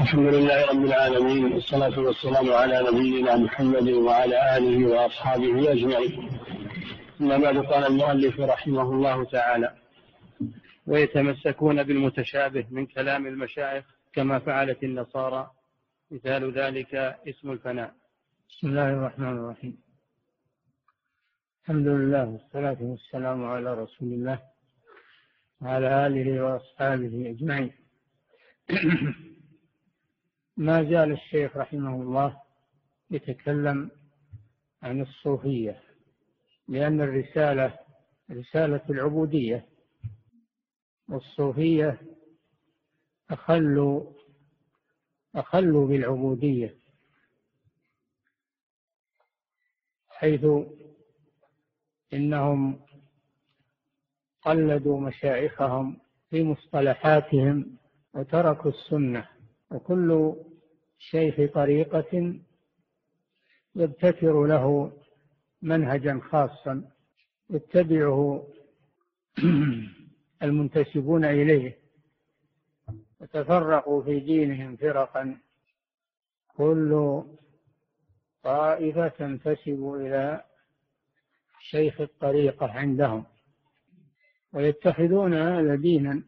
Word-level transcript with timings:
الحمد 0.00 0.34
لله 0.34 0.66
رب 0.66 0.84
العالمين 0.84 1.52
والصلاة 1.52 1.98
والسلام 1.98 2.52
على 2.52 2.76
نبينا 2.88 3.36
محمد 3.36 3.88
وعلى 3.88 4.56
آله 4.56 4.86
وأصحابه 4.86 5.72
أجمعين. 5.72 6.30
أما 7.20 7.36
بعد 7.38 7.56
قال 7.58 7.84
المؤلف 7.84 8.40
رحمه 8.40 8.82
الله 8.82 9.24
تعالى 9.24 9.74
ويتمسكون 10.86 11.82
بالمتشابه 11.82 12.66
من 12.70 12.86
كلام 12.86 13.26
المشايخ 13.26 13.84
كما 14.12 14.38
فعلت 14.38 14.82
النصارى. 14.84 15.50
مثال 16.10 16.52
ذلك 16.52 16.94
اسم 17.28 17.50
الفناء. 17.50 17.92
بسم 18.50 18.68
الله 18.68 18.88
الرحمن 18.90 19.34
الرحيم. 19.38 19.76
الحمد 21.62 21.86
لله 21.86 22.24
والصلاة 22.24 22.80
والسلام 22.80 23.44
على 23.44 23.74
رسول 23.74 24.08
الله 24.12 24.38
وعلى 25.60 26.06
آله 26.06 26.44
وأصحابه 26.44 27.30
أجمعين. 27.34 27.72
ما 30.60 30.82
زال 30.84 31.12
الشيخ 31.12 31.56
رحمه 31.56 32.02
الله 32.02 32.40
يتكلم 33.10 33.90
عن 34.82 35.00
الصوفية 35.00 35.82
لأن 36.68 37.00
الرسالة 37.00 37.78
رسالة 38.30 38.80
العبودية 38.90 39.66
والصوفية 41.08 42.00
أخلوا 43.30 44.12
أخلوا 45.34 45.86
بالعبودية 45.88 46.74
حيث 50.08 50.46
إنهم 52.12 52.80
قلدوا 54.42 55.00
مشايخهم 55.00 55.96
في 56.30 56.42
مصطلحاتهم 56.42 57.76
وتركوا 58.14 58.70
السنة 58.70 59.28
وكل 59.70 60.36
شيخ 61.00 61.52
طريقة 61.54 62.34
يبتكر 63.74 64.46
له 64.46 64.92
منهجا 65.62 66.20
خاصا 66.30 66.90
يتبعه 67.50 68.46
المنتسبون 70.42 71.24
إليه 71.24 71.78
وتفرقوا 73.20 74.02
في 74.02 74.20
دينهم 74.20 74.76
فرقا. 74.76 75.38
كل 76.56 77.22
طائفة 78.42 79.08
تنتسب 79.08 79.94
إلى 79.94 80.44
شيخ 81.60 82.00
الطريقة 82.00 82.66
عندهم 82.66 83.24
ويتخذون 84.52 85.34
هذا 85.34 85.74
دينا 85.74 86.22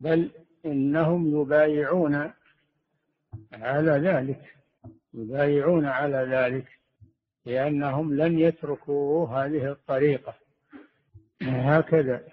بل 0.00 0.30
إنهم 0.66 1.40
يبايعون 1.40 2.32
على 3.52 3.90
ذلك 3.90 4.54
يبايعون 5.14 5.86
على 5.86 6.16
ذلك 6.16 6.78
لأنهم 7.46 8.14
لن 8.14 8.38
يتركوا 8.38 9.28
هذه 9.28 9.72
الطريقة. 9.72 10.34
هكذا. 11.42 12.24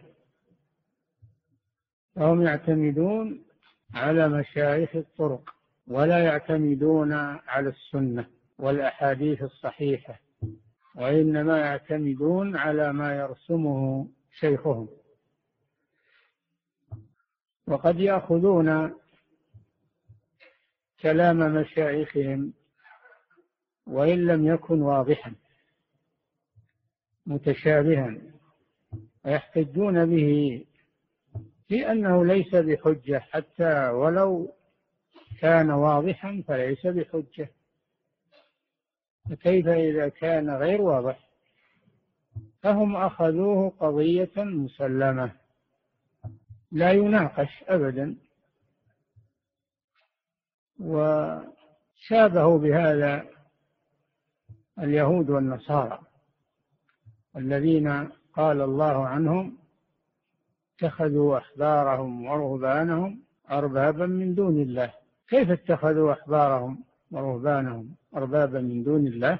فهم 2.15 2.41
يعتمدون 2.41 3.45
على 3.93 4.29
مشايخ 4.29 4.95
الطرق 4.95 5.49
ولا 5.87 6.23
يعتمدون 6.23 7.13
على 7.47 7.69
السنة 7.69 8.25
والأحاديث 8.59 9.43
الصحيحة 9.43 10.19
وإنما 10.95 11.59
يعتمدون 11.59 12.55
على 12.55 12.93
ما 12.93 13.15
يرسمه 13.15 14.07
شيخهم. 14.39 14.87
وقد 17.67 17.99
يأخذون 17.99 18.93
كلام 21.01 21.37
مشايخهم 21.55 22.53
وإن 23.87 24.25
لم 24.25 24.47
يكن 24.47 24.81
واضحا 24.81 25.33
متشابها 27.25 28.17
ويحتجون 29.25 30.05
به 30.05 30.65
في 31.67 31.91
أنه 31.91 32.25
ليس 32.25 32.55
بحجة 32.55 33.19
حتى 33.19 33.89
ولو 33.89 34.53
كان 35.41 35.71
واضحا 35.71 36.43
فليس 36.47 36.87
بحجة. 36.87 37.49
فكيف 39.29 39.67
إذا 39.67 40.09
كان 40.09 40.49
غير 40.49 40.81
واضح؟ 40.81 41.19
فهم 42.63 42.95
أخذوه 42.95 43.69
قضية 43.69 44.31
مسلمة 44.37 45.31
لا 46.71 46.91
يناقش 46.91 47.63
أبدا. 47.67 48.15
وشابهوا 50.79 52.57
بهذا 52.57 53.25
اليهود 54.79 55.29
والنصارى 55.29 55.99
الذين 57.37 58.09
قال 58.33 58.61
الله 58.61 59.07
عنهم 59.07 59.57
اتخذوا 60.75 61.37
أحبارهم 61.37 62.25
ورهبانهم 62.25 63.19
أربابا 63.51 64.05
من 64.05 64.35
دون 64.35 64.61
الله. 64.61 64.93
كيف 65.27 65.51
اتخذوا 65.51 66.13
أحبارهم 66.13 66.83
ورهبانهم 67.11 67.95
أربابا 68.15 68.59
من 68.61 68.83
دون 68.83 69.07
الله؟ 69.07 69.39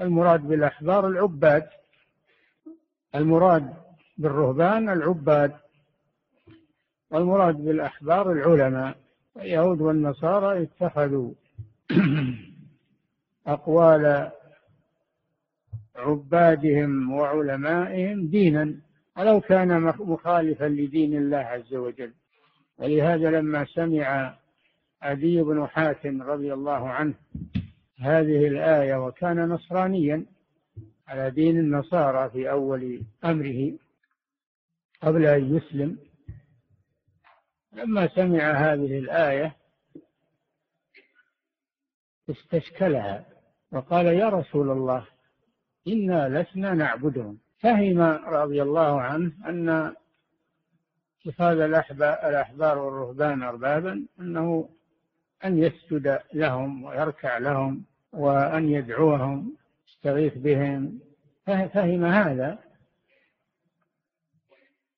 المراد 0.00 0.40
بالأحبار 0.40 1.06
العباد. 1.06 1.68
المراد 3.14 3.74
بالرهبان 4.18 4.88
العباد 4.88 5.52
والمراد 7.10 7.56
بالأحبار 7.56 8.32
العلماء. 8.32 9.01
اليهود 9.36 9.80
والنصارى 9.80 10.62
اتخذوا 10.62 11.32
أقوال 13.46 14.30
عبادهم 15.96 17.12
وعلمائهم 17.12 18.26
دينا 18.26 18.74
ولو 19.16 19.40
كان 19.40 19.80
مخالفا 19.82 20.64
لدين 20.64 21.16
الله 21.16 21.36
عز 21.38 21.74
وجل. 21.74 22.12
ولهذا 22.78 23.30
لما 23.30 23.64
سمع 23.64 24.34
عدي 25.02 25.42
بن 25.42 25.66
حاتم 25.66 26.22
رضي 26.22 26.52
الله 26.54 26.88
عنه 26.88 27.14
هذه 27.98 28.46
الآية 28.48 29.06
وكان 29.06 29.48
نصرانيا 29.48 30.24
على 31.08 31.30
دين 31.30 31.58
النصارى 31.58 32.30
في 32.30 32.50
أول 32.50 33.02
أمره 33.24 33.72
قبل 35.02 35.26
أن 35.26 35.56
يسلم 35.56 35.98
لما 37.72 38.08
سمع 38.08 38.52
هذه 38.52 38.98
الآية 38.98 39.56
استشكلها 42.30 43.24
وقال 43.72 44.06
يا 44.06 44.28
رسول 44.28 44.70
الله 44.70 45.06
إنا 45.88 46.42
لسنا 46.42 46.74
نعبدهم. 46.74 47.38
فهم 47.60 48.00
رضي 48.26 48.62
الله 48.62 49.00
عنه 49.00 49.32
أن 49.48 49.94
اتخاذ 51.26 51.60
الأحبار 51.60 52.78
والرهبان 52.78 53.42
أربابا 53.42 54.06
أنه 54.20 54.68
أن 55.44 55.58
يسجد 55.58 56.20
لهم 56.34 56.84
ويركع 56.84 57.38
لهم 57.38 57.84
وأن 58.12 58.68
يدعوهم 58.68 59.56
يستغيث 59.88 60.38
بهم. 60.38 61.00
فهم 61.46 62.04
هذا 62.04 62.58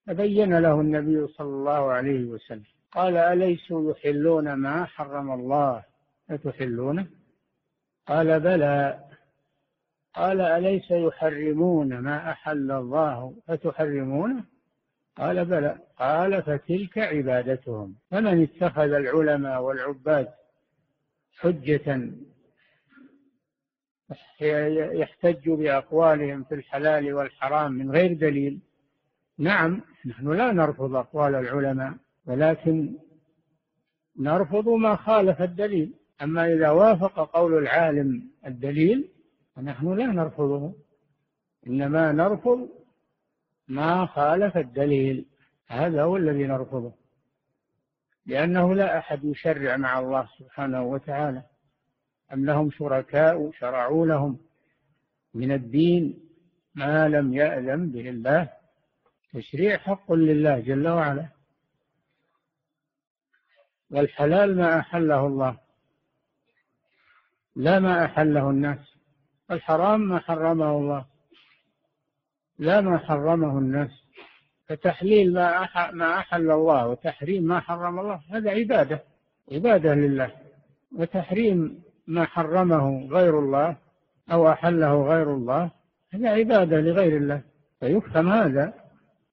فبين 0.07 0.59
له 0.59 0.81
النبي 0.81 1.27
صلى 1.27 1.47
الله 1.47 1.93
عليه 1.93 2.25
وسلم. 2.25 2.65
قال 2.93 3.17
أليسوا 3.17 3.93
يحلون 3.93 4.55
ما 4.55 4.85
حرم 4.85 5.33
الله؟ 5.33 5.85
أتحلونه 6.31 7.07
قال 8.07 8.41
بلى. 8.41 9.05
قال 10.15 10.41
أليس 10.41 10.91
يحرمون 10.91 11.99
ما 11.99 12.31
أحل 12.31 12.71
الله؟ 12.71 13.35
فتحرمونه 13.47 14.45
قال 15.17 15.45
بلى. 15.45 15.79
قال 15.99 16.43
فتلك 16.43 16.99
عبادتهم. 16.99 17.95
فمن 18.11 18.43
اتخذ 18.43 18.93
العلماء 18.93 19.63
والعباد 19.63 20.29
حجة 21.39 22.11
يحتج 24.93 25.51
بأقوالهم 25.51 26.45
في 26.45 26.55
الحلال 26.55 27.15
والحرام 27.15 27.73
من 27.73 27.91
غير 27.91 28.13
دليل 28.13 28.61
نعم 29.39 29.81
نحن 30.07 30.33
لا 30.33 30.53
نرفض 30.53 30.95
أقوال 30.95 31.35
العلماء 31.35 31.95
ولكن 32.27 32.99
نرفض 34.19 34.69
ما 34.69 34.97
خالف 34.97 35.43
الدليل. 35.43 35.95
أما 36.23 36.53
إذا 36.53 36.71
وافق 36.71 37.31
قول 37.37 37.59
العالم 37.59 38.31
الدليل 38.47 39.09
فنحن 39.57 39.95
لا 39.95 40.07
نرفضه 40.07 40.75
إنما 41.67 42.13
نرفض 42.13 42.69
ما 43.69 44.07
خالف 44.07 44.57
الدليل. 44.57 45.27
هذا 45.67 46.03
هو 46.03 46.17
الذي 46.17 46.47
نرفضه 46.47 46.93
لأنه 48.27 48.75
لا 48.75 48.99
أحد 48.99 49.25
يشرع 49.25 49.77
مع 49.77 49.99
الله 49.99 50.29
سبحانه 50.39 50.83
وتعالى. 50.83 51.43
أم 52.33 52.45
لهم 52.45 52.71
شركاء 52.71 53.51
شرعوا 53.51 54.07
لهم 54.07 54.39
من 55.35 55.53
الدين 55.53 56.19
ما 56.75 57.09
لم 57.09 57.35
يأذن 57.35 57.91
به 57.91 58.09
الله؟ 58.09 58.64
تشريع 59.35 59.79
حق 59.79 60.13
لله 60.13 60.61
جل 60.61 60.89
وعلا. 60.89 61.29
والحلال 63.91 64.57
ما 64.57 64.79
أحله 64.79 65.27
الله 65.27 65.57
لا 67.57 67.79
ما 67.79 68.05
أحله 68.05 68.51
الناس. 68.51 68.79
الحرام 69.51 70.01
ما 70.01 70.19
حرمه 70.19 70.71
الله 70.71 71.05
لا 72.59 72.81
ما 72.81 72.99
حرمه 72.99 73.59
الناس. 73.59 73.91
فتحليل 74.67 75.33
ما 75.33 75.69
ما 75.93 76.19
أحل 76.19 76.51
الله 76.51 76.89
وتحريم 76.89 77.43
ما 77.43 77.61
حرم 77.61 78.01
الله 78.01 78.23
هذا 78.31 78.51
عبادة 78.51 79.05
عبادة 79.53 79.95
لله. 79.95 80.31
وتحريم 80.93 81.83
ما 82.07 82.25
حرمه 82.25 83.09
غير 83.09 83.39
الله 83.39 83.77
أو 84.33 84.53
أحله 84.53 85.03
غير 85.03 85.35
الله 85.35 85.71
هذا 86.11 86.29
عبادة 86.31 86.81
لغير 86.81 87.17
الله. 87.17 87.43
فيفهم 87.81 88.29
هذا. 88.33 88.84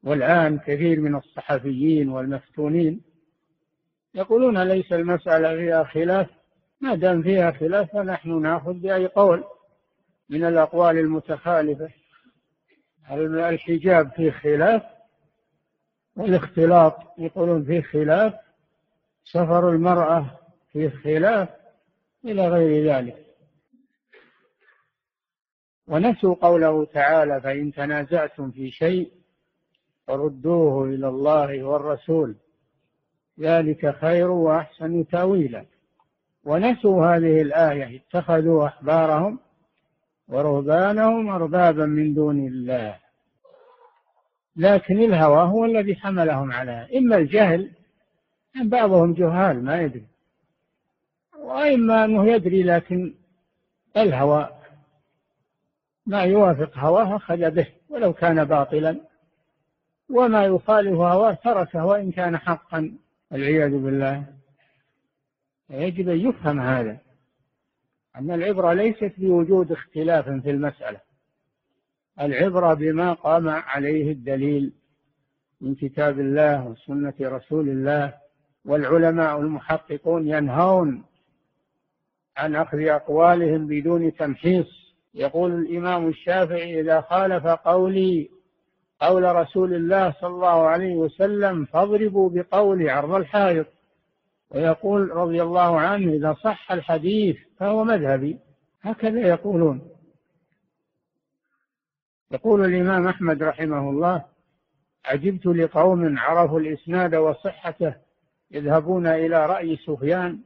والآن 0.03 0.59
كثير 0.59 0.99
من 0.99 1.15
الصحفيين 1.15 2.09
والمفتونين 2.09 3.01
يقولون 4.15 4.63
ليس 4.63 4.93
المسألة 4.93 5.55
فيها 5.55 5.83
خلاف 5.83 6.27
ما 6.81 6.95
دام 6.95 7.23
فيها 7.23 7.51
خلاف 7.51 7.91
فنحن 7.91 8.41
نأخذ 8.41 8.73
بأي 8.73 9.05
قول 9.05 9.43
من 10.29 10.45
الأقوال 10.45 10.97
المتخالفة. 10.97 11.89
الحجاب 13.11 14.11
فيه 14.11 14.31
خلاف 14.31 14.83
والاختلاط 16.15 16.95
يقولون 17.17 17.65
فيه 17.65 17.81
خلاف 17.81 18.33
سفر 19.23 19.69
المرأة 19.69 20.39
فيه 20.71 20.89
خلاف 20.89 21.49
إلى 22.25 22.47
غير 22.47 22.93
ذلك. 22.93 23.25
ونسوا 25.87 26.35
قوله 26.35 26.85
تعالى 26.85 27.41
فإن 27.41 27.71
تنازعتم 27.73 28.51
في 28.51 28.71
شيء 28.71 29.20
فردوه 30.11 30.85
إلى 30.85 31.07
الله 31.07 31.63
والرسول. 31.63 32.35
ذلك 33.39 33.95
خير 33.95 34.31
وأحسن 34.31 35.07
تأويلا. 35.07 35.65
ونسوا 36.43 37.05
هذه 37.05 37.41
الآية 37.41 38.01
اتخذوا 38.01 38.67
أحبارهم 38.67 39.39
ورهبانهم 40.27 41.29
أربابا 41.29 41.85
من 41.85 42.13
دون 42.13 42.47
الله. 42.47 42.97
لكن 44.55 44.99
الهوى 44.99 45.43
هو 45.43 45.65
الذي 45.65 45.95
حملهم 45.95 46.51
على. 46.51 46.87
إما 46.97 47.17
الجهل 47.17 47.71
بعضهم 48.63 49.13
جهال 49.13 49.63
ما 49.63 49.81
يدري. 49.81 50.05
وإما 51.39 52.05
أنه 52.05 52.25
يدري 52.25 52.63
لكن 52.63 53.13
الهوى 53.97 54.49
ما 56.05 56.21
يوافق 56.23 56.77
هواه 56.77 57.15
أخذ 57.15 57.51
به 57.51 57.67
ولو 57.89 58.13
كان 58.13 58.43
باطلا. 58.45 59.10
وما 60.11 60.45
يخالف 60.45 60.93
هواه 60.93 61.33
تركه 61.33 61.85
وإن 61.85 62.11
كان 62.11 62.37
حقا 62.37 62.97
والعياذ 63.31 63.77
بالله. 63.77 64.25
يجب 65.69 66.09
أن 66.09 66.19
يفهم 66.19 66.59
هذا 66.59 66.97
أن 68.15 68.31
العبرة 68.31 68.73
ليست 68.73 69.13
بوجود 69.17 69.71
اختلاف 69.71 70.29
في 70.29 70.49
المسألة. 70.49 70.99
العبرة 72.21 72.73
بما 72.73 73.13
قام 73.13 73.49
عليه 73.49 74.11
الدليل 74.11 74.73
من 75.61 75.75
كتاب 75.75 76.19
الله 76.19 76.67
وسنة 76.67 77.13
رسول 77.21 77.69
الله 77.69 78.13
والعلماء 78.65 79.39
المحققون 79.39 80.27
ينهون 80.27 81.03
عن 82.37 82.55
أخذ 82.55 82.77
أقوالهم 82.79 83.67
بدون 83.67 84.15
تمحيص. 84.15 84.67
يقول 85.13 85.51
الإمام 85.51 86.07
الشافعي 86.07 86.81
إذا 86.81 87.01
خالف 87.01 87.47
قولي 87.47 88.29
قول 89.01 89.35
رسول 89.35 89.73
الله 89.73 90.11
صلى 90.11 90.29
الله 90.29 90.67
عليه 90.67 90.95
وسلم 90.95 91.65
فاضربوا 91.65 92.29
بقولي 92.29 92.89
عرض 92.89 93.13
الحائط. 93.13 93.67
ويقول 94.49 95.11
رضي 95.11 95.41
الله 95.41 95.79
عنه 95.79 96.13
إذا 96.13 96.33
صح 96.33 96.71
الحديث 96.71 97.37
فهو 97.57 97.83
مذهبي. 97.83 98.39
هكذا 98.81 99.27
يقولون. 99.27 99.89
يقول 102.31 102.65
الإمام 102.65 103.07
أحمد 103.07 103.43
رحمه 103.43 103.89
الله 103.89 104.25
عجبت 105.05 105.45
لقوم 105.45 106.19
عرفوا 106.19 106.59
الإسناد 106.59 107.15
وصحته 107.15 107.95
يذهبون 108.51 109.07
إلى 109.07 109.45
رأي 109.45 109.75
سفيان. 109.75 110.39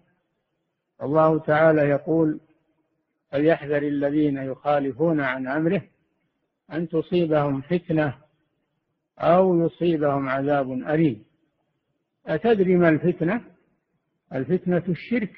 الله 1.03 1.39
تعالى 1.39 1.81
يقول 1.81 2.39
فليحذر 3.31 3.77
الذين 3.77 4.37
يخالفون 4.37 5.19
عن 5.19 5.47
أمره 5.47 5.81
أن 6.73 6.89
تصيبهم 6.89 7.61
فتنة 7.61 8.24
أو 9.19 9.65
يصيبهم 9.65 10.29
عذاب 10.29 10.71
أليم. 10.71 11.25
أتدري 12.27 12.75
ما 12.75 12.89
الفتنة؟ 12.89 13.41
الفتنة 14.33 14.83
الشرك. 14.89 15.33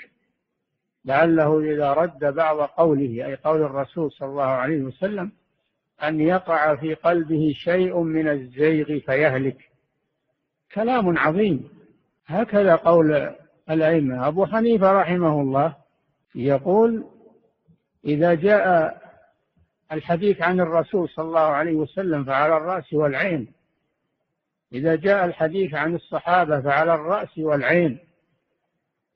لعله 1.05 1.59
إذا 1.59 1.93
رد 1.93 2.35
بعض 2.35 2.57
قوله 2.57 3.25
أي 3.25 3.35
قول 3.35 3.61
الرسول 3.61 4.11
صلى 4.11 4.29
الله 4.29 4.43
عليه 4.43 4.81
وسلم 4.81 5.31
أن 6.03 6.19
يقع 6.19 6.75
في 6.75 6.93
قلبه 6.93 7.53
شيء 7.55 8.01
من 8.01 8.27
الزيغ 8.27 8.99
فيهلك. 8.99 9.57
كلام 10.73 11.17
عظيم. 11.17 11.69
هكذا 12.25 12.75
قول 12.75 13.35
الأئمة. 13.69 14.27
أبو 14.27 14.45
حنيفة 14.45 14.91
رحمه 14.91 15.41
الله 15.41 15.75
يقول 16.35 17.05
إذا 18.05 18.33
جاء 18.33 18.97
الحديث 19.91 20.41
عن 20.41 20.59
الرسول 20.59 21.09
صلى 21.09 21.25
الله 21.25 21.39
عليه 21.39 21.75
وسلم 21.75 22.23
فعلى 22.23 22.57
الرأس 22.57 22.93
والعين 22.93 23.47
إذا 24.73 24.95
جاء 24.95 25.25
الحديث 25.25 25.73
عن 25.73 25.95
الصحابة 25.95 26.61
فعلى 26.61 26.93
الرأس 26.93 27.37
والعين. 27.37 27.99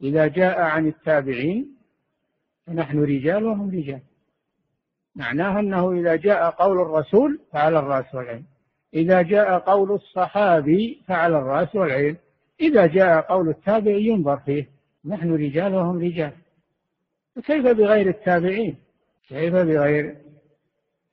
إذا 0.02 0.28
جاء 0.28 0.62
عن 0.62 0.88
التابعين 0.88 1.76
فنحن 2.68 3.04
رجال 3.04 3.44
وهم 3.44 3.70
رجال. 3.70 4.02
معناه 5.16 5.60
أنه 5.60 5.92
إذا 5.92 6.16
جاء 6.16 6.50
قول 6.50 6.82
الرسول 6.82 7.40
فعلى 7.54 7.80
الرأس 7.80 8.16
والعين. 8.16 8.46
إذا 8.94 9.22
جاء 9.22 9.60
قول 9.60 9.92
الصحابي 9.92 11.02
فعلى 11.08 11.38
الرأس 11.38 11.76
والعين. 11.76 12.18
إذا 12.62 12.86
جاء 12.86 13.22
قول 13.22 13.50
التابع 13.50 13.92
ينظر 13.92 14.38
فيه. 14.38 14.70
نحن 15.06 15.34
رجال 15.34 15.76
وهم 15.76 16.00
رجال. 16.00 16.32
فكيف 17.36 17.66
بغير 17.66 18.10
التابعين؟ 18.10 18.76
كيف 19.28 19.54
بغير 19.54 20.16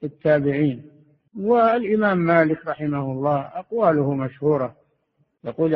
التابعين؟ 0.04 0.97
والإمام 1.38 2.18
مالك 2.18 2.66
رحمه 2.66 3.12
الله 3.12 3.40
أقواله 3.40 4.14
مشهورة. 4.14 4.76
يقول 5.44 5.74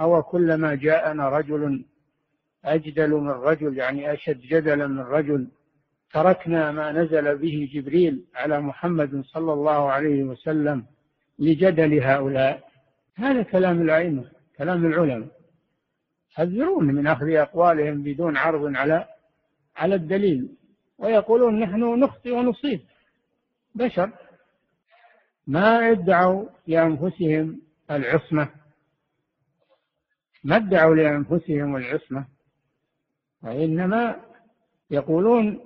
أو 0.00 0.22
كلما 0.22 0.74
جاءنا 0.74 1.28
رجل 1.28 1.84
أجدل 2.64 3.10
من 3.10 3.28
رجل 3.30 3.78
يعني 3.78 4.12
أشد 4.12 4.40
جدلا 4.40 4.86
من 4.86 5.00
رجل 5.00 5.48
تركنا 6.12 6.72
ما 6.72 6.92
نزل 6.92 7.38
به 7.38 7.70
جبريل 7.72 8.24
على 8.34 8.60
محمد 8.60 9.22
صلى 9.24 9.52
الله 9.52 9.90
عليه 9.90 10.24
وسلم 10.24 10.84
لجدل 11.38 12.02
هؤلاء. 12.02 12.68
هذا 13.14 13.42
كلام 13.42 13.82
الأئمة 13.82 14.24
كلام 14.58 14.86
العلماء. 14.86 15.28
يحذرون 16.32 16.84
من 16.84 17.06
أخذ 17.06 17.28
أقوالهم 17.30 18.02
بدون 18.02 18.36
عرض 18.36 18.76
على 18.76 19.06
على 19.76 19.94
الدليل. 19.94 20.48
ويقولون 20.98 21.60
نحن 21.60 22.00
نخطئ 22.00 22.30
ونصيب. 22.30 22.80
بشر. 23.74 24.10
ما 25.46 25.90
ادعوا 25.90 26.48
لأنفسهم 26.66 27.60
العصمة. 27.90 28.48
ما 30.44 30.56
ادعوا 30.56 30.94
لأنفسهم 30.94 31.76
العصمة. 31.76 32.26
وإنما 33.42 34.20
يقولون 34.90 35.60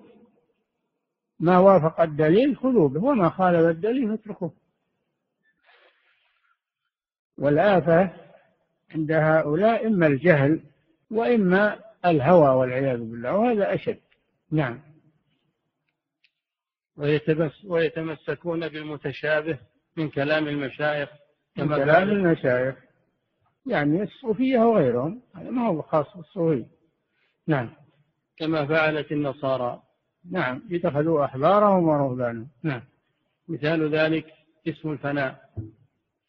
ما 1.40 1.58
وافق 1.58 2.00
الدليل 2.00 2.56
خذوا 2.56 2.88
به 2.88 3.04
وما 3.04 3.28
خالف 3.28 3.68
الدليل 3.68 4.12
اتركوه. 4.12 4.52
والآفة 7.38 8.10
عند 8.94 9.12
هؤلاء 9.12 9.86
إما 9.86 10.06
الجهل 10.06 10.60
وإما 11.10 11.78
الهوى 12.04 12.48
والعياذ 12.48 12.98
بالله 12.98 13.36
وهذا 13.36 13.74
أشد. 13.74 13.98
نعم. 14.50 14.80
ويتمسكون 17.66 18.68
بالمتشابه 18.68 19.58
من 19.96 20.08
كلام 20.08 20.48
المشايخ 20.48 21.08
من 21.56 21.68
كلام 21.68 22.08
المشايخ. 22.10 22.74
يعني 23.66 24.02
الصوفية 24.02 24.58
وغيرهم 24.58 25.22
هذا 25.34 25.50
ما 25.50 25.68
هو 25.68 25.82
خاص 25.82 26.16
بالصوفية. 26.16 26.66
نعم. 27.46 27.70
كما 28.36 28.66
فعلت 28.66 29.12
النصارى. 29.12 29.82
نعم. 30.30 30.62
اتخذوا 30.70 31.24
أحبارهم 31.24 31.88
ورهبانهم. 31.88 32.48
نعم. 32.62 32.82
مثال 33.48 33.94
ذلك 33.94 34.32
اسم 34.68 34.90
الفناء. 34.90 35.50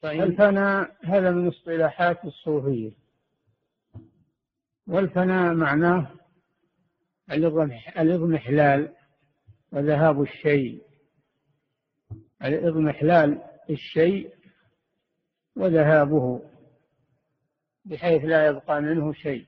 فإن 0.02 0.22
الفناء 0.22 0.96
هذا 1.04 1.32
من 1.32 1.48
اصطلاحات 1.48 2.26
الصوفية. 2.26 2.92
والفناء 4.88 5.54
معناه 5.54 6.08
الإضمحلال 7.32 8.94
وذهاب 9.72 10.22
الشيء 10.22 10.82
الإضمحلال 12.44 13.42
الشيء 13.70 14.34
وذهابه 15.56 16.42
بحيث 17.86 18.24
لا 18.24 18.48
يبقى 18.48 18.82
منه 18.82 19.14
شيء. 19.14 19.46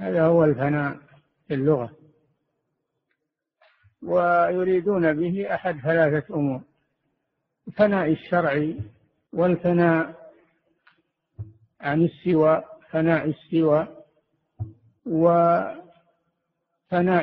هذا 0.00 0.26
هو 0.26 0.44
الفناء 0.44 0.98
في 1.48 1.54
اللغة. 1.54 1.96
ويريدون 4.02 5.12
به 5.12 5.54
أحد 5.54 5.80
ثلاثة 5.80 6.34
أمور 6.34 6.62
الفناء 7.68 8.12
الشرعي 8.12 8.78
والفناء 9.32 10.32
عن 11.80 12.02
السوى 12.04 12.64
فناء 12.90 13.28
السوى 13.28 13.88
وفناء 15.06 15.64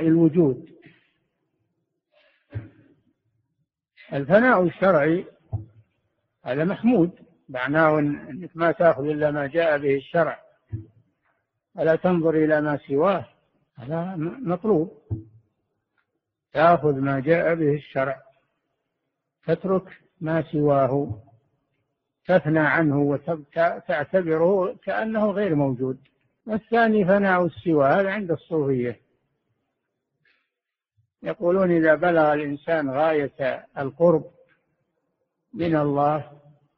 الوجود. 0.08 0.79
الفناء 4.14 4.64
الشرعي 4.64 5.26
هذا 6.46 6.66
محمود 6.66 7.12
معناه 7.50 8.00
إنك 8.00 8.50
ما 8.56 8.72
تأخذ 8.72 9.06
إلا 9.06 9.32
ما 9.32 9.48
جاء 9.48 9.78
به 9.78 9.96
الشرع. 9.96 10.40
ولا 11.76 11.96
تنظر 11.96 12.36
إلى 12.36 12.62
ما 12.62 12.78
سواه 12.88 13.26
هذا 13.76 14.16
مطلوب. 14.42 14.98
تأخذ 16.54 16.96
ما 16.96 17.20
جاء 17.20 17.56
به 17.56 17.74
الشرع 17.74 18.22
تترك 19.46 20.02
ما 20.22 20.42
سواه 20.42 21.22
تثنى 22.26 22.60
عنه 22.60 23.00
وتعتبره 23.02 24.76
كأنه 24.84 25.32
غير 25.32 25.56
موجود. 25.56 25.98
والثاني 26.46 27.06
فناء 27.06 27.46
السوى 27.46 27.86
هذا 27.86 28.12
عند 28.12 28.32
الصوفية. 28.32 29.00
يقولون 31.24 31.72
إذا 31.72 31.96
بلغ 31.96 32.34
الإنسان 32.34 32.90
غاية 32.90 33.66
القرب 33.78 34.26
من 35.54 35.76
الله 35.76 36.32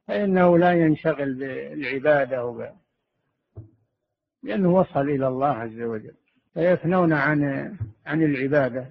فإنه 0.08 0.58
لا 0.58 0.72
ينشغل 0.72 1.34
بالعبادة 1.34 2.72
لأنه 4.44 4.76
وصل 4.76 5.10
إلى 5.10 5.28
الله 5.28 5.48
عز 5.48 5.82
وجل. 5.82 6.14
فيفنون 6.54 7.14
عن 7.14 7.72
عن 8.06 8.24
العبادة 8.24 8.86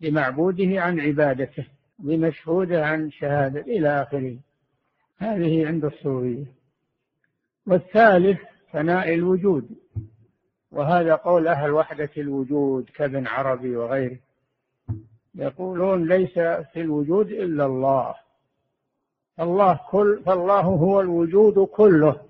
لمعبوده 0.00 0.82
عن 0.82 1.00
عبادته 1.00 1.66
بمشهوده 1.98 2.86
عن 2.86 3.10
شهادة 3.10 3.60
إلى 3.60 4.02
آخره. 4.02 4.36
هذه 5.18 5.66
عند 5.66 5.84
الصوفية. 5.84 6.44
والثالث 7.66 8.38
فناء 8.72 9.14
الوجود 9.14 9.70
وهذا 10.70 11.14
قول 11.14 11.48
أهل 11.48 11.70
وحدة 11.70 12.10
الوجود 12.16 12.90
كابن 12.94 13.26
عربي 13.26 13.76
وغيره. 13.76 14.18
يقولون 15.34 16.08
ليس 16.08 16.32
في 16.72 16.80
الوجود 16.80 17.28
إلا 17.28 17.66
الله. 17.66 18.14
الله 19.40 19.80
كل 19.90 20.22
فالله 20.26 20.60
هو 20.60 21.00
الوجود 21.00 21.66
كله. 21.66 22.20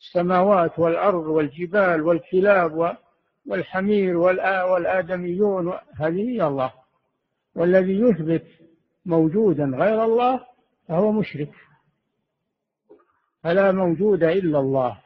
السماوات 0.00 0.78
والأرض 0.78 1.26
والجبال 1.26 2.02
والكلاب 2.02 2.96
والحمير 3.46 4.16
والآدميون 4.16 5.78
هذه 5.94 6.30
هي 6.30 6.46
الله. 6.46 6.72
والذي 7.54 8.00
يثبت 8.00 8.46
موجودا 9.06 9.64
غير 9.64 10.04
الله 10.04 10.46
فهو 10.88 11.12
مشرك. 11.12 11.52
فلا 13.42 13.72
موجود 13.72 14.22
إلا 14.22 14.58
الله. 14.58 15.00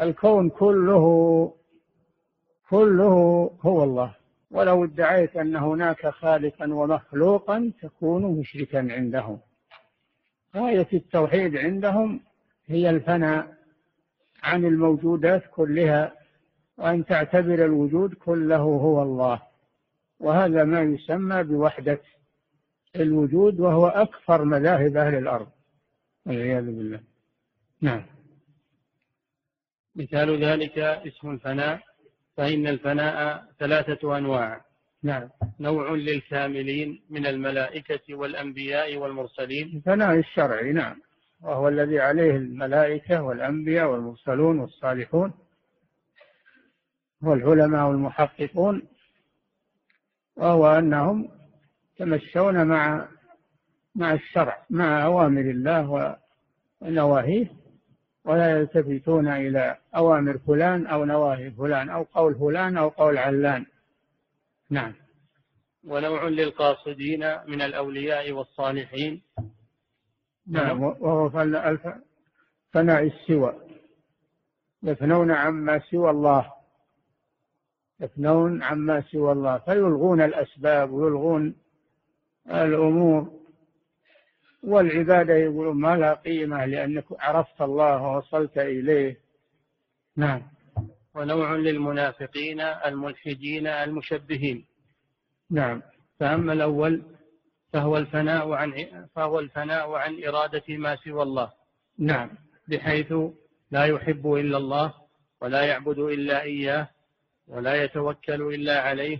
الكون 0.00 0.50
كله 0.50 1.54
كله 2.74 3.16
هو 3.62 3.84
الله. 3.84 4.14
ولو 4.50 4.84
ادعيت 4.84 5.36
أن 5.36 5.56
هناك 5.56 6.06
خالقا 6.08 6.74
ومخلوقا 6.74 7.72
تكون 7.82 8.22
مشركا 8.38 8.92
عندهم. 8.92 9.38
غاية 10.56 10.88
التوحيد 10.92 11.56
عندهم 11.56 12.20
هي 12.66 12.90
الفناء 12.90 13.54
عن 14.42 14.64
الموجودات 14.64 15.42
كلها 15.50 16.12
وأن 16.78 17.04
تعتبر 17.04 17.64
الوجود 17.64 18.14
كله 18.14 18.56
هو 18.56 19.02
الله. 19.02 19.42
وهذا 20.20 20.64
ما 20.64 20.82
يسمى 20.82 21.42
بوحدة 21.42 22.00
الوجود 22.96 23.60
وهو 23.60 23.86
أكثر 23.86 24.44
مذاهب 24.44 24.96
أهل 24.96 25.14
الأرض. 25.14 25.48
والعياذ 26.26 26.64
بالله. 26.64 27.00
نعم. 27.80 28.02
مثال 29.96 30.44
ذلك 30.44 30.78
اسم 30.78 31.30
الفناء. 31.30 31.93
فإن 32.36 32.66
الفناء 32.66 33.44
ثلاثة 33.58 34.18
أنواع. 34.18 34.64
نعم. 35.02 35.28
نوع 35.60 35.90
للكاملين 35.90 37.00
من 37.10 37.26
الملائكة 37.26 38.14
والأنبياء 38.14 38.96
والمرسلين. 38.96 39.76
الفناء 39.76 40.18
الشرعي 40.18 40.72
نعم. 40.72 40.96
وهو 41.42 41.68
الذي 41.68 42.00
عليه 42.00 42.36
الملائكة 42.36 43.22
والأنبياء 43.22 43.90
والمرسلون 43.90 44.58
والصالحون 44.58 45.32
والعلماء 47.22 47.88
والمحققون 47.88 48.82
وهو 50.36 50.66
أنهم 50.66 51.28
يتمشون 51.94 52.66
مع 52.66 53.08
مع 53.94 54.12
الشرع 54.12 54.66
مع 54.70 55.04
أوامر 55.04 55.40
الله 55.40 56.16
ونواهيه. 56.80 57.63
ولا 58.24 58.58
يلتفتون 58.58 59.28
إلى 59.28 59.76
أوامر 59.96 60.38
فلان 60.38 60.86
أو 60.86 61.04
نواهي 61.04 61.50
فلان 61.50 61.88
أو 61.90 62.02
قول 62.02 62.34
فلان 62.34 62.76
أو 62.76 62.88
قول 62.88 63.18
علان. 63.18 63.66
نعم. 64.70 64.92
ونوع 65.84 66.28
للقاصدين 66.28 67.20
من 67.46 67.62
الأولياء 67.62 68.32
والصالحين. 68.32 69.22
نعم 70.46 70.82
وهو 70.82 71.30
فناء 72.72 73.02
السوى. 73.02 73.54
يفنون 74.82 75.30
عما 75.30 75.80
سوى 75.90 76.10
الله. 76.10 76.52
يفنون 78.00 78.62
عما 78.62 79.00
سوى 79.00 79.32
الله. 79.32 79.58
فيلغون 79.58 80.20
الأسباب 80.20 80.90
ويلغون 80.90 81.54
الأمور. 82.50 83.43
والعبادة 84.66 85.34
يقولون 85.34 85.76
ما 85.80 85.96
لها 85.96 86.14
قيمة 86.14 86.64
لأنك 86.64 87.04
عرفت 87.18 87.62
الله 87.62 88.02
ووصلت 88.02 88.58
إليه. 88.58 89.16
نعم. 90.16 90.42
ونوع 91.14 91.54
للمنافقين 91.54 92.60
الملحدين 92.60 93.66
المشبهين. 93.66 94.66
نعم. 95.50 95.82
فأما 96.20 96.52
الأول 96.52 97.02
فهو 97.72 97.96
الفناء 97.96 98.52
عن 98.52 98.72
فهو 99.14 99.40
الفناء 99.40 99.92
عن 99.92 100.24
إرادة 100.24 100.62
ما 100.68 100.96
سوى 100.96 101.22
الله. 101.22 101.52
نعم. 101.98 102.30
بحيث 102.68 103.12
لا 103.70 103.84
يحب 103.84 104.32
إلا 104.32 104.56
الله 104.56 104.94
ولا 105.42 105.62
يعبد 105.62 105.98
إلا 105.98 106.42
إياه 106.42 106.88
ولا 107.48 107.84
يتوكل 107.84 108.42
إلا 108.54 108.80
عليه 108.80 109.18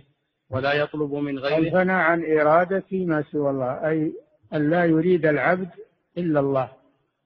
ولا 0.49 0.73
يطلب 0.73 1.13
من 1.13 1.39
غيره. 1.39 1.57
الفناء 1.57 1.95
عن 1.95 2.23
إرادة 2.39 2.83
ما 2.91 3.23
سوى 3.31 3.49
الله 3.49 3.89
أي 3.89 4.13
أن 4.53 4.69
لا 4.69 4.85
يريد 4.85 5.25
العبد 5.25 5.69
إلا 6.17 6.39
الله 6.39 6.71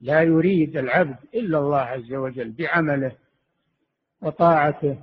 لا 0.00 0.22
يريد 0.22 0.76
العبد 0.76 1.16
إلا 1.34 1.58
الله 1.58 1.78
عز 1.78 2.12
وجل 2.12 2.50
بعمله 2.50 3.12
وطاعته 4.22 4.96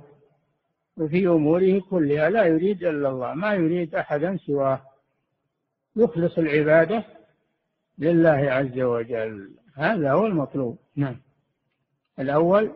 وفي 0.96 1.26
أموره 1.26 1.80
كلها 1.90 2.30
لا 2.30 2.44
يريد 2.44 2.84
إلا 2.84 3.08
الله 3.08 3.34
ما 3.34 3.54
يريد 3.54 3.94
أحدا 3.94 4.36
سواه. 4.36 4.80
يخلص 5.96 6.38
العبادة 6.38 7.04
لله 7.98 8.50
عز 8.50 8.80
وجل. 8.80 9.50
هذا 9.74 10.12
هو 10.12 10.26
المطلوب. 10.26 10.78
نعم. 10.96 11.16
الأول؟ 12.18 12.72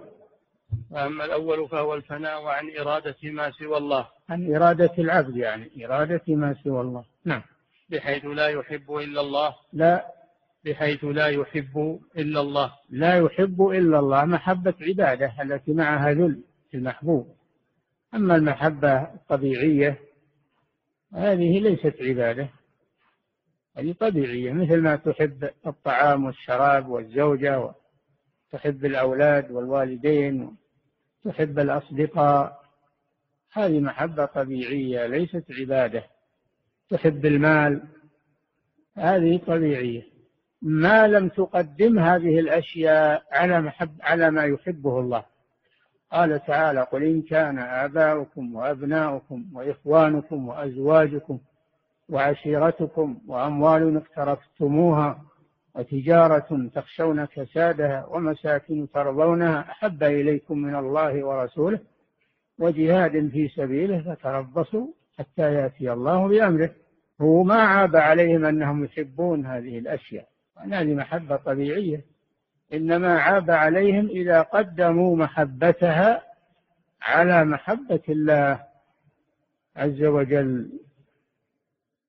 وأما 0.91 1.25
الأول 1.25 1.69
فهو 1.69 1.95
الفناء 1.95 2.45
عن 2.45 2.71
إرادة 2.79 3.17
ما 3.25 3.51
سوى 3.51 3.77
الله. 3.77 4.09
عن 4.29 4.55
إرادة 4.55 4.93
العبد 4.99 5.37
يعني 5.37 5.87
إرادة 5.87 6.23
ما 6.29 6.55
سوى 6.65 6.81
الله. 6.81 7.05
نعم. 7.25 7.43
بحيث 7.91 8.25
لا 8.25 8.49
يحب 8.49 8.95
إلا 8.95 9.21
الله. 9.21 9.55
لا. 9.73 10.13
بحيث 10.65 11.05
لا 11.05 11.27
يحب 11.27 12.01
إلا 12.17 12.41
الله. 12.41 12.73
لا 12.91 13.19
يحب 13.19 13.63
إلا 13.63 13.99
الله. 13.99 14.25
محبة 14.25 14.75
عبادة 14.81 15.43
التي 15.43 15.73
معها 15.73 16.13
ذل 16.13 16.45
المحبوب. 16.75 17.37
أما 18.15 18.37
المحبة 18.37 19.03
الطبيعية 19.03 19.99
هذه 21.15 21.61
ليست 21.61 21.95
عبادة. 22.01 22.49
هذه 23.77 23.93
طبيعية 23.93 24.53
مثل 24.53 24.81
ما 24.81 24.97
تحب 24.97 25.51
الطعام 25.67 26.25
والشراب 26.25 26.89
والزوجة 26.89 27.75
وتحب 28.53 28.85
الأولاد 28.85 29.51
والوالدين 29.51 30.57
تحب 31.25 31.59
الأصدقاء. 31.59 32.63
هذه 33.53 33.81
محبة 33.81 34.25
طبيعية 34.25 35.07
ليست 35.07 35.45
عبادة. 35.51 36.12
تحب 36.93 37.27
المال 37.27 37.83
هذه 38.97 39.41
طبيعية. 39.47 40.03
ما 40.63 41.07
لم 41.07 41.29
تقدم 41.29 41.99
هذه 41.99 42.39
الأشياء 42.39 43.23
على 43.33 43.61
محب 43.61 43.91
على 44.01 44.31
ما 44.31 44.45
يحبه 44.45 45.01
الله. 45.01 45.25
قال 46.13 46.45
تعالى 46.47 46.83
قل 46.83 47.03
إن 47.03 47.23
كان 47.23 47.59
آباؤكم 47.59 48.55
وأبناؤكم 48.55 49.45
وإخوانكم 49.55 50.49
وأزواجكم 50.49 51.39
وعشيرتكم 52.09 53.19
وأموال 53.29 53.97
اقترفتموها 53.97 55.23
وتجارة 55.75 56.69
تخشون 56.75 57.25
كسادها 57.25 58.07
ومساكن 58.07 58.89
ترضونها 58.95 59.61
أحب 59.61 60.03
إليكم 60.03 60.59
من 60.59 60.75
الله 60.75 61.25
ورسوله 61.25 61.81
وجهاد 62.59 63.29
في 63.29 63.49
سبيله 63.49 64.03
فتربصوا 64.03 64.87
حتى 65.23 65.55
يأتي 65.55 65.93
الله 65.93 66.29
بأمره. 66.29 66.71
هو 67.21 67.43
ما 67.43 67.63
عاب 67.63 67.97
عليهم 67.97 68.45
أنهم 68.45 68.85
يحبون 68.85 69.47
هذه 69.47 69.79
الأشياء. 69.79 70.29
هذه 70.59 70.95
محبة 70.95 71.37
طبيعية. 71.37 72.05
إنما 72.73 73.21
عاب 73.21 73.51
عليهم 73.51 74.07
إذا 74.07 74.43
قدموا 74.43 75.17
محبتها 75.17 76.23
على 77.03 77.45
محبة 77.45 78.01
الله 78.09 78.65
عز 79.77 80.03
وجل. 80.03 80.73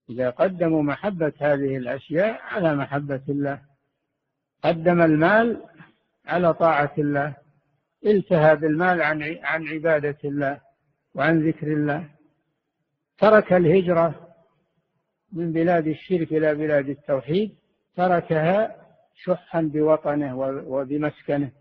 إذا 0.09 0.29
قدموا 0.29 0.83
محبة 0.83 1.33
هذه 1.39 1.77
الأشياء 1.77 2.41
على 2.41 2.75
محبة 2.75 3.21
الله. 3.29 3.59
قدم 4.63 5.01
المال 5.01 5.61
على 6.25 6.53
طاعة 6.53 6.93
الله. 6.97 7.33
التهى 8.05 8.55
بالمال 8.55 9.01
عن 9.01 9.37
عن 9.43 9.67
عبادة 9.67 10.17
الله 10.25 10.59
وعن 11.15 11.47
ذكر 11.47 11.67
الله. 11.67 12.12
ترك 13.17 13.53
الهجرة 13.53 14.35
من 15.31 15.53
بلاد 15.53 15.87
الشرك 15.87 16.31
إلى 16.31 16.55
بلاد 16.55 16.89
التوحيد 16.89 17.55
تركها 17.95 18.75
شحا 19.15 19.61
بوطنه 19.61 20.37
وبمسكنه 20.67 21.51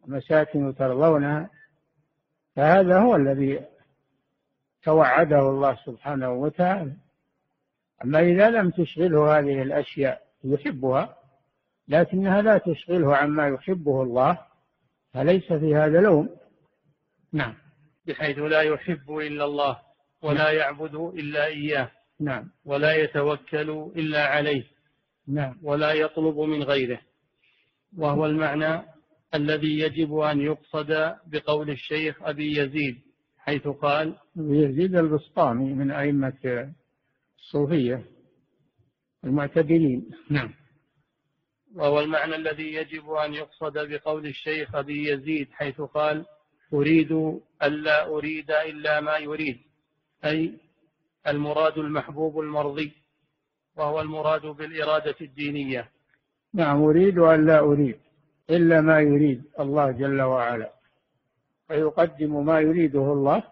ومساكن 0.00 0.74
ترضونها 0.74 1.50
فهذا 2.56 2.98
هو 2.98 3.16
الذي 3.16 3.60
توعده 4.82 5.40
الله 5.40 5.78
سبحانه 5.86 6.32
وتعالى. 6.32 6.92
أما 8.04 8.20
إذا 8.20 8.50
لم 8.50 8.70
تشغله 8.70 9.38
هذه 9.38 9.62
الأشياء 9.62 10.22
يحبها 10.44 11.16
لكنها 11.88 12.42
لا 12.42 12.58
تشغله 12.58 13.16
عما 13.16 13.48
يحبه 13.48 14.02
الله 14.02 14.38
فليس 15.12 15.52
في 15.52 15.76
هذا 15.76 16.00
لوم. 16.00 16.36
نعم. 17.32 17.54
بحيث 18.06 18.38
لا 18.38 18.62
يحب 18.62 19.16
إلا 19.18 19.44
الله. 19.44 19.87
ولا 20.22 20.50
يعبد 20.50 20.94
إلا 20.94 21.46
إياه. 21.46 21.90
نعم. 22.20 22.50
ولا 22.64 22.94
يتوكل 22.94 23.90
إلا 23.96 24.26
عليه. 24.26 24.64
نعم. 25.28 25.58
ولا 25.62 25.92
يطلب 25.92 26.38
من 26.38 26.62
غيره. 26.62 27.00
وهو 27.98 28.26
المعنى 28.26 28.82
الذي 29.34 29.78
يجب 29.78 30.18
أن 30.18 30.40
يقصد 30.40 31.16
بقول 31.26 31.70
الشيخ 31.70 32.22
أبي 32.22 32.58
يزيد 32.58 32.98
حيث 33.38 33.68
قال 33.68 34.16
يزيد 34.36 34.96
البسطامي 34.96 35.74
من 35.74 35.90
أئمة 35.90 36.72
الصوفية 37.38 38.04
المعتدلين. 39.24 40.10
نعم. 40.30 40.54
وهو 41.74 42.00
المعنى 42.00 42.36
الذي 42.36 42.74
يجب 42.74 43.10
أن 43.10 43.34
يقصد 43.34 43.78
بقول 43.78 44.26
الشيخ 44.26 44.74
أبي 44.74 45.08
يزيد 45.08 45.48
حيث 45.52 45.80
قال 45.80 46.24
أريد 46.72 47.12
ألا 47.62 48.06
أريد 48.06 48.50
إلا 48.50 49.00
ما 49.00 49.18
يريد. 49.18 49.67
أي 50.24 50.58
المراد 51.26 51.78
المحبوب 51.78 52.40
المرضي 52.40 52.92
وهو 53.76 54.00
المراد 54.00 54.46
بالإرادة 54.46 55.16
الدينية. 55.20 55.90
نعم 56.54 56.82
أريد 56.82 57.18
ألا 57.18 57.60
أريد 57.60 57.98
إلا 58.50 58.80
ما 58.80 59.00
يريد 59.00 59.42
الله 59.60 59.90
جل 59.90 60.22
وعلا 60.22 60.72
فيقدم 61.68 62.46
ما 62.46 62.60
يريده 62.60 63.12
الله 63.12 63.42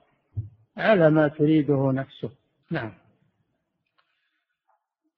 على 0.76 1.10
ما 1.10 1.28
تريده 1.28 1.92
نفسه. 1.92 2.30
نعم. 2.70 2.92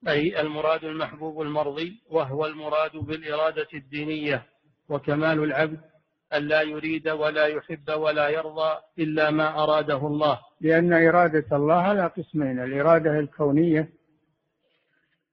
أي 0.09 0.41
المراد 0.41 0.85
المحبوب 0.85 1.43
المرضي 1.43 2.01
وهو 2.11 2.47
المراد 2.47 2.97
بالإرادة 2.97 3.69
الدينية 3.75 4.47
وكمال 4.89 5.43
العبد 5.45 5.81
أن 6.35 6.43
لا 6.43 6.63
يريد 6.63 7.09
ولا 7.09 7.47
يحب 7.47 7.91
ولا 7.91 8.29
يرضى 8.29 8.79
إلا 8.99 9.31
ما 9.31 9.63
أراده 9.63 10.07
الله. 10.07 10.39
لأن 10.61 10.93
إرادة 10.93 11.57
الله 11.57 11.75
على 11.75 12.07
قسمين 12.07 12.61
الإرادة 12.61 13.19
الكونية 13.19 13.89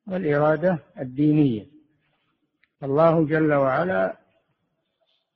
والإرادة 0.08 0.80
الدينية. 1.00 1.66
الله 2.84 3.26
جل 3.26 3.54
وعلا 3.54 4.18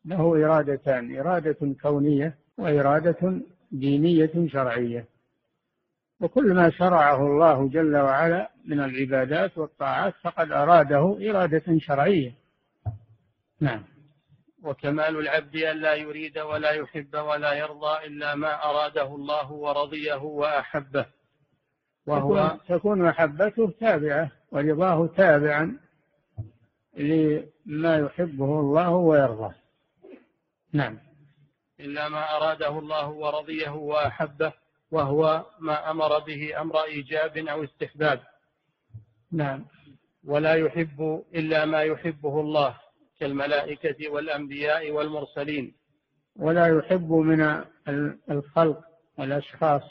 له 0.06 0.46
إرادتان 0.46 1.20
إرادة 1.20 1.76
كونية 1.82 2.36
وإرادة 2.58 3.42
دينية 3.72 4.48
شرعية. 4.48 5.06
وكل 6.22 6.54
ما 6.54 6.70
شرعه 6.70 7.28
الله 7.28 7.70
جل 7.70 7.98
وعلا 7.98 8.52
من 8.66 8.80
العبادات 8.80 9.58
والطاعات 9.58 10.14
فقد 10.22 10.52
أراده 10.52 11.18
إرادة 11.30 11.80
شرعية. 11.80 12.34
نعم. 13.62 13.84
وكمال 14.64 15.20
العبد 15.20 15.56
أن 15.56 15.78
لا 15.78 15.94
يريد 15.94 16.40
ولا 16.40 16.72
يحب 16.72 17.16
ولا 17.16 17.54
يرضى 17.54 18.06
إلا 18.06 18.36
ما 18.36 18.66
أراده 18.66 19.16
الله 19.16 19.52
ورضيه 19.52 20.24
وأحبه. 20.24 21.06
وهو 22.08 22.58
تكون 22.68 23.02
محبته 23.02 23.74
تابعة 23.80 24.32
ورضاه 24.52 25.08
تابعا 25.18 25.80
لما 26.98 27.98
يحبه 27.98 28.60
الله 28.60 28.90
ويرضاه. 28.90 29.56
نعم. 30.74 31.00
إلا 31.80 32.10
ما 32.10 32.38
أراده 32.38 32.80
الله 32.80 33.10
ورضيه 33.10 33.70
وأحبه 33.70 34.54
وهو 34.92 35.46
ما 35.60 35.92
أمر 35.92 36.20
به 36.20 36.62
أمر 36.62 36.84
إيجاب 36.84 37.38
أو 37.38 37.64
استحباب. 37.64 38.22
نعم. 39.32 39.66
ولا 40.24 40.54
يحب 40.54 41.24
إلا 41.36 41.66
ما 41.66 41.82
يحبه 41.82 42.40
الله. 42.40 42.89
كالملائكة 43.20 44.10
والأنبياء 44.10 44.92
والمرسلين. 44.92 45.74
ولا 46.36 46.68
يحب 46.68 47.12
من 47.12 47.64
الخلق 48.32 48.82
والأشخاص 49.18 49.84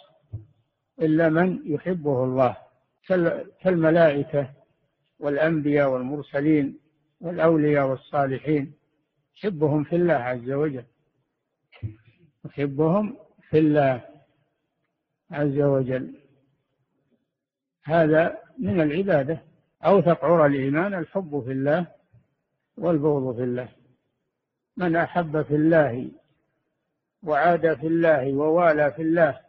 إلا 1.03 1.29
من 1.29 1.61
يحبه 1.65 2.25
الله. 2.25 2.57
كالملائكة 3.63 4.51
والأنبياء 5.19 5.91
والمرسلين 5.91 6.79
والأولياء 7.21 7.87
والصالحين. 7.87 8.75
يحبهم 9.37 9.85
في 9.85 9.97
الله 9.97 10.15
عز 10.15 10.51
وجل. 10.51 10.85
يحبهم 12.45 13.17
في 13.51 13.59
الله 13.59 14.05
عز 15.31 15.61
وجل. 15.61 16.15
هذا 17.85 18.39
من 18.59 18.81
العبادة. 18.81 19.43
أوثق 19.85 20.25
عرى 20.25 20.47
الإيمان 20.47 20.95
الحب 20.95 21.43
في 21.47 21.53
الله. 21.53 21.98
والبغض 22.79 23.37
في 23.37 23.43
الله. 23.43 23.69
من 24.77 24.97
أحب 24.97 25.43
في 25.43 25.55
الله 25.55 26.11
وعاد 27.23 27.75
في 27.75 27.87
الله 27.87 28.35
ووالى 28.35 28.93
في 28.93 29.03
الله 29.03 29.41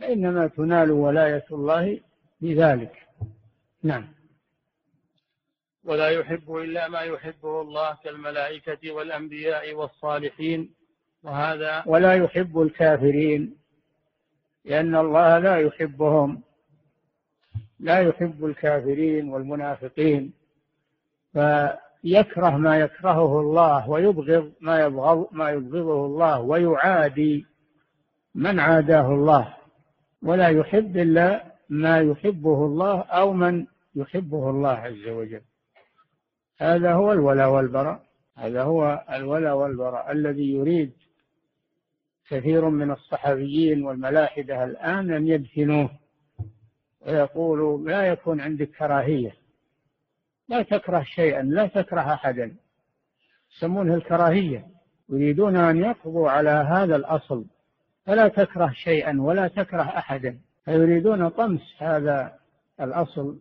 فإنما 0.00 0.46
تنال 0.46 0.90
ولاية 0.90 1.44
الله 1.52 2.00
بذلك. 2.40 3.06
نعم. 3.82 4.08
ولا 5.84 6.08
يحب 6.10 6.56
إلا 6.56 6.88
ما 6.88 7.00
يحبه 7.00 7.60
الله 7.60 7.96
كالملائكة 8.04 8.92
والأنبياء 8.92 9.74
والصالحين 9.74 10.74
وهذا 11.22 11.82
ولا 11.86 12.14
يحب 12.14 12.60
الكافرين 12.60 13.56
لأن 14.64 14.94
الله 14.94 15.38
لا 15.38 15.56
يحبهم. 15.56 16.42
لا 17.80 17.98
يحب 18.00 18.44
الكافرين 18.44 19.28
والمنافقين. 19.28 20.32
فيكره 22.02 22.56
ما 22.56 22.78
يكرهه 22.78 23.40
الله 23.40 23.90
ويبغض 23.90 24.52
ما 24.60 24.80
يبغض 24.80 25.28
ما 25.32 25.50
يبغضه 25.50 26.06
الله 26.06 26.40
ويعادي 26.40 27.46
من 28.34 28.60
عاداه 28.60 29.14
الله. 29.14 29.54
ولا 30.22 30.48
يحب 30.48 30.96
إلا 30.96 31.44
ما 31.68 32.00
يحبه 32.00 32.66
الله 32.66 33.00
أو 33.00 33.32
من 33.32 33.66
يحبه 33.94 34.50
الله 34.50 34.70
عز 34.70 35.08
وجل. 35.08 35.42
هذا 36.58 36.92
هو 36.92 37.12
الولاء 37.12 37.50
والبراء. 37.50 38.02
هذا 38.36 38.62
هو 38.62 39.04
الولاء 39.12 39.56
والبراء 39.56 40.12
الذي 40.12 40.52
يريد 40.52 40.92
كثير 42.30 42.68
من 42.68 42.90
الصحفيين 42.90 43.84
والملاحدة 43.84 44.64
الآن 44.64 45.10
أن 45.10 45.28
يدفنوه 45.28 45.90
ويقولوا 47.00 47.88
لا 47.88 48.06
يكون 48.06 48.40
عندك 48.40 48.70
كراهية. 48.70 49.47
لا 50.48 50.62
تكره 50.62 51.02
شيئا 51.02 51.42
لا 51.42 51.66
تكره 51.66 52.14
أحدا. 52.14 52.56
يسمونها 53.56 53.96
الكراهية. 53.96 54.66
يريدون 55.08 55.56
أن 55.56 55.76
يقضوا 55.76 56.30
على 56.30 56.50
هذا 56.50 56.96
الأصل. 56.96 57.44
فلا 58.06 58.28
تكره 58.28 58.72
شيئا 58.72 59.20
ولا 59.20 59.48
تكره 59.48 59.82
أحدا. 59.82 60.38
فيريدون 60.64 61.28
طمس 61.28 61.60
هذا 61.78 62.38
الأصل 62.80 63.38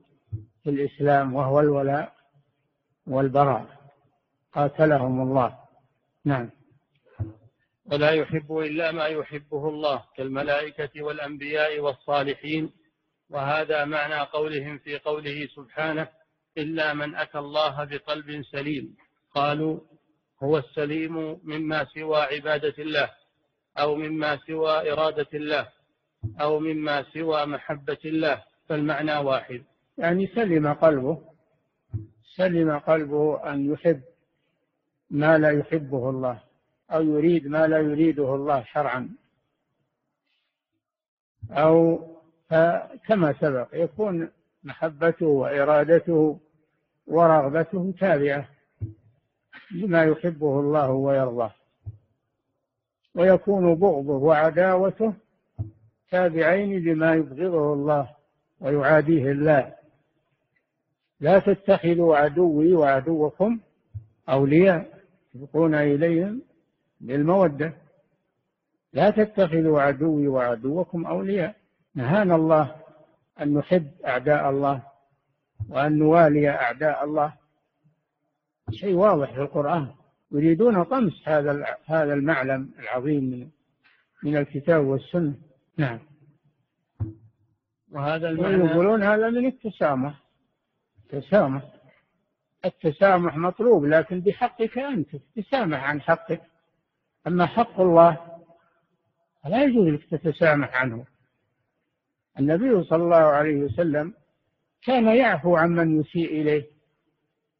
في 0.63 0.69
الإسلام 0.69 1.35
وهو 1.35 1.59
الولاء 1.59 2.13
والبراء. 3.07 3.65
قاتلهم 4.53 5.21
الله. 5.21 5.57
نعم. 6.25 6.49
ولا 7.85 8.11
يحب 8.11 8.57
إلا 8.57 8.91
ما 8.91 9.05
يحبه 9.05 9.69
الله 9.69 10.03
كالملائكة 10.17 11.01
والأنبياء 11.01 11.79
والصالحين. 11.79 12.71
وهذا 13.29 13.85
معنى 13.85 14.19
قولهم 14.19 14.77
في 14.77 14.97
قوله 14.97 15.47
سبحانه 15.55 16.07
إلا 16.57 16.93
من 16.93 17.15
أتى 17.15 17.39
الله 17.39 17.83
بقلب 17.83 18.41
سليم. 18.41 18.95
قالوا 19.35 19.79
هو 20.43 20.57
السليم 20.57 21.39
مما 21.43 21.85
سوى 21.85 22.17
عبادة 22.17 22.73
الله 22.79 23.09
أو 23.77 23.95
مما 23.95 24.37
سوى 24.37 24.91
إرادة 24.91 25.27
الله 25.33 25.69
أو 26.41 26.59
مما 26.59 27.03
سوى 27.13 27.45
محبة 27.45 27.97
الله 28.05 28.43
فالمعنى 28.69 29.17
واحد. 29.17 29.63
يعني 29.97 30.27
سلم 30.27 30.73
قلبه 30.73 31.21
سلم 32.35 32.79
قلبه 32.79 33.53
أن 33.53 33.71
يحب 33.73 34.01
ما 35.09 35.37
لا 35.37 35.51
يحبه 35.51 36.09
الله 36.09 36.39
أو 36.91 37.03
يريد 37.03 37.47
ما 37.47 37.67
لا 37.67 37.77
يريده 37.77 38.35
الله 38.35 38.63
شرعا. 38.73 39.09
أو 41.51 42.07
كما 43.07 43.33
سبق 43.41 43.67
يكون 43.73 44.31
محبته 44.63 45.25
وإرادته 45.25 46.39
ورغبته 47.07 47.93
تابعة 47.99 48.47
لما 49.71 50.03
يحبه 50.03 50.59
الله 50.59 50.91
ويرضاه. 50.91 51.51
ويكون 53.15 53.75
بغضه 53.75 54.13
وعداوته 54.13 55.13
تابعين 56.11 56.83
لما 56.83 57.13
يبغضه 57.13 57.73
الله 57.73 58.09
ويعاديه 58.59 59.31
الله. 59.31 59.73
لا 61.19 61.39
تتخذوا 61.39 62.17
عدوي 62.17 62.73
وعدوكم 62.73 63.59
أولياء 64.29 65.03
تلقون 65.33 65.75
إليهم 65.75 66.41
بالمودة. 67.01 67.73
لا 68.93 69.09
تتخذوا 69.09 69.81
عدوي 69.81 70.27
وعدوكم 70.27 71.05
أولياء. 71.05 71.55
نهانا 71.95 72.35
الله 72.35 72.75
أن 73.41 73.53
نحب 73.53 73.91
أعداء 74.05 74.49
الله 74.49 74.81
وأن 75.69 75.97
نوالي 75.97 76.49
أعداء 76.49 77.03
الله. 77.03 77.33
شيء 78.71 78.93
واضح 78.93 79.33
في 79.33 79.41
القرآن. 79.41 79.87
يريدون 80.31 80.83
طمس 80.83 81.27
هذا 81.27 81.77
هذا 81.85 82.13
المعلم 82.13 82.73
العظيم 82.79 83.23
من 83.23 83.49
من 84.23 84.37
الكتاب 84.37 84.85
والسنة. 84.85 85.35
نعم. 85.77 85.99
وهذا 87.91 88.29
المعنى 88.29 88.65
يقولون 88.65 89.03
هذا 89.03 89.29
من 89.29 89.45
التسامح. 89.45 90.23
التسامح. 90.99 91.63
التسامح 92.65 93.37
مطلوب 93.37 93.85
لكن 93.85 94.19
بحقك 94.19 94.77
أنت. 94.77 95.15
تسامح 95.35 95.89
عن 95.89 96.01
حقك. 96.01 96.41
أما 97.27 97.45
حق 97.45 97.79
الله 97.79 98.17
فلا 99.43 99.63
يجوز 99.63 99.87
لك 99.87 100.05
تتسامح 100.09 100.81
عنه. 100.81 101.05
النبي 102.39 102.83
صلى 102.83 103.03
الله 103.03 103.15
عليه 103.15 103.55
وسلم 103.55 104.13
كان 104.87 105.07
يعفو 105.07 105.55
عمن 105.55 105.99
يسيء 105.99 106.41
إليه 106.41 106.67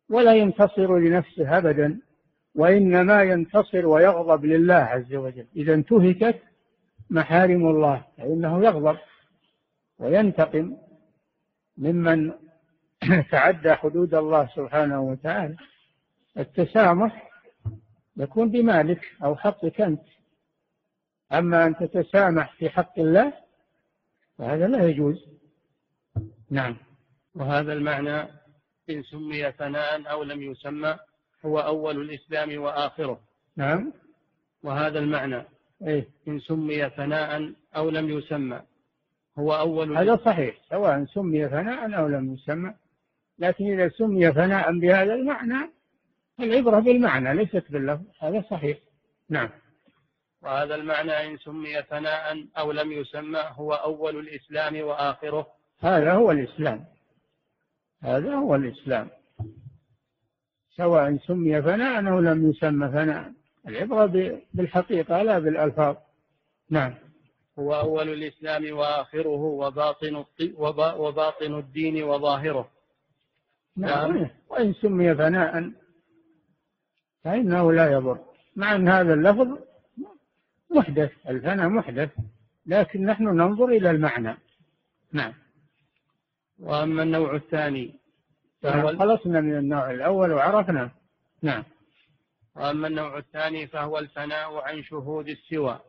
ولا 0.09 0.35
ينتصر 0.35 0.97
لنفسه 0.97 1.57
أبدا 1.57 1.99
وإنما 2.55 3.23
ينتصر 3.23 3.85
ويغضب 3.85 4.45
لله 4.45 4.73
عز 4.73 5.13
وجل. 5.13 5.47
إذا 5.55 5.73
انتهكت 5.73 6.41
محارم 7.09 7.67
الله 7.67 8.05
فإنه 8.17 8.65
يغضب 8.65 8.97
وينتقم 9.99 10.77
ممن 11.77 12.31
تعدى 13.31 13.73
حدود 13.73 14.15
الله 14.15 14.49
سبحانه 14.55 15.01
وتعالى. 15.01 15.55
التسامح 16.37 17.29
يكون 18.17 18.49
بمالك 18.49 19.01
أو 19.23 19.35
حقك 19.35 19.81
أنت. 19.81 20.03
أما 21.31 21.65
أن 21.65 21.75
تتسامح 21.75 22.53
في 22.53 22.69
حق 22.69 22.99
الله 22.99 23.33
فهذا 24.37 24.67
لا 24.67 24.87
يجوز. 24.87 25.25
نعم. 26.51 26.86
وهذا 27.37 27.73
المعنى 27.73 28.21
إن 28.89 29.03
سمي 29.03 29.51
ثناء 29.51 30.11
أو 30.11 30.23
لم 30.23 30.41
يسمى 30.41 30.97
هو 31.45 31.59
أول 31.59 32.01
الإسلام 32.01 32.61
وآخره. 32.61 33.19
نعم. 33.55 33.93
وهذا 34.63 34.99
المعنى 34.99 35.43
إيه؟ 35.87 36.07
إن 36.27 36.39
سمي 36.39 36.89
ثناء 36.89 37.51
أو 37.75 37.89
لم 37.89 38.09
يسمى 38.09 38.61
هو 39.39 39.53
أول 39.53 39.97
هذا 39.97 40.15
صحيح 40.15 40.55
سواء 40.69 41.05
سمي 41.05 41.49
ثناء 41.49 41.99
أو 41.99 42.07
لم 42.07 42.33
يسمى. 42.33 42.73
لكن 43.39 43.65
إذا 43.65 43.89
سمي 43.89 44.31
ثناء 44.31 44.79
بهذا 44.79 45.13
المعنى 45.13 45.71
العبرة 46.39 46.79
بالمعنى 46.79 47.33
ليست 47.33 47.63
باللفظ 47.69 48.03
هذا 48.19 48.43
صحيح. 48.49 48.77
نعم. 49.29 49.49
وهذا 50.41 50.75
المعنى 50.75 51.11
إن 51.11 51.37
سمي 51.37 51.81
ثناء 51.81 52.45
أو 52.57 52.71
لم 52.71 52.91
يسمى 52.91 53.43
هو 53.51 53.73
أول 53.73 54.19
الإسلام 54.19 54.81
وآخره. 54.81 55.47
هذا 55.79 56.13
هو 56.13 56.31
الإسلام. 56.31 56.85
هذا 58.03 58.35
هو 58.35 58.55
الإسلام. 58.55 59.09
سواء 60.75 61.17
سمي 61.17 61.61
ثناء 61.61 62.07
أو 62.09 62.19
لم 62.19 62.49
يسمى 62.49 62.87
ثناء 62.87 63.33
العبرة 63.67 64.41
بالحقيقة 64.53 65.23
لا 65.23 65.39
بالألفاظ. 65.39 65.95
نعم. 66.69 66.93
هو 67.59 67.73
أول 67.73 68.09
الإسلام 68.09 68.77
وآخره 68.77 69.37
وباطن 69.37 70.25
وباطن 70.97 71.59
الدين 71.59 72.03
وظاهره. 72.03 72.69
نعم. 73.77 74.29
وإن 74.49 74.73
سمي 74.73 75.15
ثناء 75.15 75.71
فإنه 77.23 77.71
لا 77.71 77.91
يضر. 77.91 78.19
مع 78.55 78.75
أن 78.75 78.87
هذا 78.87 79.13
اللفظ 79.13 79.47
محدث. 80.69 81.11
الفناء 81.29 81.67
محدث. 81.69 82.09
لكن 82.65 83.05
نحن 83.05 83.23
ننظر 83.23 83.65
إلى 83.65 83.91
المعنى. 83.91 84.37
نعم. 85.11 85.33
وأما 86.59 87.03
النوع 87.03 87.35
الثاني 87.35 87.99
فهو 88.61 88.97
خلصنا 88.97 89.41
من 89.41 89.57
النوع 89.57 89.91
الأول 89.91 90.31
وعرفنا 90.31 90.91
نعم. 91.41 91.63
وأما 92.55 92.87
النوع 92.87 93.17
الثاني 93.17 93.67
فهو 93.67 93.99
الفناء 93.99 94.55
عن 94.55 94.83
شهود 94.83 95.29
السوى. 95.29 95.79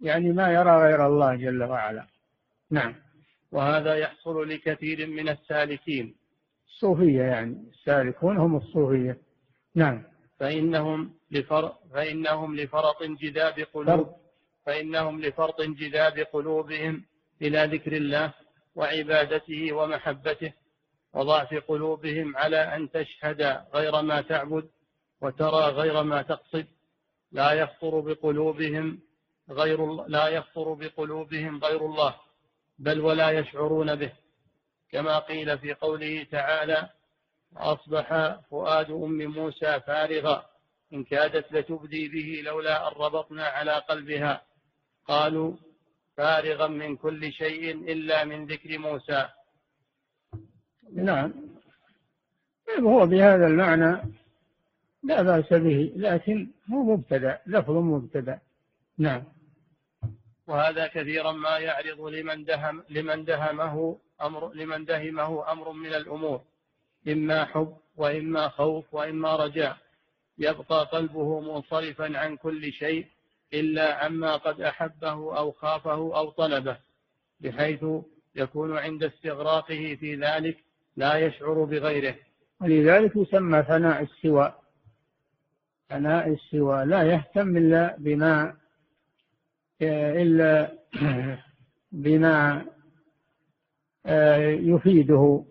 يعني 0.00 0.32
ما 0.32 0.52
يرى 0.52 0.76
غير 0.82 1.06
الله 1.06 1.36
جل 1.36 1.62
وعلا. 1.62 2.06
نعم. 2.70 2.94
وهذا 3.52 3.94
يحصل 3.94 4.48
لكثير 4.48 5.06
من 5.06 5.28
السالكين. 5.28 6.14
الصوفية 6.68 7.22
يعني 7.22 7.68
السالكون 7.70 8.36
هم 8.36 8.56
الصوفية. 8.56 9.18
نعم. 9.74 10.02
فإنهم 10.40 11.14
لفرط 11.30 11.78
فإنهم 11.92 12.56
لفرط 12.56 13.02
انجذاب 13.02 13.66
قلوب 13.74 14.14
فإنهم 14.66 15.20
لفرط 15.20 15.60
انجذاب 15.60 16.18
قلوبهم 16.18 17.04
إلى 17.42 17.64
ذكر 17.64 17.92
الله. 17.92 18.34
وعبادته 18.74 19.72
ومحبته 19.72 20.52
وضعف 21.14 21.54
قلوبهم 21.54 22.36
على 22.36 22.56
أن 22.56 22.90
تشهد 22.90 23.42
غير 23.74 24.02
ما 24.02 24.20
تعبد 24.20 24.70
وترى 25.20 25.64
غير 25.64 26.02
ما 26.02 26.22
تقصد. 26.22 26.66
لا 27.32 27.52
يخطر 27.52 28.00
بقلوبهم 28.00 29.00
غير 29.50 30.06
لا 30.06 30.28
يخطر 30.28 30.72
بقلوبهم 30.72 31.64
غير 31.64 31.86
الله 31.86 32.14
بل 32.78 33.00
ولا 33.00 33.30
يشعرون 33.30 33.94
به. 33.94 34.12
كما 34.90 35.18
قيل 35.18 35.58
في 35.58 35.74
قوله 35.74 36.26
تعالى 36.30 36.88
وأصبح 37.52 38.36
فؤاد 38.50 38.90
أم 38.90 39.26
موسى 39.26 39.80
فارغا 39.80 40.46
إن 40.92 41.04
كادت 41.04 41.52
لتبدي 41.52 42.08
به 42.08 42.42
لولا 42.44 42.88
أن 42.88 42.92
ربطنا 42.92 43.44
على 43.44 43.72
قلبها. 43.72 44.42
قالوا 45.06 45.56
فارغا 46.16 46.66
من 46.66 46.96
كل 46.96 47.32
شيء 47.32 47.92
إلا 47.92 48.24
من 48.24 48.46
ذكر 48.46 48.78
موسى. 48.78 49.28
نعم. 50.94 51.32
هو 52.80 53.06
بهذا 53.06 53.46
المعنى 53.46 54.02
لا 55.02 55.22
بأس 55.22 55.52
به 55.52 55.92
لكن 55.96 56.50
هو 56.72 56.82
مبتدأ 56.82 57.38
لفظ 57.46 57.70
مبتدأ. 57.70 58.40
نعم. 58.98 59.24
وهذا 60.46 60.86
كثيرا 60.86 61.32
ما 61.32 61.58
يعرض 61.58 62.00
لمن 62.00 62.44
دهم 62.44 62.84
لمن 62.90 63.24
دهمه 63.24 63.98
أمر 64.22 64.52
لمن 64.52 64.84
دهمه 64.84 65.52
أمر 65.52 65.72
من 65.72 65.94
الأمور. 65.94 66.40
إما 67.08 67.44
حب 67.44 67.76
وإما 67.96 68.48
خوف 68.48 68.94
وإما 68.94 69.36
رجاء. 69.36 69.76
يبقى 70.38 70.84
قلبه 70.84 71.40
منصرفا 71.40 72.18
عن 72.18 72.36
كل 72.36 72.72
شيء 72.72 73.06
إلا 73.54 74.04
عما 74.04 74.36
قد 74.36 74.60
أحبه 74.60 75.38
أو 75.38 75.52
خافه 75.52 75.92
أو 75.92 76.30
طلبه 76.30 76.76
بحيث 77.40 77.84
يكون 78.34 78.78
عند 78.78 79.02
استغراقه 79.02 79.96
في 80.00 80.14
ذلك 80.14 80.56
لا 80.96 81.16
يشعر 81.16 81.64
بغيره. 81.64 82.14
ولذلك 82.60 83.16
يسمى 83.16 83.62
ثناء 83.62 84.02
السوى. 84.02 84.54
ثناء 85.88 86.28
السوى. 86.28 86.84
لا 86.84 87.02
يهتم 87.02 87.56
إلا 87.56 87.96
بما 87.98 88.56
إلا 89.82 90.72
بما 91.92 92.66
آه، 94.06 94.36
يفيده 94.48 95.44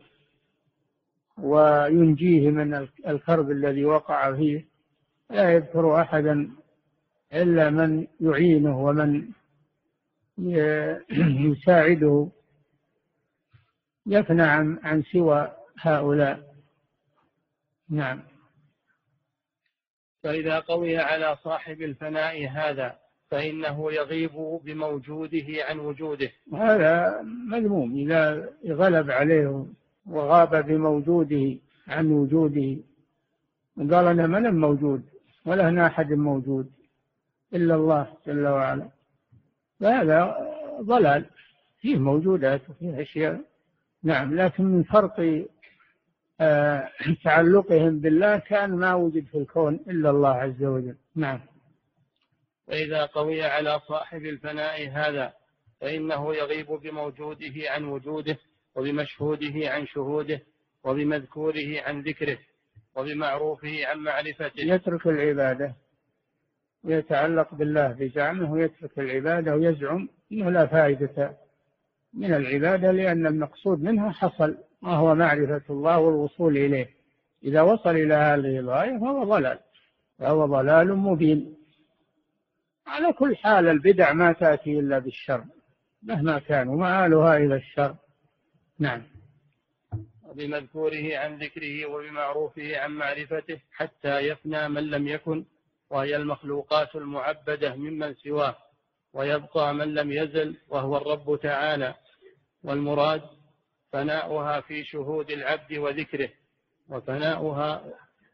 وينجيه 1.37 2.49
من 2.49 2.87
الكرب 3.07 3.51
الذي 3.51 3.85
وقع 3.85 4.35
فيه. 4.35 4.67
لا 5.29 5.53
يذكر 5.53 6.01
أحدا 6.01 6.51
إلا 7.33 7.69
من 7.69 8.07
يعينه 8.19 8.79
ومن 8.83 9.31
يساعده 11.49 12.27
يفنى 14.05 14.43
عن, 14.43 14.79
عن 14.83 15.03
سوى 15.03 15.51
هؤلاء. 15.79 16.55
نعم. 17.89 18.19
فإذا 20.23 20.59
قوي 20.59 20.97
على 20.97 21.37
صاحب 21.43 21.81
الفناء 21.81 22.47
هذا 22.47 22.99
فإنه 23.31 23.91
يغيب 23.91 24.31
بموجوده 24.63 25.47
عن 25.69 25.79
وجوده. 25.79 26.31
هذا 26.53 27.21
مذموم. 27.47 27.95
إذا 27.95 28.49
غلب 28.67 29.11
عليه 29.11 29.65
وغاب 30.05 30.65
بموجوده 30.65 31.57
عن 31.87 32.11
وجوده 32.11 32.77
قال 33.77 34.07
أنا 34.07 34.27
من 34.27 34.59
موجود 34.59 35.03
ولا 35.45 35.69
هنا 35.69 35.87
أحد 35.87 36.11
موجود. 36.13 36.71
إلا 37.53 37.75
الله 37.75 38.07
جل 38.27 38.47
وعلا. 38.47 38.89
فهذا 39.79 40.37
ضلال 40.81 41.25
فيه 41.81 41.95
موجودات 41.97 42.69
وفيه 42.69 43.01
أشياء. 43.01 43.41
نعم 44.03 44.35
لكن 44.35 44.63
من 44.63 44.83
فرق 44.83 45.45
آه، 46.41 46.89
تعلقهم 47.23 47.99
بالله 47.99 48.37
كان 48.37 48.69
ما 48.69 48.93
وجد 48.93 49.25
في 49.25 49.37
الكون 49.37 49.79
إلا 49.87 50.09
الله 50.09 50.29
عز 50.29 50.63
وجل. 50.63 50.95
نعم. 51.15 51.39
فإذا 52.67 53.05
قوي 53.05 53.43
على 53.43 53.79
صاحب 53.87 54.25
الفناء 54.25 54.89
هذا 54.89 55.33
فإنه 55.81 56.35
يغيب 56.35 56.67
بموجوده 56.67 57.53
عن 57.67 57.83
وجوده 57.83 58.37
وبمشهوده 58.75 59.53
عن 59.55 59.87
شهوده 59.87 60.41
وبمذكوره 60.83 61.81
عن 61.81 62.01
ذكره 62.01 62.37
وبمعروفه 62.95 63.85
عن 63.85 63.97
معرفته. 63.97 64.61
يترك 64.61 65.07
العبادة. 65.07 65.75
ويتعلق 66.83 67.55
بالله 67.55 67.87
بزعمه 67.87 68.51
ويترك 68.51 68.99
العبادة 68.99 69.55
ويزعم 69.55 70.09
أنه 70.31 70.49
لا 70.49 70.65
فائدة 70.65 71.37
من 72.13 72.33
العبادة 72.33 72.91
لأن 72.91 73.27
المقصود 73.27 73.83
منها 73.83 74.11
حصل 74.11 74.57
وهو 74.81 75.15
معرفة 75.15 75.61
الله 75.69 75.99
والوصول 75.99 76.57
إليه. 76.57 76.89
إذا 77.43 77.61
وصل 77.61 77.89
إلى 77.89 78.13
هذه 78.13 78.59
الغاية 78.59 78.97
فهو 78.97 79.23
ضلال 79.23 79.59
فهو 80.19 80.45
ضلال 80.45 80.97
مبين. 80.97 81.55
على 82.87 83.13
كل 83.13 83.35
حال 83.35 83.67
البدع 83.67 84.13
ما 84.13 84.31
تأتي 84.31 84.79
إلا 84.79 84.99
بالشر 84.99 85.43
مهما 86.03 86.39
كان 86.39 86.67
ومآلها 86.67 87.37
إلى 87.37 87.55
الشر. 87.55 87.95
نعم. 88.79 89.01
وبمذكوره 90.23 91.17
عن 91.17 91.37
ذكره 91.37 91.85
وبمعروفه 91.85 92.77
عن 92.77 92.91
معرفته 92.91 93.59
حتى 93.71 94.19
يفنى 94.19 94.69
من 94.69 94.83
لم 94.83 95.07
يكن. 95.07 95.45
وهي 95.91 96.15
المخلوقات 96.15 96.95
المعبدة 96.95 97.75
ممن 97.75 98.13
سواه 98.13 98.55
ويبقى 99.13 99.73
من 99.73 99.93
لم 99.93 100.11
يزل 100.11 100.57
وهو 100.69 100.97
الرب 100.97 101.39
تعالى. 101.41 101.95
والمراد 102.63 103.21
فناؤها 103.91 104.61
في 104.61 104.83
شهود 104.83 105.31
العبد 105.31 105.73
وذكره 105.77 106.29
وفناؤها 106.89 107.83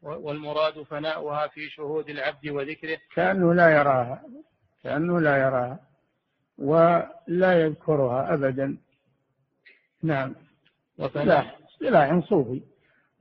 والمراد 0.01 0.81
فناؤها 0.81 1.47
في 1.47 1.69
شهود 1.69 2.09
العبد 2.09 2.47
وذكره. 2.49 2.97
كأنه 3.15 3.53
لا 3.53 3.69
يراها 3.69 4.23
كأنه 4.83 5.19
لا 5.19 5.37
يراها 5.37 5.79
ولا 6.57 7.61
يذكرها 7.61 8.33
أبدا. 8.33 8.77
نعم. 10.03 10.35
وفناء. 10.99 11.57
اصطلاح 11.69 12.19
صوفي 12.29 12.61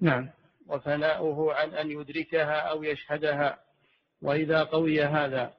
نعم. 0.01 0.31
وفناؤه 0.67 1.55
عن 1.55 1.75
أن 1.75 1.91
يدركها 1.91 2.61
أو 2.61 2.83
يشهدها. 2.83 3.66
وإذا 4.27 4.63
قوي 4.63 5.03
هذا 5.03 5.55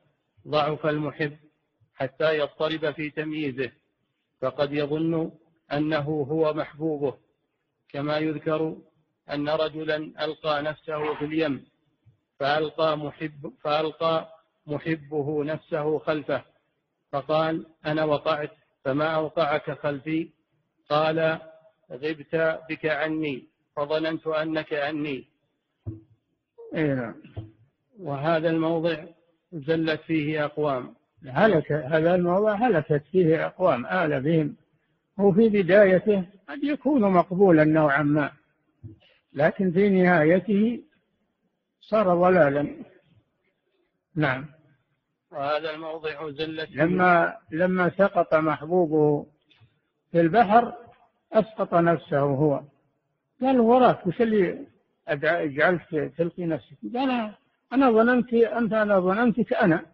ضعف 0.48 0.86
المحب 0.86 1.38
حتى 1.96 2.38
يضطرب 2.38 2.92
في 2.92 3.10
تمييزه 3.10 3.72
فقد 4.42 4.74
يظن 4.74 5.32
أنه 5.74 6.26
هو 6.32 6.54
محبوبه 6.54 7.18
كما 7.90 8.18
يذكر 8.18 8.78
أن 9.34 9.50
رجلا 9.50 9.96
ألقى 9.96 10.62
نفسه 10.64 11.16
في 11.16 11.26
اليم 11.26 11.68
فألقى 12.40 12.98
محب 12.98 13.54
فألقى 13.64 14.34
محبه 14.66 15.44
نفسه 15.44 16.00
خلفه 16.00 16.44
فقال 17.12 17.66
أنا 17.86 18.04
وقعت 18.04 18.52
فما 18.86 19.16
أوقعك 19.16 19.72
خلفي؟ 19.72 20.30
قال 20.90 21.40
غبت 21.92 22.60
بك 22.70 22.86
عني 22.86 23.48
فظننت 23.76 24.28
أنك 24.28 24.74
عني 24.74 25.28
أي 26.76 26.88
نعم. 26.88 27.16
وهذا 28.00 28.50
الموضع 28.50 29.04
زلت 29.54 30.02
فيه 30.02 30.46
أقوام. 30.46 30.94
هلك 31.28 31.72
هذا 31.72 32.16
الموضع 32.16 32.56
هلكت 32.56 33.04
فيه 33.12 33.46
أقوام 33.46 33.86
آل 33.86 34.22
بهم. 34.22 34.56
هو 35.20 35.32
في 35.32 35.50
بدايته 35.50 36.24
قد 36.50 36.64
يكون 36.64 37.02
مقبولا 37.02 37.64
نوعا 37.64 38.04
ما. 38.04 38.32
لكن 39.34 39.72
في 39.72 39.90
نهايته 39.90 40.84
صار 41.82 42.16
ضلالا. 42.16 42.68
نعم. 44.16 44.46
وهذا 45.32 45.76
الموضع 45.76 46.30
زلت 46.30 46.70
لما 46.72 47.38
لما 47.52 47.90
سقط 47.90 48.34
محبوبه 48.34 49.26
في 50.12 50.22
البحر 50.22 50.74
أسقط 51.34 51.74
نفسه 51.74 52.20
هو. 52.20 52.62
قال 53.42 53.60
وراك 53.60 54.08
وش 54.08 54.22
اللي 54.22 54.68
جعلت 55.26 55.96
تلقي 56.18 56.46
نفسك؟ 56.46 56.78
قال 56.96 57.34
أنا 57.74 57.92
ظننت 57.92 58.34
أنت 58.34 58.74
أنا 58.74 59.00
ظننتك 59.00 59.54
أنا. 59.54 59.86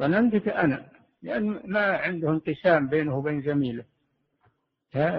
ظننتك 0.00 0.48
أنا. 0.48 0.88
لأن 1.22 1.60
ما 1.64 1.80
عنده 1.80 2.30
انقسام 2.30 2.88
بينه 2.88 3.16
وبين 3.18 3.42
زميله. 3.42 3.84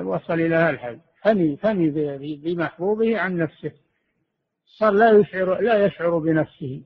وصل 0.01 0.33
إلى 0.33 0.55
هذا 0.55 0.69
الحد 0.69 0.99
فني 1.23 1.57
فني 1.57 1.89
بمحبوبه 2.35 3.19
عن 3.19 3.37
نفسه. 3.37 3.71
صار 4.65 4.91
لا 4.91 5.11
يشعر 5.11 5.61
لا 5.61 5.85
يشعر 5.85 6.17
بنفسه. 6.17 6.81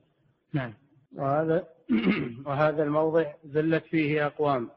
نعم. 0.52 0.74
وهذا 1.12 1.68
وهذا 2.46 2.82
الموضع 2.82 3.32
زلت 3.44 3.84
فيه 3.84 4.26
أقوام. 4.26 4.70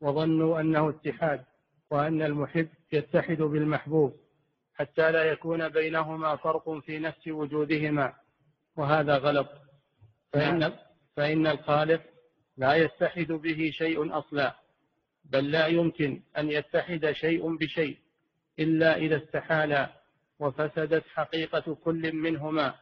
وظنوا 0.00 0.60
أنه 0.60 0.88
اتحاد. 0.88 1.44
وأن 1.90 2.22
المحب 2.22 2.68
يتحد 2.92 3.42
بالمحبوب. 3.42 4.16
حتى 4.74 5.12
لا 5.12 5.24
يكون 5.24 5.68
بينهما 5.68 6.36
فرق 6.36 6.78
في 6.78 6.98
نفس 6.98 7.28
وجودهما. 7.28 8.12
وهذا 8.76 9.16
غلط. 9.16 9.48
فإن, 10.32 10.58
نعم. 10.58 10.72
فإن 11.16 11.46
الخالق 11.46 12.02
لا 12.56 12.74
يتحد 12.74 13.32
به 13.32 13.70
شيء 13.72 14.18
أصلا 14.18 14.54
بل 15.24 15.50
لا 15.50 15.66
يمكن 15.66 16.20
أن 16.38 16.50
يتحد 16.50 17.12
شيء 17.12 17.56
بشيء 17.56 17.98
إلا 18.58 18.96
إذا 18.96 19.16
استحالا 19.16 19.90
وفسدت 20.40 21.04
حقيقة 21.14 21.74
كل 21.74 22.16
منهما 22.16 22.74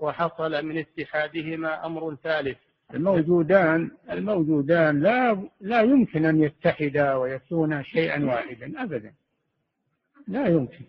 وحصل 0.00 0.64
من 0.64 0.78
اتحادهما 0.78 1.86
أمر 1.86 2.14
ثالث. 2.14 2.58
الموجودان 2.94 3.90
الموجودان 4.10 5.00
لا 5.00 5.48
لا 5.60 5.80
يمكن 5.82 6.24
أن 6.24 6.42
يتحدا 6.42 7.14
ويكونا 7.14 7.82
شيئا 7.82 8.24
واحدا 8.24 8.82
أبدا. 8.82 9.12
لا 10.28 10.46
يمكن. 10.46 10.84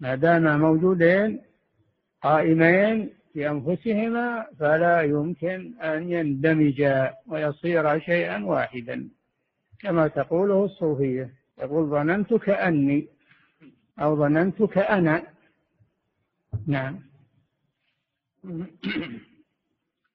ما 0.00 0.14
دام 0.14 0.60
موجودين 0.60 1.42
قائمين 2.22 3.19
في 3.32 3.48
أنفسهما 3.50 4.46
فلا 4.58 5.02
يمكن 5.02 5.74
أن 5.82 6.12
يندمجا 6.12 7.14
ويصيرا 7.26 7.98
شيئا 7.98 8.44
واحدا. 8.44 9.08
كما 9.80 10.08
تقوله 10.08 10.64
الصوفية 10.64 11.34
يقول 11.58 11.90
ظننت 11.90 12.34
كأني 12.34 13.08
أو 13.98 14.16
ظننت 14.16 14.62
كأنا. 14.62 15.26
نعم. 16.66 17.00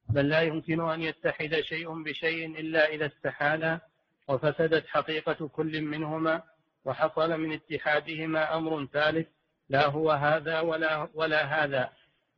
بل 0.09 0.29
لا 0.29 0.41
يمكن 0.41 0.81
أن 0.81 1.01
يتحد 1.01 1.55
شيء 1.61 2.03
بشيء 2.03 2.59
إلا 2.59 2.89
إذا 2.93 3.05
استحالا 3.05 3.79
وفسدت 4.27 4.87
حقيقة 4.87 5.47
كل 5.47 5.81
منهما 5.81 6.41
وحصل 6.85 7.39
من 7.39 7.51
اتحادهما 7.53 8.57
أمر 8.57 8.85
ثالث 8.85 9.27
لا 9.69 9.87
هو 9.87 10.11
هذا 10.11 10.59
ولا, 10.59 11.09
ولا 11.13 11.43
هذا. 11.45 11.89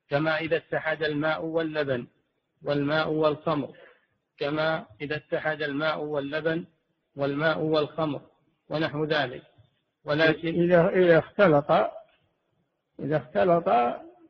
كما 0.09 0.37
إذا 0.37 0.57
اتحد 0.57 1.03
الماء 1.03 1.45
واللبن 1.45 2.07
والماء 2.63 3.09
والخمر 3.09 3.75
كما 4.37 4.85
إذا 5.01 5.15
اتحد 5.15 5.61
الماء 5.61 5.99
واللبن 5.99 6.65
والماء 7.15 7.59
والخمر 7.59 8.21
ونحو 8.69 9.05
ذلك. 9.05 9.43
ولكن 10.05 10.47
إذا 10.47 10.89
إذا 10.89 11.19
اختلط 11.19 11.71
إذا 12.99 13.17
اختلط 13.17 13.65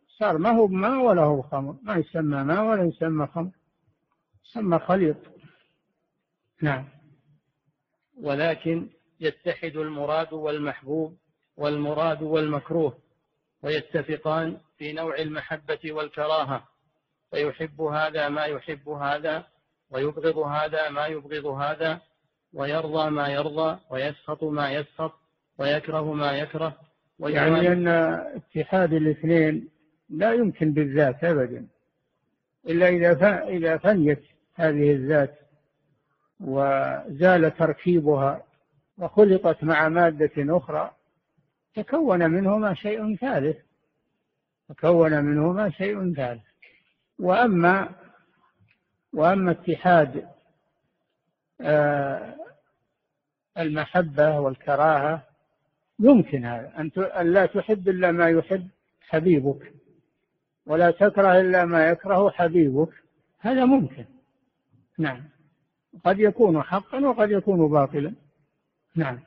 صار 0.07 0.37
ما 0.37 0.49
هو 0.49 0.67
ماء 0.67 1.01
ولا 1.01 1.21
هو 1.21 1.41
خمر. 1.41 1.75
ما 1.81 1.95
يسمى 1.95 2.43
ماء 2.43 2.63
ولا 2.63 2.83
يسمى 2.83 3.27
خمر. 3.27 3.51
يسمى 4.45 4.79
خليط. 4.79 5.17
نعم. 6.61 6.85
ولكن 8.21 8.89
يتحد 9.19 9.75
المراد 9.75 10.33
والمحبوب 10.33 11.17
والمراد 11.57 12.21
والمكروه. 12.21 12.97
ويتفقان 13.63 14.57
في 14.77 14.93
نوع 14.93 15.17
المحبة 15.17 15.79
والكراهة. 15.91 16.63
فيحب 17.31 17.81
هذا 17.81 18.29
ما 18.29 18.45
يحب 18.45 18.89
هذا 18.89 19.45
ويبغض 19.89 20.37
هذا 20.37 20.89
ما 20.89 21.07
يبغض 21.07 21.45
هذا 21.45 22.01
ويرضى 22.53 23.09
ما 23.09 23.27
يرضى 23.27 23.79
ويسخط 23.89 24.43
ما 24.43 24.71
يسخط 24.71 25.13
ويكره 25.57 26.13
ما 26.13 26.31
يكره 26.31 26.77
يعني 27.19 27.67
أن 27.67 27.87
اتحاد 27.87 28.93
الاثنين 28.93 29.69
لا 30.09 30.33
يمكن 30.33 30.71
بالذات 30.71 31.23
أبدا 31.23 31.67
إلا 32.67 32.89
إذا 32.89 33.43
إذا 33.47 33.77
فنيت 33.77 34.23
هذه 34.55 34.91
الذات 34.91 35.39
وزال 36.39 37.57
تركيبها 37.57 38.43
وخلطت 38.97 39.63
مع 39.63 39.89
مادة 39.89 40.31
أخرى. 40.37 40.91
تكون 41.77 42.29
منهما 42.29 42.73
شيء 42.73 43.15
ثالث. 43.15 43.57
تكون 44.69 45.23
منهما 45.23 45.69
شيء 45.69 46.13
ثالث. 46.13 46.43
وأما 47.19 47.89
وأما 49.13 49.51
اتحاد 49.51 50.27
آه، 51.61 52.35
المحبة 53.57 54.39
والكراهة 54.39 55.23
يمكن 55.99 56.45
هذا. 56.45 56.79
أن 57.21 57.33
لا 57.33 57.45
تحب 57.45 57.89
إلا 57.89 58.11
ما 58.11 58.29
يحب 58.29 58.67
حبيبك 59.01 59.73
ولا 60.65 60.91
تكره 60.91 61.39
إلا 61.39 61.65
ما 61.65 61.89
يكره 61.89 62.29
حبيبك. 62.29 62.89
هذا 63.39 63.65
ممكن. 63.65 64.05
نعم. 64.97 65.23
قد 66.05 66.19
يكون 66.19 66.61
حقا 66.61 66.99
وقد 66.99 67.31
يكون 67.31 67.67
باطلا. 67.67 68.13
نعم. 68.95 69.19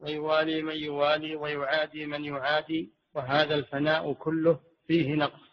ويوالي 0.00 0.62
من 0.62 0.76
يوالي 0.76 1.36
ويعادي 1.36 2.06
من 2.06 2.24
يعادي 2.24 2.90
وهذا 3.14 3.54
الفناء 3.54 4.12
كله 4.12 4.60
فيه 4.86 5.14
نقص. 5.14 5.46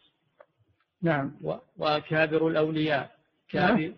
نعم. 1.02 1.32
وأكابر 1.78 2.48
الأولياء. 2.48 3.12
نعم. 3.54 3.96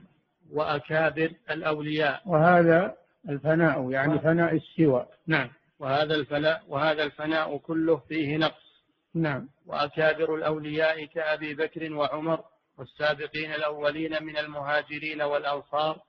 وأكابر 0.51 1.31
الأولياء. 1.51 2.21
وهذا 2.25 2.95
الفناء 3.29 3.89
يعني 3.91 4.19
فناء 4.19 4.55
السوى. 4.55 5.05
نعم. 5.27 5.49
وهذا 5.79 6.15
الفناء 6.15 6.63
وهذا 6.67 7.03
الفناء 7.03 7.58
كله 7.58 7.97
فيه 7.97 8.38
نقص. 8.38 8.84
نعم. 9.13 9.49
وأكابر 9.65 10.36
الأولياء 10.36 11.05
كأبي 11.05 11.53
بكر 11.53 11.93
وعمر 11.93 12.43
والسابقين 12.77 13.53
الأولين 13.53 14.23
من 14.23 14.38
المهاجرين 14.38 15.21
والأنصار 15.21 16.01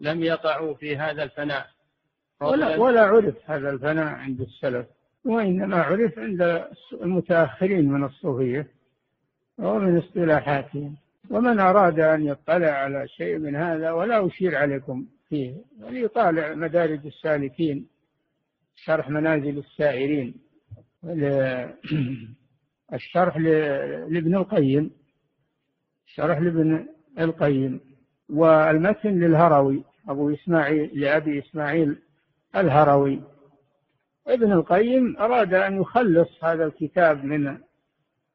لم 0.00 0.22
يقعوا 0.22 0.74
في 0.74 0.96
هذا 0.96 1.22
الفناء. 1.22 1.66
ولا, 2.50 2.76
ولا 2.76 3.02
عرف 3.02 3.34
هذا 3.50 3.70
الفناء 3.70 4.06
عند 4.06 4.40
السلف 4.40 4.86
وإنما 5.24 5.82
عرف 5.82 6.18
عند 6.18 6.64
المتأخرين 6.92 7.88
من 7.88 8.04
الصوفية 8.04 8.66
ومن 9.58 9.98
اصطلاحاتهم. 9.98 10.96
ومن 11.30 11.60
أراد 11.60 12.00
أن 12.00 12.26
يطلع 12.26 12.70
على 12.70 13.08
شيء 13.08 13.38
من 13.38 13.56
هذا 13.56 13.90
ولا 13.90 14.26
أشير 14.26 14.56
عليكم 14.56 15.06
فيه 15.28 15.54
وليطالع 15.82 16.54
مدارج 16.54 17.06
السالكين 17.06 17.86
شرح 18.76 19.08
منازل 19.08 19.58
السائرين 19.58 20.34
الشرح 22.94 23.36
لابن 23.36 24.34
القيم 24.34 24.90
شرح 26.06 26.38
لابن 26.38 26.86
القيم 27.18 27.80
والمتن 28.28 29.10
للهروي 29.10 29.84
أبو 30.08 30.30
إسماعيل 30.30 31.00
لأبي 31.00 31.38
إسماعيل 31.38 31.98
الهروي. 32.56 33.22
ابن 34.26 34.52
القيم 34.52 35.16
أراد 35.16 35.54
أن 35.54 35.80
يخلص 35.80 36.44
هذا 36.44 36.64
الكتاب 36.64 37.24
من 37.24 37.58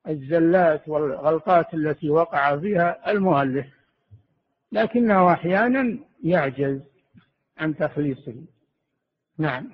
الزلات 0.07 0.87
والغلطات 0.87 1.73
التي 1.73 2.09
وقع 2.09 2.59
فيها 2.59 3.11
المؤلف 3.11 3.65
لكنه 4.71 5.33
أحيانا 5.33 5.99
يعجز 6.23 6.81
عن 7.57 7.75
تخليصه. 7.77 8.35
نعم. 9.37 9.71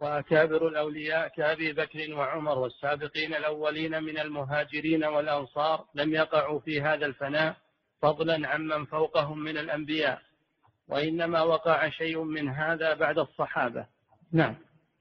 وأكابر 0.00 0.68
الأولياء 0.68 1.28
كأبي 1.28 1.72
بكر 1.72 2.14
وعمر 2.14 2.58
والسابقين 2.58 3.34
الأولين 3.34 4.02
من 4.02 4.18
المهاجرين 4.18 5.04
والأنصار 5.04 5.84
لم 5.94 6.14
يقعوا 6.14 6.60
في 6.60 6.80
هذا 6.80 7.06
الفناء 7.06 7.56
فضلا 8.02 8.48
عمن 8.48 8.84
فوقهم 8.84 9.38
من 9.38 9.58
الأنبياء. 9.58 10.22
وإنما 10.88 11.42
وقع 11.42 11.88
شيء 11.88 12.22
من 12.22 12.48
هذا 12.48 12.94
بعد 12.94 13.18
الصحابة. 13.18 13.86
نعم. 14.32 14.54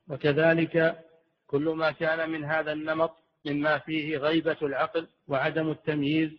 وكذلك 0.10 1.00
كل 1.48 1.69
ما 1.69 1.91
كان 1.91 2.30
من 2.30 2.46
هذا 2.46 2.72
النمط 2.72 3.12
مما 3.46 3.78
فيه 3.78 4.17
غيبة 4.17 4.58
العقل 4.62 5.08
وعدم 5.28 5.72
التمييز 5.72 6.32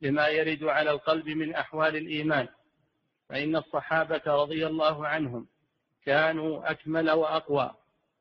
لما 0.00 0.28
يرد 0.28 0.64
على 0.64 0.90
القلب 0.90 1.28
من 1.28 1.54
أحوال 1.54 1.96
الإيمان. 1.96 2.48
فإن 3.28 3.56
الصحابة 3.56 4.22
رضي 4.26 4.66
الله 4.66 5.06
عنهم 5.06 5.46
كانوا 6.04 6.70
أكمل 6.70 7.10
وأقوى 7.10 7.70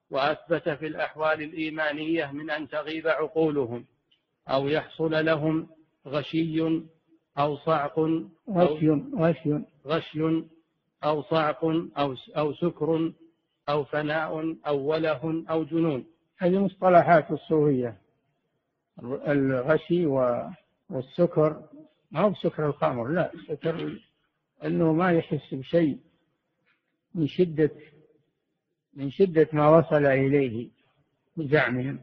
وأثبت 0.10 0.70
في 0.70 0.88
الأحوال 0.88 1.42
الإيمانية 1.42 2.32
من 2.32 2.50
أن 2.50 2.68
تغيب 2.68 3.08
عقولهم 3.08 3.86
أو 4.48 4.68
يحصل 4.68 5.26
لهم 5.26 5.70
غشي 6.08 6.82
أو 7.38 7.58
صعق 7.58 8.00
غشي 8.50 8.90
غشي. 9.18 9.60
غشي 9.86 10.44
أو 11.04 11.24
صعق 11.24 11.66
أو 11.98 12.16
أو 12.38 12.54
سكر 12.54 13.14
أو 13.70 13.84
فناء 13.84 14.58
أو 14.68 14.78
وله 14.78 15.46
أو 15.50 15.64
جنون. 15.64 16.06
هذه 16.38 16.60
مصطلحات 16.60 17.32
الصوفية. 17.32 17.98
الغشي 19.04 20.06
والسكر. 20.90 21.64
ما 22.12 22.20
هو 22.20 22.30
بسكر 22.30 22.66
الخمر؟ 22.66 23.08
لا 23.08 23.32
سكر 23.48 24.00
أنه 24.64 24.94
ما 24.94 25.12
يحس 25.12 25.54
بشيء 25.54 26.00
من 27.16 27.28
شدة 27.28 27.72
من 28.94 29.12
شدة 29.12 29.48
ما 29.54 29.70
وصل 29.70 30.06
إليه 30.06 30.70
بزعمهم 31.38 32.00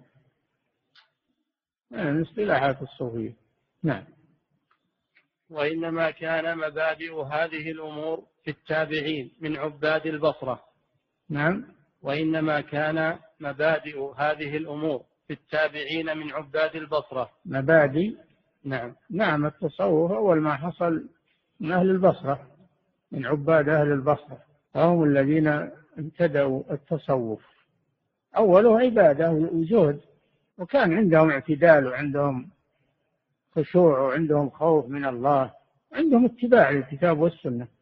من 1.91 2.23
اصطلاحات 2.23 2.83
الصوفية. 2.83 3.37
نعم. 3.83 4.05
وإنما 5.51 6.11
كان 6.11 6.59
مبادئ 6.59 7.15
هذه 7.23 7.71
الأمور 7.71 8.25
في 8.47 8.53
التابعين 8.53 9.31
من 9.41 9.57
عباد 9.57 10.07
البصرة. 10.07 10.61
نعم. 11.31 11.65
وإنما 12.03 12.61
كان 12.61 13.19
مبادئ 13.41 14.13
هذه 14.17 14.57
الأمور 14.57 15.03
في 15.27 15.33
التابعين 15.33 16.17
من 16.17 16.33
عباد 16.33 16.77
البصرة. 16.77 17.31
مبادئ؟ 17.47 18.17
نعم. 18.65 18.95
نعم 19.11 19.47
التصوف 19.47 20.13
أول 20.13 20.41
ما 20.41 20.55
حصل 20.55 21.09
من 21.61 21.73
أهل 21.73 21.91
البصرة 21.91 22.47
من 23.13 23.27
عباد 23.27 23.69
أهل 23.69 23.93
البصرة. 23.93 24.39
فهم 24.75 25.05
الذين 25.05 25.71
ابتدأوا 25.99 26.63
التصوف. 26.71 27.43
أوله 28.37 28.81
عبادة 28.81 29.31
وزهد 29.31 30.01
وكان 30.59 30.93
عندهم 30.93 31.31
اعتدال 31.31 31.87
وعندهم 31.87 32.51
خشوع 33.57 34.01
وعندهم 34.01 34.51
خوف 34.51 34.89
من 34.89 35.05
الله. 35.05 35.53
عندهم 35.93 36.25
اتباع 36.25 36.71
للكتاب 36.71 37.19
والسنة. 37.19 37.76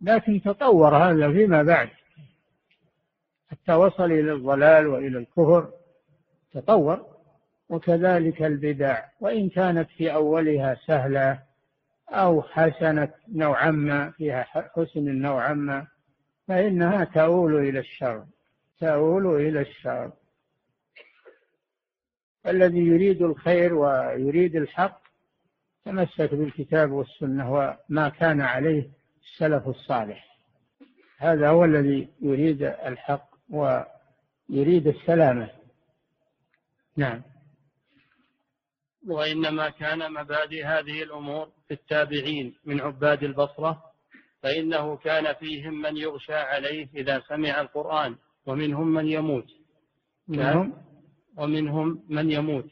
لكن 0.00 0.42
تطور 0.42 0.96
هذا 0.96 1.32
فيما 1.32 1.62
بعد. 1.62 1.88
حتى 3.50 3.72
وصل 3.72 4.12
إلى 4.12 4.32
الضلال 4.32 4.86
وإلى 4.86 5.18
الكفر 5.18 5.70
تطور. 6.52 7.16
وكذلك 7.68 8.42
البدع 8.42 9.04
وإن 9.20 9.48
كانت 9.48 9.90
في 9.90 10.14
أولها 10.14 10.74
سهلة 10.86 11.42
أو 12.08 12.42
حسنة 12.42 13.12
نوعا 13.28 13.70
ما 13.70 14.10
فيها 14.10 14.42
حسن 14.76 15.04
نوعا 15.04 15.54
ما 15.54 15.86
فإنها 16.48 17.04
تؤول 17.04 17.68
إلى 17.68 17.78
الشر 17.78 18.24
تؤول 18.80 19.40
إلى 19.40 19.60
الشر. 19.60 20.12
الذي 22.46 22.78
يريد 22.78 23.22
الخير 23.22 23.74
ويريد 23.74 24.56
الحق 24.56 25.00
تمسك 25.84 26.34
بالكتاب 26.34 26.92
والسنة 26.92 27.52
وما 27.52 28.08
كان 28.08 28.40
عليه. 28.40 28.90
السلف 29.32 29.68
الصالح. 29.68 30.38
هذا 31.18 31.48
هو 31.48 31.64
الذي 31.64 32.08
يريد 32.20 32.62
الحق 32.62 33.28
ويريد 33.50 34.86
السلامة. 34.86 35.50
نعم. 36.96 37.22
وإنما 39.06 39.70
كان 39.70 40.12
مبادئ 40.12 40.64
هذه 40.64 41.02
الأمور 41.02 41.48
في 41.68 41.74
التابعين 41.74 42.54
من 42.64 42.80
عباد 42.80 43.22
البصرة 43.22 43.82
فإنه 44.42 44.96
كان 44.96 45.34
فيهم 45.34 45.82
من 45.82 45.96
يغشى 45.96 46.34
عليه 46.34 46.88
إذا 46.94 47.22
سمع 47.28 47.60
القرآن 47.60 48.16
ومنهم 48.46 48.86
من 48.86 49.06
يموت. 49.06 49.46
منهم؟ 50.28 50.74
ومنهم 51.36 52.04
من 52.08 52.30
يموت. 52.30 52.70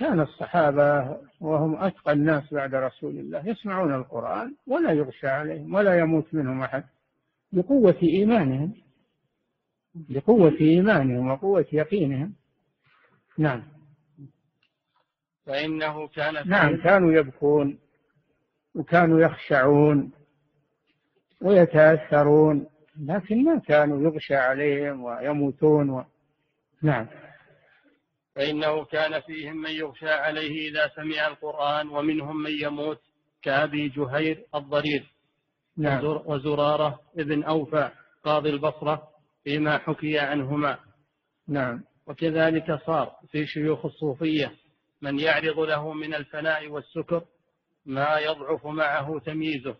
كان 0.00 0.20
الصحابة 0.20 1.16
وهم 1.40 1.76
أتقى 1.76 2.12
الناس 2.12 2.54
بعد 2.54 2.74
رسول 2.74 3.18
الله 3.18 3.48
يسمعون 3.48 3.94
القرآن 3.94 4.54
ولا 4.66 4.92
يغشى 4.92 5.28
عليهم 5.28 5.74
ولا 5.74 5.98
يموت 5.98 6.34
منهم 6.34 6.62
أحد 6.62 6.84
بقوة 7.52 7.96
إيمانهم 8.02 8.74
بقوة 9.94 10.56
إيمانهم 10.60 11.30
وقوة 11.30 11.66
يقينهم. 11.72 12.34
نعم. 13.38 13.62
فإنه 15.46 16.08
كان 16.08 16.48
نعم 16.48 16.76
كانوا 16.76 17.12
يبكون 17.12 17.78
وكانوا 18.74 19.20
يخشعون 19.20 20.12
ويتأثرون 21.40 22.66
لكن 23.00 23.44
ما 23.44 23.58
كانوا 23.58 24.02
يغشى 24.02 24.34
عليهم 24.34 25.04
ويموتون 25.04 25.90
و... 25.90 26.04
نعم. 26.82 27.06
فإنه 28.34 28.84
كان 28.84 29.20
فيهم 29.20 29.56
من 29.56 29.70
يغشى 29.70 30.10
عليه 30.10 30.70
إذا 30.70 30.90
سمع 30.96 31.26
القرآن 31.26 31.88
ومنهم 31.88 32.42
من 32.42 32.50
يموت 32.50 33.00
كأبي 33.42 33.88
جهير 33.88 34.44
الضرير 34.54 35.06
نعم. 35.76 36.04
وزرارة 36.04 37.00
ابن 37.18 37.42
أوفى 37.42 37.90
قاضي 38.24 38.50
البصرة 38.50 39.08
فيما 39.44 39.78
حكي 39.78 40.18
عنهما. 40.18 40.78
نعم. 41.48 41.84
وكذلك 42.06 42.80
صار 42.86 43.16
في 43.30 43.46
شيوخ 43.46 43.86
الصوفية 43.86 44.52
من 45.02 45.18
يعرض 45.18 45.58
له 45.58 45.92
من 45.92 46.14
الفناء 46.14 46.68
والسكر 46.68 47.24
ما 47.86 48.18
يضعف 48.18 48.66
معه 48.66 49.18
تمييزه 49.18 49.76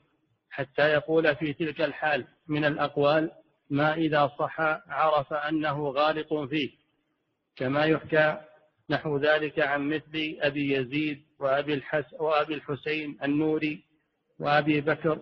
حتى 0.50 0.82
يقول 0.82 1.36
في 1.36 1.52
تلك 1.52 1.80
الحال 1.80 2.26
من 2.48 2.64
الأقوال 2.64 3.30
ما 3.70 3.94
إذا 3.94 4.30
صح 4.38 4.60
عرف 4.88 5.32
أنه 5.32 5.88
غالق 5.88 6.44
فيه. 6.44 6.79
كما 7.60 7.84
يحكى 7.84 8.40
نحو 8.90 9.18
ذلك 9.18 9.58
عن 9.58 9.88
مثل 9.88 10.36
أبي 10.40 10.72
يزيد 10.74 11.22
وأبي, 11.38 11.74
الحس 11.74 12.14
وأبي 12.14 12.54
الحسين 12.54 13.18
النوري 13.24 13.84
وأبي 14.38 14.80
بكر 14.80 15.18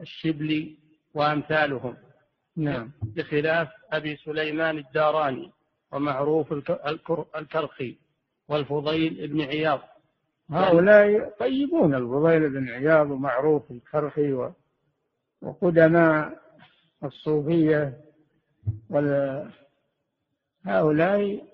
الشبلي 0.00 0.76
وأمثالهم. 1.14 1.96
نعم. 2.56 2.92
بخلاف 3.02 3.68
أبي 3.92 4.16
سليمان 4.16 4.78
الداراني 4.78 5.52
ومعروف 5.92 6.52
الكرخي 7.36 7.96
والفضيل 8.48 9.28
بن 9.28 9.40
عياض. 9.40 9.80
هؤلاء 10.50 11.34
طيبون 11.40 11.94
الفضيل 11.94 12.50
بن 12.50 12.68
عياض 12.68 13.10
ومعروف 13.10 13.70
الكرخي 13.70 14.52
وقدماء 15.42 16.38
الصوفية 17.04 17.98
هؤلاء 20.64 21.44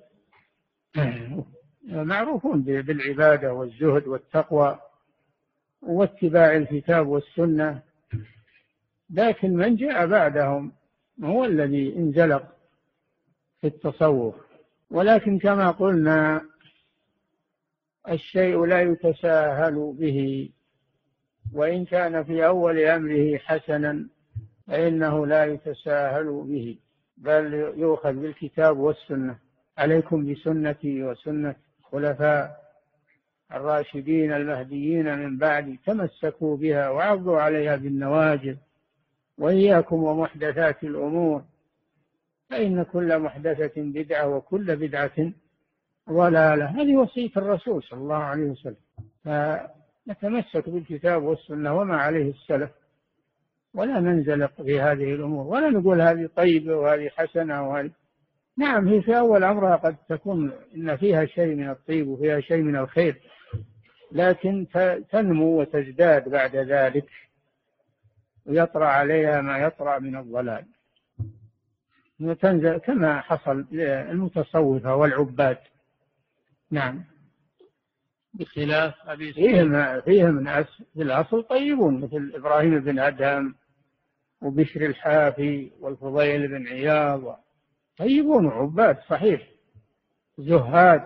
معروفون 1.84 2.62
بالعبادة 2.62 3.52
والزهد 3.52 4.06
والتقوى 4.06 4.78
واتباع 5.82 6.56
الكتاب 6.56 7.06
والسنة 7.08 7.82
لكن 9.10 9.56
من 9.56 9.76
جاء 9.76 10.06
بعدهم 10.06 10.72
هو 11.24 11.44
الذي 11.44 11.96
انزلق 11.96 12.56
في 13.60 13.66
التصوف. 13.66 14.34
ولكن 14.90 15.38
كما 15.38 15.70
قلنا 15.70 16.42
الشيء 18.08 18.64
لا 18.64 18.82
يتساهل 18.82 19.94
به 19.98 20.50
وإن 21.52 21.84
كان 21.84 22.24
في 22.24 22.46
أول 22.46 22.78
أمره 22.78 23.38
حسنا 23.38 24.08
فإنه 24.66 25.26
لا 25.26 25.44
يتساهل 25.44 26.44
به. 26.48 26.78
بل 27.18 27.54
يؤخذ 27.76 28.12
بالكتاب 28.12 28.78
والسنة. 28.78 29.38
عليكم 29.78 30.32
بسنتي 30.32 31.02
وسنة 31.02 31.54
الخلفاء 31.80 32.68
الراشدين 33.52 34.32
المهديين 34.32 35.18
من 35.18 35.38
بعد 35.38 35.76
تمسكوا 35.86 36.56
بها 36.56 36.90
وعضوا 36.90 37.40
عليها 37.40 37.76
بالنواجذ. 37.76 38.56
وإياكم 39.38 40.02
ومحدثات 40.02 40.84
الأمور. 40.84 41.42
فإن 42.50 42.82
كل 42.82 43.18
محدثة 43.18 43.72
بدعة 43.76 44.28
وكل 44.28 44.76
بدعة 44.76 45.32
ضلالة. 46.10 46.66
هذه 46.66 46.96
وصية 46.96 47.30
الرسول 47.36 47.82
صلى 47.82 48.00
الله 48.00 48.16
عليه 48.16 48.50
وسلم. 48.50 48.76
فنتمسك 49.24 50.68
بالكتاب 50.68 51.22
والسنة 51.22 51.80
وما 51.80 51.96
عليه 51.96 52.30
السلف. 52.30 52.70
ولا 53.74 54.00
ننزلق 54.00 54.62
في 54.62 54.80
هذه 54.80 55.14
الأمور. 55.14 55.46
ولا 55.46 55.70
نقول 55.70 56.00
هذه 56.00 56.28
طيبة 56.36 56.76
وهذه 56.76 57.08
حسنة 57.08 57.68
وهذه. 57.68 57.90
نعم 58.58 58.88
هي 58.88 59.02
في 59.02 59.18
أول 59.18 59.44
أمرها 59.44 59.76
قد 59.76 59.96
تكون 60.08 60.52
إن 60.76 60.96
فيها 60.96 61.26
شيء 61.26 61.54
من 61.54 61.70
الطيب 61.70 62.08
وفيها 62.08 62.40
شيء 62.40 62.62
من 62.62 62.76
الخير. 62.76 63.22
لكن 64.12 64.66
تنمو 65.10 65.60
وتزداد 65.60 66.28
بعد 66.28 66.56
ذلك. 66.56 67.10
ويطرأ 68.46 68.86
عليها 68.86 69.40
ما 69.40 69.58
يطرأ 69.58 69.98
من 69.98 70.16
الضلال. 70.16 70.64
وتنزل 72.20 72.78
كما 72.78 73.20
حصل 73.20 73.66
للمتصوفة 73.72 74.94
والعباد. 74.94 75.58
نعم. 76.70 77.04
بخلاف 78.34 78.94
أبي 79.06 79.32
فيهم 79.32 80.00
فيهم 80.00 80.40
ناس 80.40 80.66
في 80.94 81.02
الأصل 81.02 81.42
طيبون 81.42 82.00
مثل 82.00 82.32
إبراهيم 82.34 82.80
بن 82.80 82.98
أدهم 82.98 83.54
وبشر 84.42 84.86
الحافي 84.86 85.70
والفضيل 85.80 86.48
بن 86.48 86.66
عياض. 86.66 87.40
طيبون 87.98 88.46
وعباد 88.46 88.98
صحيح. 89.08 89.48
زهاد. 90.38 91.02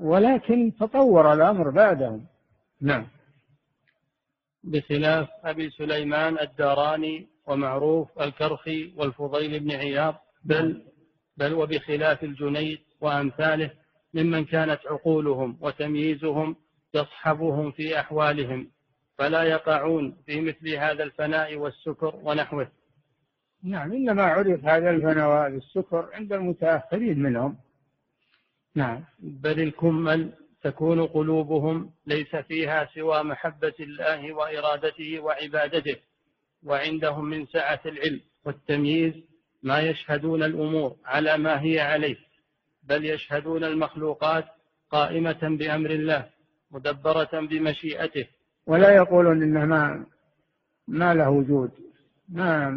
ولكن 0.00 0.72
تطور 0.80 1.32
الأمر 1.32 1.70
بعدهم. 1.70 2.26
نعم. 2.80 3.06
بخلاف 4.64 5.28
أبي 5.44 5.70
سليمان 5.70 6.38
الداراني 6.38 7.28
ومعروف 7.46 8.20
الكرخي 8.20 8.92
والفضيل 8.96 9.60
بن 9.60 9.70
عياض 9.70 10.14
بل 10.44 10.84
بل 11.36 11.54
وبخلاف 11.54 12.24
الجنيد 12.24 12.78
وأمثاله 13.00 13.70
ممن 14.14 14.44
كانت 14.44 14.80
عقولهم 14.86 15.58
وتمييزهم 15.60 16.56
يصحبهم 16.94 17.70
في 17.70 18.00
أحوالهم 18.00 18.70
فلا 19.18 19.42
يقعون 19.42 20.16
في 20.26 20.40
مثل 20.40 20.68
هذا 20.68 21.02
الفناء 21.02 21.56
والسكر 21.56 22.20
ونحوه. 22.22 22.68
نعم 23.62 23.92
إنما 23.92 24.22
عرف 24.22 24.64
هذا 24.64 24.90
الفناء 24.90 25.28
وهذا 25.28 25.56
السكر 25.56 26.08
عند 26.12 26.32
المتأخرين 26.32 27.18
منهم. 27.18 27.56
نعم 28.74 29.04
بل 29.18 29.60
الكمل 29.60 30.32
تكون 30.62 31.06
قلوبهم 31.06 31.90
ليس 32.06 32.36
فيها 32.36 32.88
سوى 32.94 33.22
محبة 33.22 33.74
الله 33.80 34.32
وإرادته 34.32 35.20
وعبادته 35.20 35.96
وعندهم 36.64 37.24
من 37.24 37.46
سعة 37.46 37.80
العلم 37.86 38.20
والتمييز 38.44 39.14
ما 39.62 39.80
يشهدون 39.80 40.42
الأمور 40.42 40.96
على 41.04 41.38
ما 41.38 41.62
هي 41.62 41.80
عليه. 41.80 42.16
بل 42.90 43.04
يشهدون 43.04 43.64
المخلوقات 43.64 44.44
قائمة 44.90 45.38
بأمر 45.42 45.90
الله 45.90 46.30
مدبرة 46.70 47.30
بمشيئته. 47.32 48.26
ولا 48.66 48.94
يقولون 48.94 49.42
إنه 49.42 49.64
ما 49.64 50.06
ما 50.88 51.14
له 51.14 51.30
وجود 51.30 51.70
ما 52.28 52.70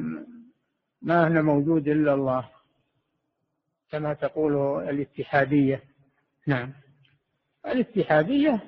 ما 1.01 1.28
هنا 1.28 1.41
موجود 1.41 1.88
إلا 1.88 2.14
الله 2.14 2.49
كما 3.91 4.14
تقول 4.14 4.84
الاتحادية. 4.89 5.84
نعم. 6.47 6.74
الاتحادية 7.66 8.64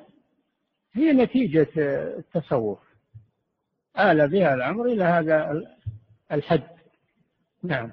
هي 0.94 1.12
نتيجة 1.12 1.68
التصوف. 1.78 2.80
آل 4.00 4.28
بها 4.28 4.54
الأمر 4.54 4.86
إلى 4.86 5.04
هذا 5.04 5.64
الحد. 6.32 6.68
نعم. 7.64 7.92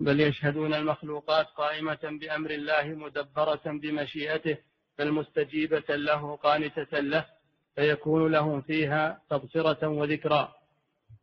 بل 0.00 0.20
يشهدون 0.20 0.74
المخلوقات 0.74 1.46
قائمة 1.46 2.18
بأمر 2.20 2.50
الله 2.50 2.86
مدبرة 2.86 3.62
بمشيئته 3.66 4.56
بل 4.98 5.12
مستجيبة 5.12 5.96
له 5.96 6.36
قانتة 6.36 7.00
له 7.00 7.26
فيكون 7.74 8.32
لهم 8.32 8.60
فيها 8.60 9.22
تبصرة 9.30 9.88
وذكرى. 9.88 10.54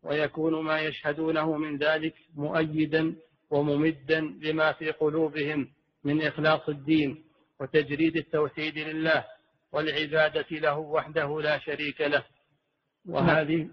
ويكون 0.03 0.63
ما 0.63 0.79
يشهدونه 0.79 1.57
من 1.57 1.77
ذلك 1.77 2.15
مؤيدا 2.35 3.15
وممدا 3.49 4.19
لما 4.19 4.71
في 4.71 4.91
قلوبهم 4.91 5.67
من 6.03 6.21
إخلاص 6.21 6.69
الدين 6.69 7.23
وتجريد 7.59 8.17
التوحيد 8.17 8.77
لله 8.77 9.25
والعبادة 9.71 10.45
له 10.51 10.77
وحده 10.77 11.41
لا 11.41 11.59
شريك 11.59 12.01
له. 12.01 12.23
وهذه 13.05 13.69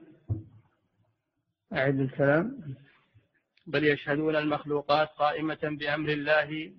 أعد 1.72 2.00
الكلام. 2.00 2.76
بل 3.66 3.84
يشهدون 3.84 4.36
المخلوقات 4.36 5.08
قائمة 5.08 5.58
بأمر 5.62 6.08
الله 6.08 6.72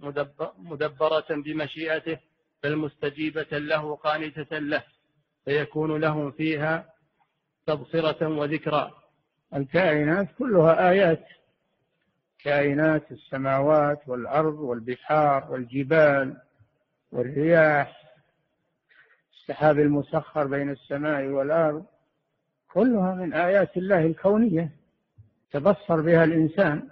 مدبرة 0.57 1.25
بمشيئته 1.29 2.17
بل 2.63 2.75
مستجيبة 2.75 3.47
له 3.51 3.95
قانتة 3.95 4.57
له. 4.59 4.83
فيكون 5.45 6.01
لهم 6.01 6.31
فيها 6.31 6.93
تبصرة 7.67 8.27
وذكرى. 8.27 8.91
الكائنات 9.55 10.27
كلها 10.39 10.89
آيات. 10.89 11.25
كائنات 12.43 13.11
السماوات 13.11 14.01
والأرض 14.07 14.59
والبحار 14.59 15.51
والجبال 15.51 16.41
والرياح 17.11 18.03
السحاب 19.33 19.79
المسخر 19.79 20.47
بين 20.47 20.69
السماء 20.69 21.25
والأرض 21.25 21.85
كلها 22.73 23.15
من 23.15 23.33
آيات 23.33 23.77
الله 23.77 24.05
الكونية. 24.05 24.82
تبصر 25.53 26.01
بها 26.01 26.23
الإنسان 26.23 26.89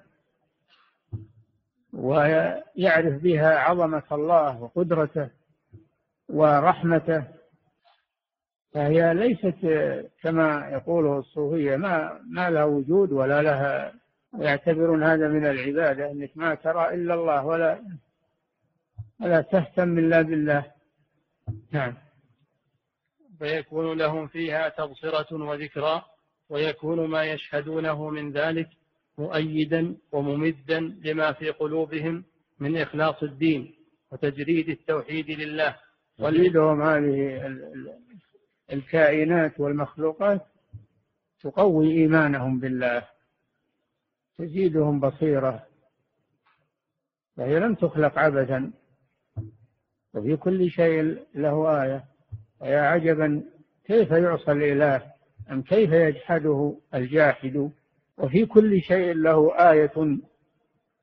ويعرف 1.93 3.21
بها 3.21 3.59
عظمة 3.59 4.03
الله 4.11 4.61
وقدرته 4.61 5.29
ورحمته 6.29 7.23
فهي 8.73 9.13
ليست 9.13 9.55
كما 10.21 10.69
يقوله 10.71 11.19
الصوفية 11.19 11.75
ما 11.75 12.21
ما 12.29 12.49
لها 12.49 12.63
وجود 12.63 13.11
ولا 13.11 13.41
لها 13.41 13.93
يعتبرون 14.33 15.03
هذا 15.03 15.27
من 15.27 15.45
العبادة 15.45 16.11
أنك 16.11 16.31
ما 16.35 16.55
ترى 16.55 16.93
إلا 16.93 17.13
الله 17.13 17.45
ولا 17.45 17.83
ولا 19.19 19.41
تهتم 19.41 19.97
إلا 19.97 20.21
بالله. 20.21 20.71
نعم. 21.71 21.93
فيكون 23.39 23.97
لهم 23.97 24.27
فيها 24.27 24.69
تبصرة 24.69 25.43
وذكرى. 25.43 26.05
ويكون 26.51 27.09
ما 27.09 27.23
يشهدونه 27.23 28.09
من 28.09 28.31
ذلك 28.31 28.69
مؤيدا 29.17 29.95
وممدا 30.11 30.79
لما 30.79 31.31
في 31.31 31.49
قلوبهم 31.49 32.23
من 32.59 32.77
إخلاص 32.77 33.23
الدين 33.23 33.75
وتجريد 34.11 34.69
التوحيد 34.69 35.29
لله. 35.29 35.75
وليدهم 36.19 36.81
هذه 36.81 37.47
الكائنات 38.71 39.59
والمخلوقات 39.59 40.41
تقوي 41.41 41.91
إيمانهم 41.91 42.59
بالله. 42.59 43.07
تزيدهم 44.37 44.99
بصيرة. 44.99 45.67
فهي 47.37 47.59
لم 47.59 47.75
تخلق 47.75 48.19
عبثا. 48.19 48.71
وفي 50.13 50.35
كل 50.35 50.71
شيء 50.71 51.25
له 51.35 51.83
آية. 51.83 52.05
ويا 52.59 52.81
عجبا 52.81 53.43
كيف 53.85 54.11
يعصى 54.11 54.51
الإله؟ 54.51 55.20
أم 55.51 55.61
كيف 55.61 55.91
يجحده 55.91 56.77
الجاحد؟ 56.93 57.71
وفي 58.17 58.45
كل 58.45 58.81
شيء 58.81 59.13
له 59.13 59.71
آية 59.71 60.17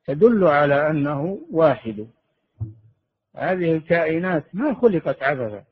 تدل 0.05 0.43
على 0.43 0.89
أنه 0.89 1.39
واحد. 1.51 2.07
هذه 3.35 3.75
الكائنات 3.75 4.43
ما 4.53 4.73
خلقت 4.73 5.23
عبثا. 5.23 5.63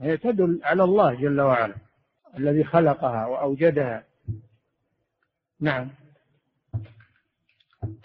هي 0.00 0.16
تدل 0.16 0.60
على 0.64 0.84
الله 0.84 1.14
جل 1.14 1.40
وعلا 1.40 1.74
الذي 2.38 2.64
خلقها 2.64 3.26
وأوجدها. 3.26 4.04
نعم. 5.60 5.90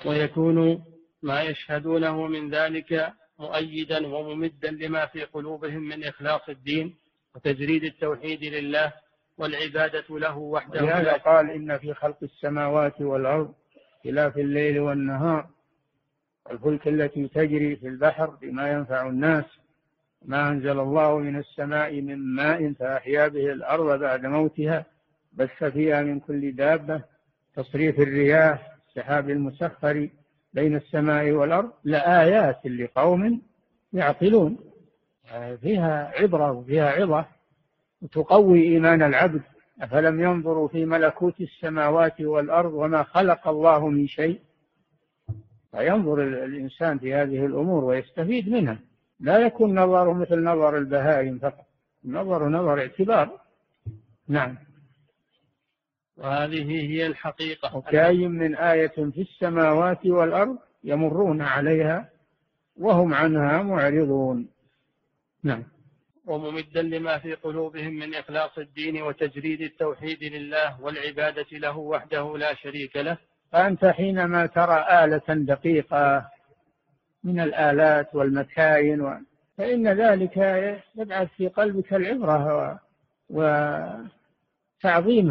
ويكون 0.06 0.84
ما 1.22 1.42
يشهدونه 1.42 2.28
من 2.28 2.50
ذلك 2.50 3.14
مؤيدا 3.40 4.08
وممدا 4.08 4.72
لما 4.72 5.06
في 5.06 5.24
قلوبهم 5.24 5.82
من 5.82 6.04
إخلاص 6.04 6.50
الدين 6.50 6.96
وتجريد 7.36 7.84
التوحيد 7.84 8.44
لله 8.44 8.94
والعبادة 9.38 10.04
له 10.10 10.38
وحده 10.38 10.82
لهذا 10.82 11.14
قال 11.14 11.50
إن 11.50 11.78
في 11.78 11.94
خلق 11.94 12.18
السماوات 12.24 13.02
والأرض 13.02 13.54
خلاف 14.04 14.38
الليل 14.38 14.80
والنهار 14.80 15.48
والفلك 16.46 16.88
التي 16.88 17.28
تجري 17.28 17.76
في 17.76 17.88
البحر 17.88 18.26
بما 18.26 18.72
ينفع 18.72 19.08
الناس 19.08 19.46
ما 20.26 20.50
أنزل 20.50 20.80
الله 20.80 21.18
من 21.18 21.36
السماء 21.38 22.02
من 22.02 22.18
ماء 22.18 22.74
فأحيا 22.74 23.28
به 23.28 23.52
الأرض 23.52 24.00
بعد 24.00 24.26
موتها 24.26 24.86
بث 25.34 25.64
فيها 25.64 26.04
من 26.04 26.20
كل 26.20 26.56
دابة 26.56 27.02
تصريف 27.56 28.00
الرياح 28.00 28.72
السحاب 28.90 29.30
المسخر 29.30 30.10
بين 30.54 30.76
السماء 30.76 31.32
والأرض 31.32 31.72
لآيات 31.84 32.66
لقوم 32.66 33.42
يعقلون. 33.94 34.58
فيها 35.62 36.12
عبرة 36.16 36.52
وفيها 36.52 36.92
عظة. 36.92 37.26
وتقوي 38.06 38.64
إيمان 38.64 39.04
العبد 39.04 39.42
أفلم 39.82 40.22
ينظروا 40.22 40.68
في 40.68 40.86
ملكوت 40.86 41.42
السماوات 41.42 42.22
والأرض 42.22 42.74
وما 42.74 43.04
خلق 43.04 43.48
الله 43.48 43.90
من 43.90 44.08
شيء؟ 44.08 44.40
فينظر 45.72 46.24
الإنسان 46.24 47.00
في 47.00 47.14
هذه 47.14 47.46
الأمور 47.46 47.84
ويستفيد 47.84 48.50
منها. 48.50 48.80
لا 49.20 49.38
يكون 49.38 49.80
نظره 49.80 50.14
مثل 50.14 50.44
نظر 50.44 50.78
البهائم 50.78 51.40
فقط 51.40 51.66
نظر 52.06 52.50
نظر 52.50 52.80
اعتبار. 52.80 53.40
نعم. 54.28 54.58
وهذه 56.18 56.72
هي 56.72 57.08
الحقيقة. 57.08 57.78
وكأي 57.78 58.28
من 58.28 58.56
آية 58.56 58.88
في 58.88 59.22
السماوات 59.22 60.06
والأرض 60.06 60.58
يمرون 60.84 61.42
عليها 61.42 62.10
وهم 62.78 63.14
عنها 63.14 63.64
معرضون. 63.64 64.48
نعم. 65.44 65.64
وممدا 66.28 66.82
لما 66.82 67.18
في 67.18 67.34
قلوبهم 67.34 67.94
من 67.94 68.16
إخلاص 68.16 68.58
الدين 68.58 69.02
وتجريد 69.02 69.62
التوحيد 69.62 70.24
لله 70.24 70.82
والعبادة 70.82 71.46
له 71.52 71.78
وحده 71.78 72.38
لا 72.38 72.54
شريك 72.56 72.98
له 72.98 73.18
فأنت 73.52 73.86
حينما 73.86 74.46
ترى 74.46 74.86
آلة 75.04 75.24
دقيقة 75.30 76.26
من 77.24 77.40
الآلات 77.40 78.16
والمكاين 78.16 79.02
و... 79.02 79.14
فإن 79.58 79.88
ذلك 79.88 80.38
يبعث 80.96 81.28
في 81.38 81.48
قلبك 81.48 81.94
العبرة. 81.94 82.80
وتعظيم 83.30 84.12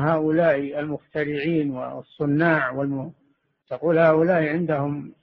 هؤلاء 0.01 0.81
المخترعين 0.81 1.71
والصناع 1.71 2.71
والم... 2.71 3.13
تقول 3.69 3.99
هؤلاء 3.99 4.49
عندهم 4.49 5.15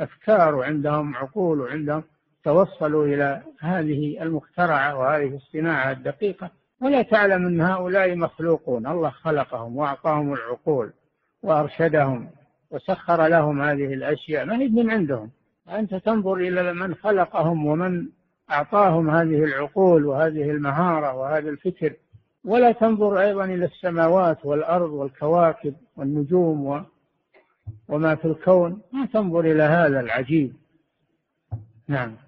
أفكار 0.00 0.54
وعندهم 0.54 1.16
عقول 1.16 1.60
وعندهم 1.60 2.04
توصلوا 2.48 3.06
إلى 3.06 3.42
هذه 3.60 4.22
المخترعة 4.22 4.96
وهذه 4.96 5.36
الصناعة 5.36 5.90
الدقيقة. 5.92 6.50
ولا 6.80 7.02
تعلم 7.02 7.46
أن 7.46 7.60
هؤلاء 7.60 8.16
مخلوقون. 8.16 8.86
الله 8.86 9.10
خلقهم 9.10 9.76
وأعطاهم 9.76 10.32
العقول 10.32 10.92
وأرشدهم 11.42 12.30
وسخر 12.70 13.26
لهم 13.26 13.62
هذه 13.62 13.94
الأشياء. 13.94 14.44
ما 14.44 14.58
هي 14.58 14.68
من 14.68 14.90
عندهم؟ 14.90 15.30
أنت 15.68 15.94
تنظر 15.94 16.34
إلى 16.34 16.72
من 16.72 16.94
خلقهم 16.94 17.66
ومن 17.66 18.08
أعطاهم 18.50 19.10
هذه 19.10 19.44
العقول 19.44 20.06
وهذه 20.06 20.50
المهارة 20.50 21.14
وهذا 21.16 21.50
الفكر. 21.50 21.92
ولا 22.44 22.72
تنظر 22.72 23.20
أيضا 23.20 23.44
إلى 23.44 23.64
السماوات 23.64 24.46
والأرض 24.46 24.90
والكواكب 24.90 25.74
والنجوم 25.96 26.66
و 26.66 26.80
وما 27.88 28.14
في 28.14 28.24
الكون. 28.24 28.82
ما 28.92 29.06
تنظر 29.06 29.40
إلى 29.40 29.62
هذا 29.62 30.00
العجيب. 30.00 30.56
نعم. 31.88 32.27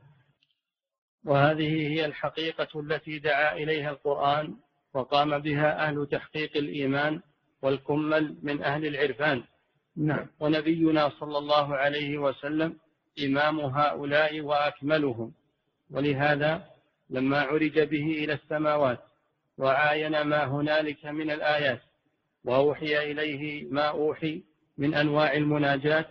وهذه 1.25 1.89
هي 1.89 2.05
الحقيقة 2.05 2.81
التي 2.81 3.19
دعا 3.19 3.57
إليها 3.57 3.91
القرآن 3.91 4.55
وقام 4.95 5.39
بها 5.39 5.89
أهل 5.89 6.07
تحقيق 6.07 6.57
الإيمان 6.57 7.21
والكمل 7.63 8.37
من 8.43 8.63
أهل 8.63 8.87
العرفان. 8.87 9.43
نعم. 9.97 10.27
ونبينا 10.41 11.09
صلى 11.21 11.39
الله 11.39 11.77
عليه 11.77 12.19
وسلم 12.19 12.77
إمام 13.25 13.61
هؤلاء 13.61 14.41
وأكملهم. 14.41 15.33
ولهذا 15.91 16.67
لما 17.11 17.41
عرج 17.41 17.81
به 17.81 18.25
إلى 18.25 18.33
السماوات 18.33 18.99
وعاين 19.59 20.23
ما 20.23 20.45
هنالك 20.45 21.07
من 21.07 21.31
الآيات 21.31 21.81
وأوحي 22.45 23.11
إليه 23.11 23.69
ما 23.71 23.89
أوحي 23.89 24.43
من 24.79 24.95
أنواع 24.95 25.33
المناجاة 25.33 26.07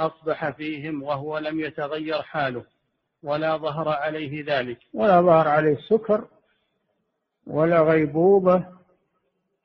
أصبح 0.00 0.50
فيهم 0.50 1.02
وهو 1.02 1.38
لم 1.38 1.60
يتغير 1.60 2.22
حاله. 2.22 2.64
ولا 3.22 3.56
ظهر 3.56 3.88
عليه 3.88 4.44
ذلك. 4.46 4.78
ولا 4.94 5.20
ظهر 5.20 5.48
عليه 5.48 5.76
سكر 5.76 6.24
ولا 7.46 7.80
غيبوبة 7.80 8.64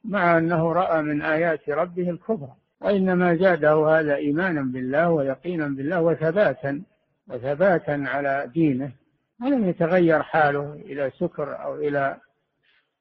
مع 0.03 0.37
أنه 0.37 0.73
رأى 0.73 1.01
من 1.01 1.21
آيات 1.21 1.69
ربه 1.69 2.09
الكبرى 2.09 2.53
وإنما 2.81 3.35
زاده 3.35 3.99
هذا 3.99 4.15
إيمانا 4.15 4.61
بالله 4.61 5.09
ويقينا 5.09 5.67
بالله 5.67 6.01
وثباتا 6.01 6.83
وثباتا 7.27 8.03
على 8.07 8.51
دينه. 8.53 8.91
ولم 9.41 9.69
يتغير 9.69 10.23
حاله 10.23 10.73
إلى 10.73 11.11
سكر 11.19 11.63
أو 11.63 11.75
إلى 11.75 12.17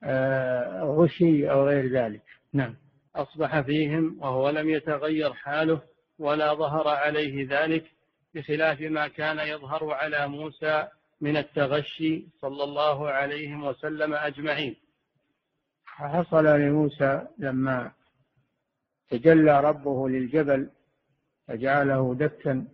آه، 0.04 0.82
غشي 0.82 1.50
أو 1.50 1.66
غير 1.66 1.92
ذلك. 1.92 2.22
نعم. 2.52 2.74
أصبح 3.16 3.60
فيهم 3.60 4.18
وهو 4.20 4.50
لم 4.50 4.70
يتغير 4.70 5.32
حاله 5.32 5.80
ولا 6.18 6.54
ظهر 6.54 6.88
عليه 6.88 7.48
ذلك 7.50 7.84
بخلاف 8.34 8.80
ما 8.80 9.08
كان 9.08 9.38
يظهر 9.38 9.90
على 9.90 10.28
موسى 10.28 10.88
من 11.20 11.36
التغشي 11.36 12.26
صلى 12.40 12.64
الله 12.64 13.10
عليه 13.10 13.56
وسلم 13.56 14.14
أجمعين. 14.14 14.76
حصل 15.84 16.44
لموسى 16.46 17.26
لما 17.38 17.92
تجلى 19.10 19.60
ربه 19.60 20.08
للجبل 20.08 20.70
فجعله 21.48 22.14
دكا 22.14 22.64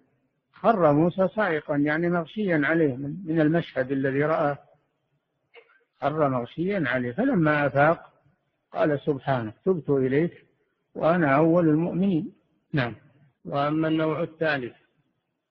خر 0.52 0.92
موسى 0.92 1.28
صاعقا 1.28 1.76
يعني 1.76 2.08
مغشيا 2.10 2.60
عليه 2.64 2.96
من 2.96 3.40
المشهد 3.40 3.92
الذي 3.92 4.22
رآه 4.22 4.58
خر 6.00 6.28
مغشيا 6.28 6.84
عليه. 6.86 7.12
فلما 7.12 7.66
أفاق 7.66 8.12
قال 8.72 9.00
سبحانك 9.00 9.54
تبت 9.64 9.90
إليك 9.90 10.46
وأنا 10.94 11.36
أول 11.36 11.68
المؤمنين. 11.68 12.32
نعم. 12.72 12.94
وأما 13.44 13.88
النوع 13.88 14.22
الثالث 14.22 14.76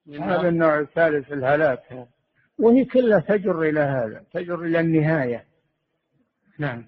هذا 0.10 0.50
النوع 0.50 0.80
الثالث 0.80 1.32
الهلاك. 1.32 2.08
وهي 2.60 2.86
كلها 2.86 3.20
تجر 3.20 3.62
إلى 3.62 3.80
هذا 3.80 4.26
تجر 4.34 4.62
إلى 4.62 4.80
النهاية. 4.80 5.46
نعم. 6.60 6.86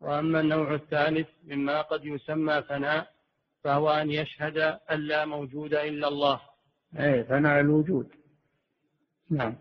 وأما 0.00 0.40
النوع 0.40 0.74
الثالث 0.74 1.28
مما 1.44 1.82
قد 1.82 2.04
يسمى 2.04 2.62
فناء 2.62 3.06
فهو 3.64 3.90
أن 3.90 4.10
يشهد 4.10 4.58
أن 4.90 5.00
لا 5.00 5.24
موجود 5.24 5.74
إلا 5.74 6.08
الله. 6.08 6.40
أي 6.98 7.24
فناء 7.24 7.60
الوجود. 7.60 8.10
نعم. 9.30 9.56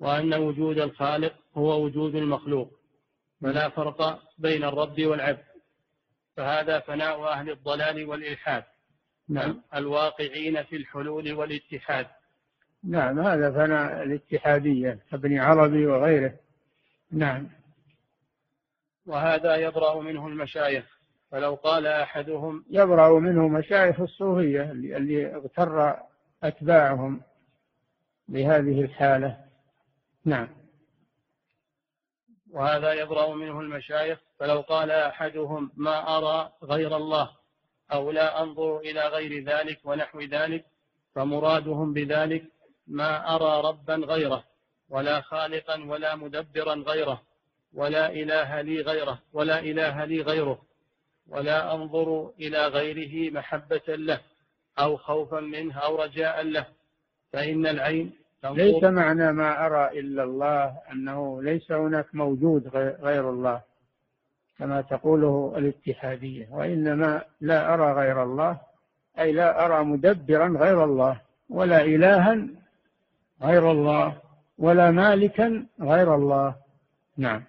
وأن 0.00 0.34
وجود 0.34 0.78
الخالق 0.78 1.34
هو 1.54 1.84
وجود 1.84 2.14
المخلوق. 2.14 2.70
فلا 3.42 3.68
فرق 3.68 4.22
بين 4.38 4.64
الرب 4.64 5.00
والعبد. 5.00 5.44
فهذا 6.36 6.80
فناء 6.80 7.24
أهل 7.24 7.50
الضلال 7.50 8.04
والإلحاد. 8.04 8.64
نعم. 9.28 9.62
الواقعين 9.74 10.62
في 10.62 10.76
الحلول 10.76 11.32
والاتحاد. 11.32 12.06
نعم 12.84 13.20
هذا 13.20 13.50
فناء 13.52 14.02
الاتحادية 14.02 14.98
ابن 15.12 15.38
عربي 15.38 15.86
وغيره. 15.86 16.34
نعم. 17.12 17.48
وهذا 19.06 19.56
يبرأ 19.56 20.00
منه 20.00 20.26
المشايخ. 20.26 20.84
فلو 21.30 21.54
قال 21.54 21.86
أحدهم 21.86 22.64
يبرأ 22.70 23.18
منه 23.18 23.48
مشايخ 23.48 24.00
الصوفية 24.00 24.70
اللي 24.70 25.34
اغتر 25.34 25.96
أتباعهم 26.42 27.20
بهذه 28.28 28.80
الحالة. 28.80 29.44
نعم. 30.24 30.48
وهذا 32.50 32.92
يبرأ 32.92 33.34
منه 33.34 33.60
المشايخ. 33.60 34.18
فلو 34.38 34.60
قال 34.60 34.90
أحدهم 34.90 35.70
ما 35.76 36.18
أرى 36.18 36.52
غير 36.62 36.96
الله 36.96 37.43
أو 37.92 38.10
لا 38.10 38.42
أنظر 38.42 38.78
إلى 38.78 39.00
غير 39.00 39.44
ذلك 39.44 39.80
ونحو 39.84 40.20
ذلك 40.20 40.64
فمرادهم 41.14 41.92
بذلك 41.92 42.44
ما 42.86 43.34
أرى 43.34 43.68
ربا 43.68 43.94
غيره 43.94 44.44
ولا 44.88 45.20
خالقا 45.20 45.84
ولا 45.84 46.16
مدبرا 46.16 46.74
غيره 46.74 47.22
ولا 47.74 48.12
إله 48.12 48.60
لي 48.60 48.80
غيره 48.80 49.18
ولا 49.32 49.58
إله 49.58 50.04
لي 50.04 50.22
غيره 50.22 50.58
ولا 51.28 51.74
أنظر 51.74 52.30
إلى 52.40 52.66
غيره 52.66 53.32
محبة 53.32 53.82
له 53.88 54.20
أو 54.78 54.96
خوفا 54.96 55.40
منه 55.40 55.78
أو 55.78 56.02
رجاء 56.02 56.42
له. 56.42 56.66
فإن 57.32 57.66
العين 57.66 58.12
ليس 58.44 58.84
معنى 58.84 59.32
ما 59.32 59.66
أرى 59.66 60.00
إلا 60.00 60.22
الله 60.22 60.78
أنه 60.92 61.42
ليس 61.42 61.72
هناك 61.72 62.14
موجود 62.14 62.68
غير 63.02 63.30
الله. 63.30 63.62
كما 64.58 64.80
تقوله 64.80 65.54
الاتحادية 65.56 66.48
وإنما 66.50 67.22
لا 67.40 67.74
أرى 67.74 67.92
غير 67.92 68.22
الله 68.22 68.60
أي 69.18 69.32
لا 69.32 69.64
أرى 69.66 69.84
مدبرا 69.84 70.48
غير 70.48 70.84
الله 70.84 71.20
ولا 71.50 71.82
إلها 71.82 72.46
غير 73.42 73.70
الله 73.70 74.22
ولا 74.58 74.90
مالكا 74.90 75.66
غير 75.80 76.14
الله. 76.14 76.54
نعم. 77.16 77.44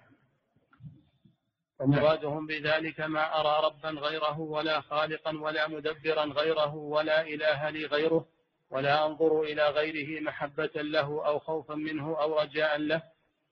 ومرادهم 1.80 2.46
بذلك 2.46 3.00
ما 3.00 3.40
أرى 3.40 3.66
ربا 3.66 4.00
غيره 4.00 4.40
ولا 4.40 4.80
خالقا 4.80 5.38
ولا 5.40 5.68
مدبرا 5.68 6.24
غيره 6.24 6.74
ولا 6.74 7.20
إله 7.20 7.70
لي 7.70 7.86
غيره 7.86 8.26
ولا 8.70 9.06
أنظر 9.06 9.42
إلى 9.42 9.68
غيره 9.68 10.20
محبة 10.20 10.70
له 10.74 11.26
أو 11.26 11.38
خوفا 11.38 11.74
منه 11.74 12.20
أو 12.20 12.40
رجاء 12.40 12.78
له 12.78 13.02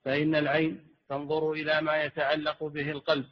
فإن 0.04 0.34
العين 0.34 0.86
تنظر 1.08 1.52
إلى 1.52 1.80
ما 1.80 2.02
يتعلق 2.02 2.64
به 2.64 2.90
القلب. 2.90 3.26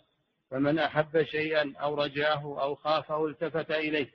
فمن 0.53 0.78
أحب 0.78 1.22
شيئا 1.22 1.74
أو 1.80 1.94
رجاه 1.94 2.62
أو 2.62 2.74
خافه 2.74 3.26
التفت 3.26 3.70
إليه 3.70 4.11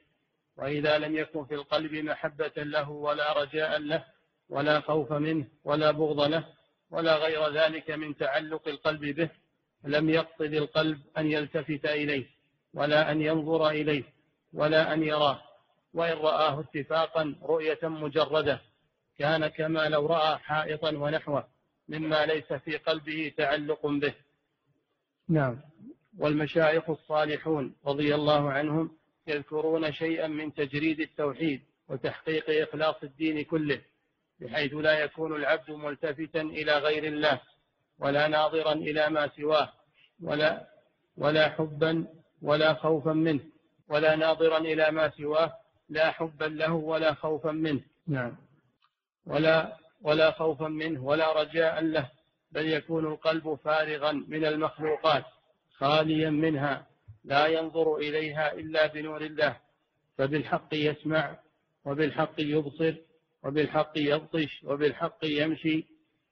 وإذا 0.58 0.98
لم 0.98 1.16
يكن 1.16 1.46
في 1.46 1.56
القلب 1.56 1.94
محبة 1.94 2.52
له 2.58 2.90
ولا 2.90 3.42
رجاء 3.42 3.80
له 3.80 4.06
ولا 4.50 4.80
خوف 4.80 5.14
منه 5.14 5.48
ولا 5.64 5.92
بغض 5.92 6.22
له 6.22 6.46
ولا 6.92 7.16
غير 7.16 7.50
ذلك 7.50 7.92
من 7.92 8.18
تعلق 8.18 8.68
القلب 8.68 9.06
به 9.06 9.30
لم 9.84 10.10
يقصد 10.10 10.54
القلب 10.54 11.02
أن 11.18 11.32
يلتفت 11.32 11.86
إليه 11.86 12.26
ولا 12.74 13.12
أن 13.12 13.22
ينظر 13.22 13.70
إليه 13.70 14.04
ولا 14.54 14.94
أن 14.94 15.04
يراه. 15.04 15.42
وإن 15.94 16.18
رآه 16.18 16.60
اتفاقا 16.60 17.36
رؤية 17.44 17.80
مجردة 17.84 18.62
كان 19.18 19.48
كما 19.48 19.90
لو 19.90 20.06
رأى 20.06 20.38
حائطا 20.38 20.90
ونحوه 20.90 21.48
مما 21.88 22.26
ليس 22.26 22.54
في 22.54 22.78
قلبه 22.78 23.34
تعلق 23.38 23.88
به. 23.88 24.14
نعم. 25.30 25.62
والمشايخ 26.18 26.90
الصالحون 26.90 27.76
رضي 27.86 28.16
الله 28.16 28.52
عنهم 28.52 28.92
يذكرون 29.28 29.92
شيئا 29.92 30.28
من 30.28 30.54
تجريد 30.54 31.00
التوحيد 31.00 31.62
وتحقيق 31.90 32.70
إخلاص 32.70 32.96
الدين 33.04 33.44
كله 33.44 33.82
بحيث 34.40 34.74
لا 34.74 35.00
يكون 35.00 35.36
العبد 35.36 35.72
ملتفتا 35.72 36.42
إلى 36.42 36.78
غير 36.78 37.04
الله 37.04 37.42
ولا 38.00 38.28
ناظرا 38.28 38.74
إلى 38.74 39.10
ما 39.10 39.28
سواه 39.28 39.74
ولا 40.24 40.68
ولا 41.18 41.50
حبا 41.50 42.08
ولا 42.42 42.74
خوفا 42.74 43.14
منه 43.14 43.40
ولا 43.90 44.16
ناظرا 44.16 44.58
إلى 44.58 44.92
ما 44.92 45.10
سواه 45.10 45.54
لا 45.90 46.12
حبا 46.12 46.46
له 46.46 46.74
ولا 46.74 47.14
خوفا 47.14 47.52
منه. 47.52 47.82
نعم. 48.08 48.38
ولا 49.26 49.78
ولا 50.02 50.32
خوفا 50.32 50.68
منه 50.68 51.04
ولا 51.04 51.42
رجاء 51.42 51.82
له 51.82 52.10
بل 52.52 52.68
يكون 52.68 53.06
القلب 53.06 53.56
فارغا 53.64 54.12
من 54.12 54.46
المخلوقات. 54.46 55.26
خاليا 55.80 56.30
منها 56.30 56.88
لا 57.24 57.48
ينظر 57.48 57.96
إليها 57.96 58.54
إلا 58.54 58.88
بنور 58.88 59.22
الله 59.22 59.58
فبالحق 60.18 60.74
يسمع 60.74 61.40
وبالحق 61.86 62.34
يبصر 62.40 62.94
وبالحق 63.44 63.92
يبطش 63.96 64.64
وبالحق 64.64 65.18
يمشي 65.24 65.86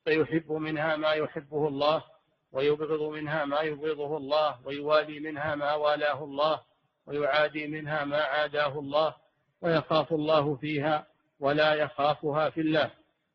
فيحب 0.06 0.52
منها 0.52 0.96
ما 0.96 1.12
يحبه 1.12 1.68
الله 1.68 2.04
ويبغض 2.52 3.02
منها 3.02 3.46
ما 3.46 3.62
يبغضه 3.62 4.18
الله 4.18 4.68
ويوالي 4.68 5.20
منها 5.20 5.56
ما 5.56 5.74
والاه 5.74 6.24
الله 6.24 6.62
ويعادي 7.08 7.68
منها 7.68 8.06
ما 8.06 8.18
عاداه 8.18 8.80
الله 8.80 9.16
ويخاف 9.62 10.14
الله 10.14 10.56
فيها 10.56 11.08
ولا 11.40 11.74
يخافها 11.74 12.50
في 12.50 12.62
الله 12.62 12.92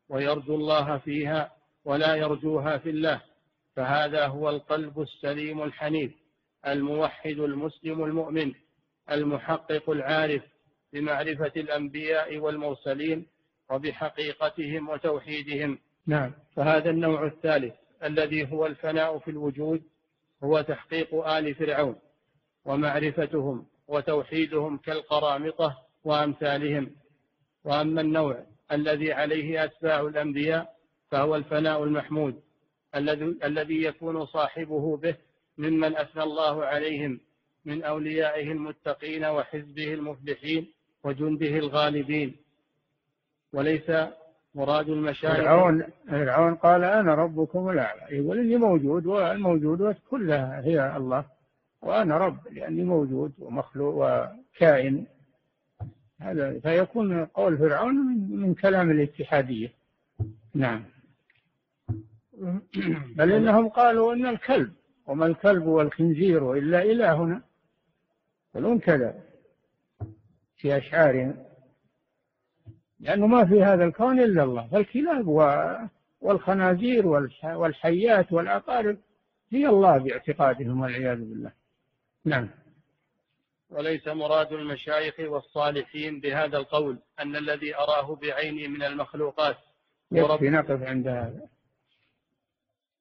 ويرجو 0.09 0.55
الله 0.55 0.97
فيها 0.97 1.51
ولا 1.85 2.15
يرجوها 2.15 2.77
في 2.77 2.89
الله. 2.89 3.21
فهذا 3.75 4.27
هو 4.27 4.49
القلب 4.49 5.01
السليم 5.01 5.63
الحنيف 5.63 6.11
الموحد 6.67 7.39
المسلم 7.39 8.03
المؤمن 8.03 8.53
المحقق 9.11 9.89
العارف 9.89 10.43
بمعرفة 10.93 11.51
الأنبياء 11.55 12.37
والمرسلين 12.37 13.25
وبحقيقتهم 13.69 14.89
وتوحيدهم. 14.89 15.79
نعم. 16.07 16.33
فهذا 16.55 16.89
النوع 16.89 17.25
الثالث 17.25 17.73
الذي 18.03 18.51
هو 18.51 18.65
الفناء 18.65 19.19
في 19.19 19.31
الوجود 19.31 19.83
هو 20.43 20.61
تحقيق 20.61 21.27
آل 21.27 21.55
فرعون 21.55 21.95
ومعرفتهم 22.65 23.65
وتوحيدهم 23.87 24.77
كالقرامطة 24.77 25.77
وأمثالهم. 26.03 26.95
وأما 27.63 28.01
النوع 28.01 28.45
الذي 28.71 29.13
عليه 29.13 29.63
أتباع 29.63 30.01
الأنبياء 30.01 30.75
فهو 31.11 31.35
الفناء 31.35 31.83
المحمود 31.83 32.41
الذي 32.95 33.37
الذي 33.43 33.83
يكون 33.83 34.25
صاحبه 34.25 34.97
به 34.97 35.15
ممن 35.57 35.97
أثنى 35.97 36.23
الله 36.23 36.65
عليهم 36.65 37.19
من 37.65 37.83
أوليائه 37.83 38.51
المتقين 38.51 39.25
وحزبه 39.25 39.93
المفلحين 39.93 40.67
وجنده 41.03 41.47
الغالبين. 41.47 42.35
وليس 43.53 43.91
مراد 44.55 44.89
المشايخ 44.89 45.37
فرعون 45.37 45.83
فرعون 46.09 46.55
قال 46.55 46.83
أنا 46.83 47.15
ربكم 47.15 47.69
الأعلى. 47.69 48.17
يقول 48.17 48.39
إني 48.39 48.57
موجود 48.57 49.05
والموجودات 49.05 49.97
كلها 50.09 50.61
هي 50.65 50.97
الله. 50.97 51.25
وأنا 51.81 52.17
رب 52.17 52.47
لأني 52.51 52.83
موجود 52.83 53.31
ومخلوق 53.39 53.95
وكائن. 53.95 55.05
هذا 56.21 56.59
فيكون 56.59 57.25
قول 57.25 57.57
فرعون 57.57 57.95
من 58.29 58.53
كلام 58.53 58.91
الاتحادية. 58.91 59.71
نعم. 60.55 60.83
بل 63.15 63.31
إنهم 63.31 63.69
قالوا 63.69 64.13
إن 64.13 64.25
الكلب 64.25 64.73
وما 65.05 65.25
الكلب 65.25 65.65
والخنزير 65.65 66.53
إلا 66.53 66.81
إلهنا. 66.81 67.41
يقولون 68.55 68.79
كذا 68.79 69.23
في 70.57 70.77
أشعارهم 70.77 71.45
لأنه 72.99 73.27
ما 73.27 73.45
في 73.45 73.63
هذا 73.63 73.85
الكون 73.85 74.19
إلا 74.19 74.43
الله 74.43 74.67
فالكلاب 74.67 75.27
والخنازير 76.21 77.07
والحيات 77.43 78.33
والعقارب 78.33 78.97
هي 79.51 79.67
الله 79.67 79.97
باعتقادهم 79.97 80.81
والعياذ 80.81 81.17
بالله. 81.17 81.51
نعم. 82.25 82.49
وليس 83.69 84.07
مراد 84.07 84.53
المشايخ 84.53 85.19
والصالحين 85.19 86.19
بهذا 86.19 86.57
القول 86.57 86.99
أن 87.19 87.35
الذي 87.35 87.75
أراه 87.75 88.15
بعيني 88.15 88.67
من 88.67 88.83
المخلوقات. 88.83 89.57
يكفي 90.11 90.49
نقف 90.49 90.83
عند 90.83 91.07
هذا. 91.07 91.50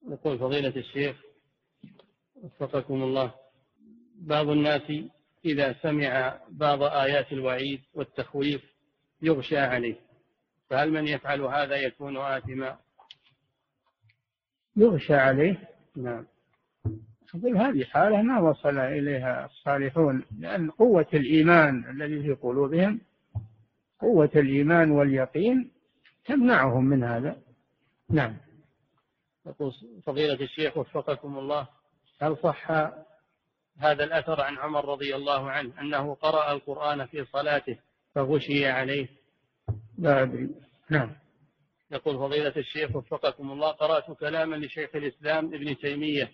يقول 0.08 0.38
فضيلة 0.38 0.76
الشيخ 0.76 1.16
وفقكم 2.42 3.02
الله 3.02 3.34
بعض 4.14 4.48
الناس 4.48 4.92
إذا 5.44 5.72
سمع 5.72 6.40
بعض 6.48 6.82
آيات 6.82 7.32
الوعيد 7.32 7.80
والتخويف 7.94 8.62
يغشى 9.22 9.58
عليه. 9.58 9.94
فهل 10.70 10.92
من 10.92 11.06
يفعل 11.06 11.40
هذا 11.40 11.76
يكون 11.76 12.16
آثما؟ 12.16 12.78
يغشى 14.76 15.14
عليه؟ 15.14 15.68
نعم. 15.96 16.26
أقول 17.34 17.56
هذه 17.56 17.84
حالة 17.84 18.22
ما 18.22 18.40
وصل 18.40 18.78
إليها 18.78 19.46
الصالحون 19.46 20.24
لأن 20.38 20.70
قوة 20.70 21.06
الإيمان 21.14 21.90
الذي 21.90 22.22
في 22.22 22.32
قلوبهم 22.32 23.00
قوة 24.00 24.30
الإيمان 24.36 24.90
واليقين 24.90 25.70
تمنعهم 26.24 26.84
من 26.84 27.04
هذا. 27.04 27.36
نعم. 28.10 28.36
يقول 29.46 29.74
فضيلة 30.06 30.34
الشيخ 30.40 30.76
وفقكم 30.76 31.38
الله 31.38 31.68
هل 32.20 32.36
صح 32.42 32.70
هذا 33.78 34.04
الأثر 34.04 34.40
عن 34.40 34.58
عمر 34.58 34.84
رضي 34.84 35.16
الله 35.16 35.50
عنه 35.50 35.80
أنه 35.80 36.14
قرأ 36.14 36.52
القرآن 36.52 37.06
في 37.06 37.24
صلاته 37.24 37.78
فغشي 38.14 38.66
عليه؟ 38.66 39.08
لا 39.98 40.22
أدري. 40.22 40.48
نعم. 40.90 41.16
يقول 41.90 42.18
فضيلة 42.18 42.52
الشيخ 42.56 42.96
وفقكم 42.96 43.52
الله 43.52 43.70
قرأت 43.70 44.18
كلاما 44.18 44.56
لشيخ 44.56 44.90
الإسلام 44.94 45.54
ابن 45.54 45.78
تيمية 45.78 46.32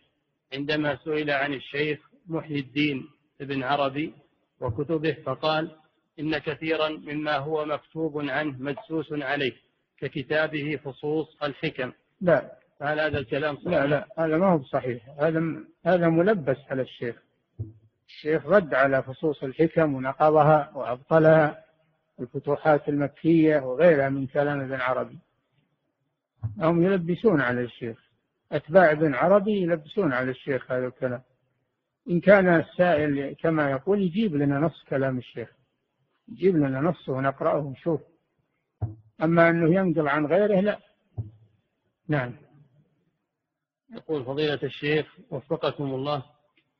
عندما 0.52 0.96
سئل 1.04 1.30
عن 1.30 1.54
الشيخ 1.54 1.98
محي 2.26 2.54
الدين 2.58 3.08
ابن 3.40 3.62
عربي 3.62 4.14
وكتبه 4.60 5.12
فقال 5.12 5.76
إن 6.18 6.38
كثيرا 6.38 6.88
مما 6.88 7.36
هو 7.36 7.64
مكتوب 7.64 8.18
عنه 8.18 8.56
مدسوس 8.58 9.12
عليه 9.12 9.52
ككتابه 9.98 10.76
فصوص 10.76 11.42
الحكم. 11.42 11.92
لا. 12.20 12.65
فهل 12.80 13.00
هذا 13.00 13.18
الكلام 13.18 13.56
صحيح؟ 13.56 13.68
لا 13.68 13.86
لا 13.86 14.08
هذا 14.18 14.36
ما 14.36 14.46
هو 14.46 14.62
صحيح. 14.62 15.08
هذا 15.18 15.64
هذا 15.86 16.08
ملبس 16.08 16.56
على 16.70 16.82
الشيخ. 16.82 17.22
الشيخ 18.06 18.46
رد 18.46 18.74
على 18.74 19.02
فصوص 19.02 19.42
الحكم 19.42 19.94
ونقضها 19.94 20.72
وأبطلها 20.74 21.64
الفتوحات 22.20 22.88
المكية 22.88 23.60
وغيرها 23.60 24.08
من 24.08 24.26
كلام 24.26 24.60
ابن 24.60 24.80
عربي. 24.80 25.18
هم 26.58 26.82
يلبسون 26.82 27.40
على 27.40 27.60
الشيخ. 27.60 27.98
أتباع 28.52 28.90
ابن 28.90 29.14
عربي 29.14 29.62
يلبسون 29.62 30.12
على 30.12 30.30
الشيخ 30.30 30.72
هذا 30.72 30.86
الكلام. 30.86 31.22
إن 32.10 32.20
كان 32.20 32.48
السائل 32.48 33.36
كما 33.42 33.70
يقول 33.70 34.02
يجيب 34.02 34.34
لنا 34.34 34.58
نص 34.58 34.84
كلام 34.88 35.18
الشيخ. 35.18 35.52
يجيب 36.28 36.56
لنا 36.56 36.80
نصه 36.80 37.12
ونقرأه 37.12 37.58
ونشوف. 37.58 38.00
أما 39.22 39.50
أنه 39.50 39.74
ينقل 39.74 40.08
عن 40.08 40.26
غيره 40.26 40.60
لا. 40.60 40.78
نعم. 42.08 42.45
يقول 43.94 44.24
فضيلة 44.24 44.58
الشيخ 44.62 45.16
وفقكم 45.30 45.84
الله 45.84 46.22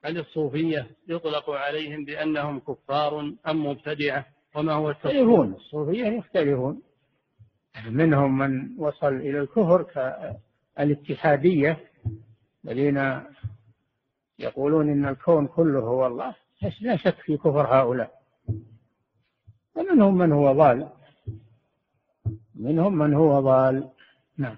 هل 0.05 0.19
الصوفية 0.19 0.91
يطلق 1.09 1.51
عليهم 1.51 2.05
بأنهم 2.05 2.59
كفار 2.59 3.33
أم 3.49 3.67
مبتدعة؟ 3.67 4.27
وما 4.55 4.73
هو 4.73 4.91
يختلفون. 4.91 5.55
الصوفية 5.55 6.07
يختلفون. 6.07 6.83
منهم 7.89 8.39
من 8.39 8.79
وصل 8.79 9.15
إلى 9.15 9.41
الكفر 9.41 9.83
كالاتحادية 10.77 11.91
الذين 12.65 13.23
يقولون 14.39 14.91
إن 14.91 15.09
الكون 15.09 15.47
كله 15.47 15.81
هو 15.81 16.07
الله 16.07 16.35
لا 16.81 16.97
شك 16.97 17.15
في 17.15 17.37
كفر 17.37 17.81
هؤلاء. 17.81 18.23
ومنهم 19.75 20.19
من 20.19 20.33
هو 20.33 20.53
ضال. 20.53 20.89
منهم 22.55 22.99
من 22.99 23.15
هو 23.15 23.41
ضال. 23.41 23.91
نعم. 24.39 24.57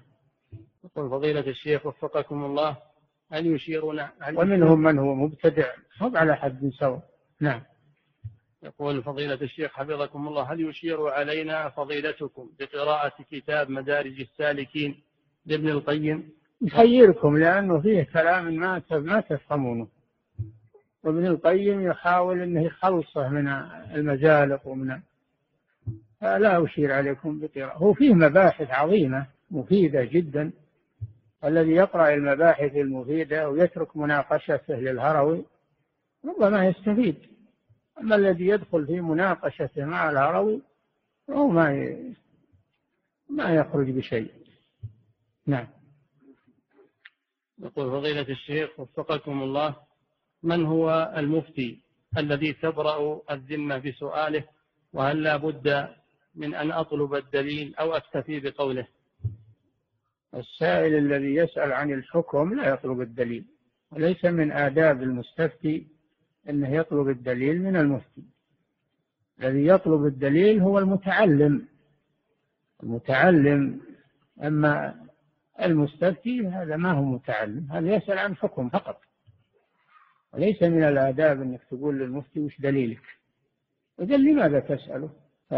يقول 0.85 1.11
فضيلة 1.11 1.41
الشيخ 1.41 1.87
وفقكم 1.87 2.45
الله 2.45 2.77
هل 3.33 3.47
يشيرون 3.47 4.01
هل 4.21 4.39
ومنهم 4.39 4.83
من 4.83 4.99
هو 4.99 5.15
مبتدع 5.15 5.67
هم 6.01 6.17
على 6.17 6.37
حد 6.37 6.71
سواء. 6.79 7.03
نعم. 7.41 7.63
يقول 8.63 9.03
فضيلة 9.03 9.35
الشيخ 9.35 9.73
حفظكم 9.73 10.29
الله 10.29 10.53
هل 10.53 10.69
يشير 10.69 11.09
علينا 11.09 11.69
فضيلتكم 11.69 12.51
بقراءة 12.59 13.13
كتاب 13.31 13.71
مدارج 13.71 14.21
السالكين 14.21 15.01
لابن 15.47 15.69
القيم؟ 15.69 16.31
يخيركم 16.63 17.39
لأنه 17.39 17.81
فيه 17.81 18.03
كلام 18.03 18.55
ما 18.55 18.83
ما 18.91 19.21
تفهمونه. 19.21 19.89
وابن 21.05 21.27
القيم 21.27 21.81
يحاول 21.81 22.41
أنه 22.43 22.63
يخلصه 22.63 23.29
من 23.29 23.49
المزالق 23.95 24.67
ومن 24.67 25.01
لا 26.23 26.65
أشير 26.65 26.93
عليكم 26.93 27.41
بقراءة. 27.41 27.77
هو 27.77 27.95
فيه 27.95 28.15
مباحث 28.15 28.71
عظيمة 28.71 29.27
مفيدة 29.51 30.05
جدا. 30.05 30.53
الذي 31.45 31.71
يقرأ 31.71 32.15
المباحث 32.15 32.73
المفيدة 32.77 33.49
ويترك 33.49 33.97
مناقشته 33.97 34.75
للهروي 34.75 35.45
ربما 36.25 36.67
يستفيد. 36.67 37.17
أما 38.01 38.17
الذي 38.17 38.47
يدخل 38.47 38.87
في 38.87 39.01
مناقشته 39.01 39.85
مع 39.85 40.11
الهروي 40.11 40.63
هو 41.31 41.49
ما 41.49 41.97
ما 43.31 43.55
يخرج 43.55 43.91
بشيء. 43.91 44.31
نعم. 45.47 45.67
يقول 47.59 47.91
فضيلة 47.91 48.29
الشيخ 48.29 48.81
وفقكم 48.81 49.43
الله 49.43 49.77
من 50.43 50.67
هو 50.67 51.15
المفتي 51.17 51.79
الذي 52.19 52.53
تبرأ 52.53 53.21
الذمة 53.31 53.79
بسؤاله 53.79 54.45
وهل 54.93 55.23
لا 55.23 55.37
بد 55.37 55.89
من 56.35 56.55
أن 56.55 56.71
أطلب 56.71 57.15
الدليل 57.15 57.75
أو 57.77 57.97
أكتفي 57.97 58.41
بقوله؟ 58.41 58.87
السائل 60.35 60.95
الذي 60.95 61.35
يسأل 61.35 61.73
عن 61.73 61.93
الحكم 61.93 62.55
لا 62.55 62.69
يطلب 62.69 63.01
الدليل 63.01 63.45
وليس 63.91 64.25
من 64.25 64.53
آداب 64.53 65.03
المستفتي 65.03 65.87
أنه 66.49 66.69
يطلب 66.75 67.09
الدليل 67.09 67.63
من 67.63 67.77
المفتي. 67.77 68.25
الذي 69.41 69.67
يطلب 69.67 70.07
الدليل 70.07 70.61
هو 70.61 70.79
المتعلم. 70.79 71.69
المتعلم 72.83 73.81
أما 74.43 74.95
المستفتي 75.63 76.47
هذا 76.47 76.77
ما 76.77 76.93
هو 76.93 77.05
متعلم 77.05 77.69
هذا 77.73 77.95
يسأل 77.95 78.19
عن 78.19 78.37
حكم 78.37 78.69
فقط. 78.69 79.01
وليس 80.33 80.63
من 80.63 80.83
الآداب 80.83 81.43
أنك 81.43 81.61
تقول 81.71 81.99
للمفتي 81.99 82.41
وش 82.41 82.61
دليلك؟ 82.61 83.03
إذا 84.01 84.17
لماذا 84.17 84.61
تسأله؟ 84.61 85.11
ف... 85.51 85.55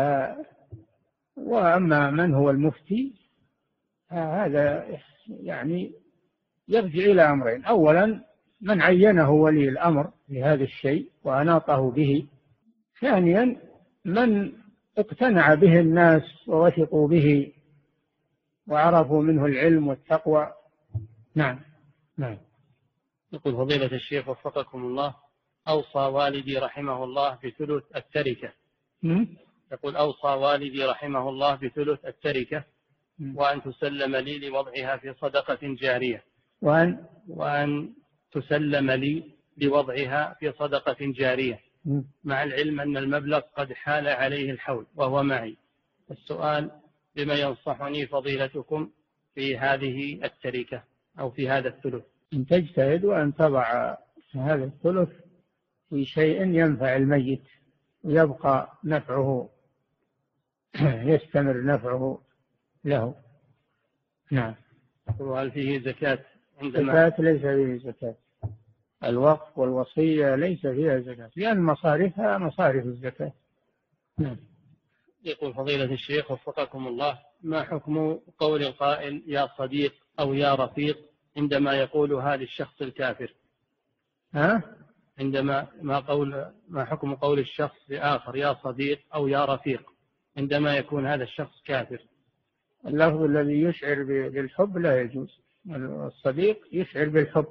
وأما 1.37 2.11
من 2.11 2.35
هو 2.35 2.51
المفتي 2.51 3.20
هذا 4.11 4.87
يعني 5.29 5.93
يرجع 6.69 7.05
إلى 7.05 7.23
أمرين. 7.23 7.65
أولا 7.65 8.25
من 8.61 8.83
عينه 8.83 9.31
ولي 9.31 9.69
الأمر 9.69 10.11
لهذا 10.29 10.65
الشيء 10.65 11.11
وأناطه 11.25 11.91
به. 11.91 12.27
ثانيا 13.01 13.57
من 14.05 14.53
اقتنع 14.99 15.55
به 15.55 15.81
الناس 15.81 16.23
ووثقوا 16.47 17.09
به 17.09 17.53
وعرفوا 18.69 19.23
منه 19.23 19.47
العلم 19.47 19.89
والتقوى. 19.89 20.53
نعم. 21.35 21.61
نعم. 22.19 22.39
يقول 23.33 23.57
فضيلة 23.57 23.93
الشيخ 23.93 24.29
وفقكم 24.29 24.85
الله 24.85 25.15
أوصى 25.69 25.99
والدي 25.99 26.59
رحمه 26.59 27.05
الله 27.05 27.39
بثلث 27.45 27.85
التركة. 27.97 28.53
يقول 29.73 29.97
أوصى 29.97 30.29
والدي 30.29 30.85
رحمه 30.85 31.29
الله 31.29 31.55
بثلث 31.55 32.05
التركة. 32.05 32.65
وأن 33.35 33.63
تسلم 33.63 34.17
لي 34.17 34.39
لوضعها 34.39 34.97
في 34.97 35.15
صدقة 35.15 35.59
جارية. 35.63 36.23
وأن؟ 36.63 37.05
وأن 37.29 37.93
تسلم 38.33 38.91
لي 38.91 39.25
لوضعها 39.57 40.37
في 40.41 40.53
صدقة 40.53 40.97
جارية. 41.01 41.61
مع 42.25 42.43
العلم 42.43 42.81
أن 42.81 42.97
المبلغ 42.97 43.41
قد 43.57 43.73
حال 43.73 44.09
عليه 44.09 44.51
الحول 44.51 44.87
وهو 44.97 45.23
معي. 45.23 45.57
السؤال 46.11 46.71
بما 47.17 47.35
ينصحني 47.35 48.07
فضيلتكم 48.07 48.91
في 49.35 49.59
هذه 49.59 50.25
التركة 50.25 50.83
أو 51.19 51.31
في 51.31 51.49
هذا 51.49 51.69
الثلث؟ 51.69 52.05
أن 52.33 52.47
تجتهد 52.47 53.05
وأن 53.05 53.35
تضع 53.35 53.97
هذا 54.35 54.65
الثلث 54.65 55.09
في 55.91 56.05
شيء 56.05 56.43
ينفع 56.43 56.97
الميت 56.97 57.43
ويبقى 58.05 58.79
نفعه 58.85 59.51
يستمر 61.13 61.65
نفعه. 61.65 62.21
له. 62.85 63.15
نعم. 64.31 64.55
وهل 65.21 65.51
فيه 65.51 65.81
زكاة 65.81 66.19
عندما 66.63 67.11
زكاة 67.11 67.23
ليس 67.23 67.41
فيه 67.41 67.91
زكاة. 67.91 68.15
الوقف 69.05 69.59
والوصية 69.59 70.35
ليس 70.35 70.61
فيها 70.61 71.01
زكاة. 71.01 71.31
لأن 71.37 71.63
مصارفها 71.63 72.39
مصارف 72.39 72.85
الزكاة. 72.85 73.33
نعم. 74.19 74.37
يقول 75.25 75.55
فضيلة 75.55 75.85
الشيخ 75.85 76.31
وفقكم 76.31 76.87
الله 76.87 77.19
ما 77.43 77.63
حكم 77.63 78.19
قول 78.39 78.63
القائل 78.63 79.23
يا 79.27 79.49
صديق 79.59 79.95
أو 80.21 80.35
يا 80.35 80.55
رفيق 80.55 80.99
عندما 81.37 81.75
يقولها 81.75 82.37
للشخص 82.37 82.83
الكافر؟ 82.83 83.35
ها؟ 84.35 84.63
عندما 85.19 85.67
ما 85.83 85.99
قول 85.99 86.53
ما 86.69 86.85
حكم 86.85 87.15
قول 87.15 87.39
الشخص 87.39 87.77
لآخر 87.89 88.37
يا 88.37 88.57
صديق 88.65 89.01
أو 89.15 89.29
يا 89.29 89.45
رفيق 89.45 89.91
عندما 90.37 90.77
يكون 90.77 91.07
هذا 91.07 91.25
الشخص 91.25 91.63
كافر؟ 91.65 92.03
اللفظ 92.87 93.23
الذي 93.23 93.63
يشعر 93.63 94.03
بالحب 94.05 94.79
لا 94.79 95.01
يجوز. 95.01 95.41
الصديق 95.67 96.69
يشعر 96.73 97.09
بالحب 97.09 97.47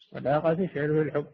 الصداقة 0.00 0.54
تشعر 0.54 0.86
بالحب. 0.86 1.26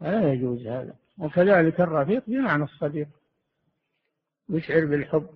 لا 0.00 0.32
يجوز 0.32 0.66
هذا. 0.66 0.94
وكذلك 1.18 1.80
الرفيق 1.80 2.22
بمعنى 2.26 2.64
الصديق 2.64 3.08
يشعر 4.48 4.84
بالحب. 4.84 5.28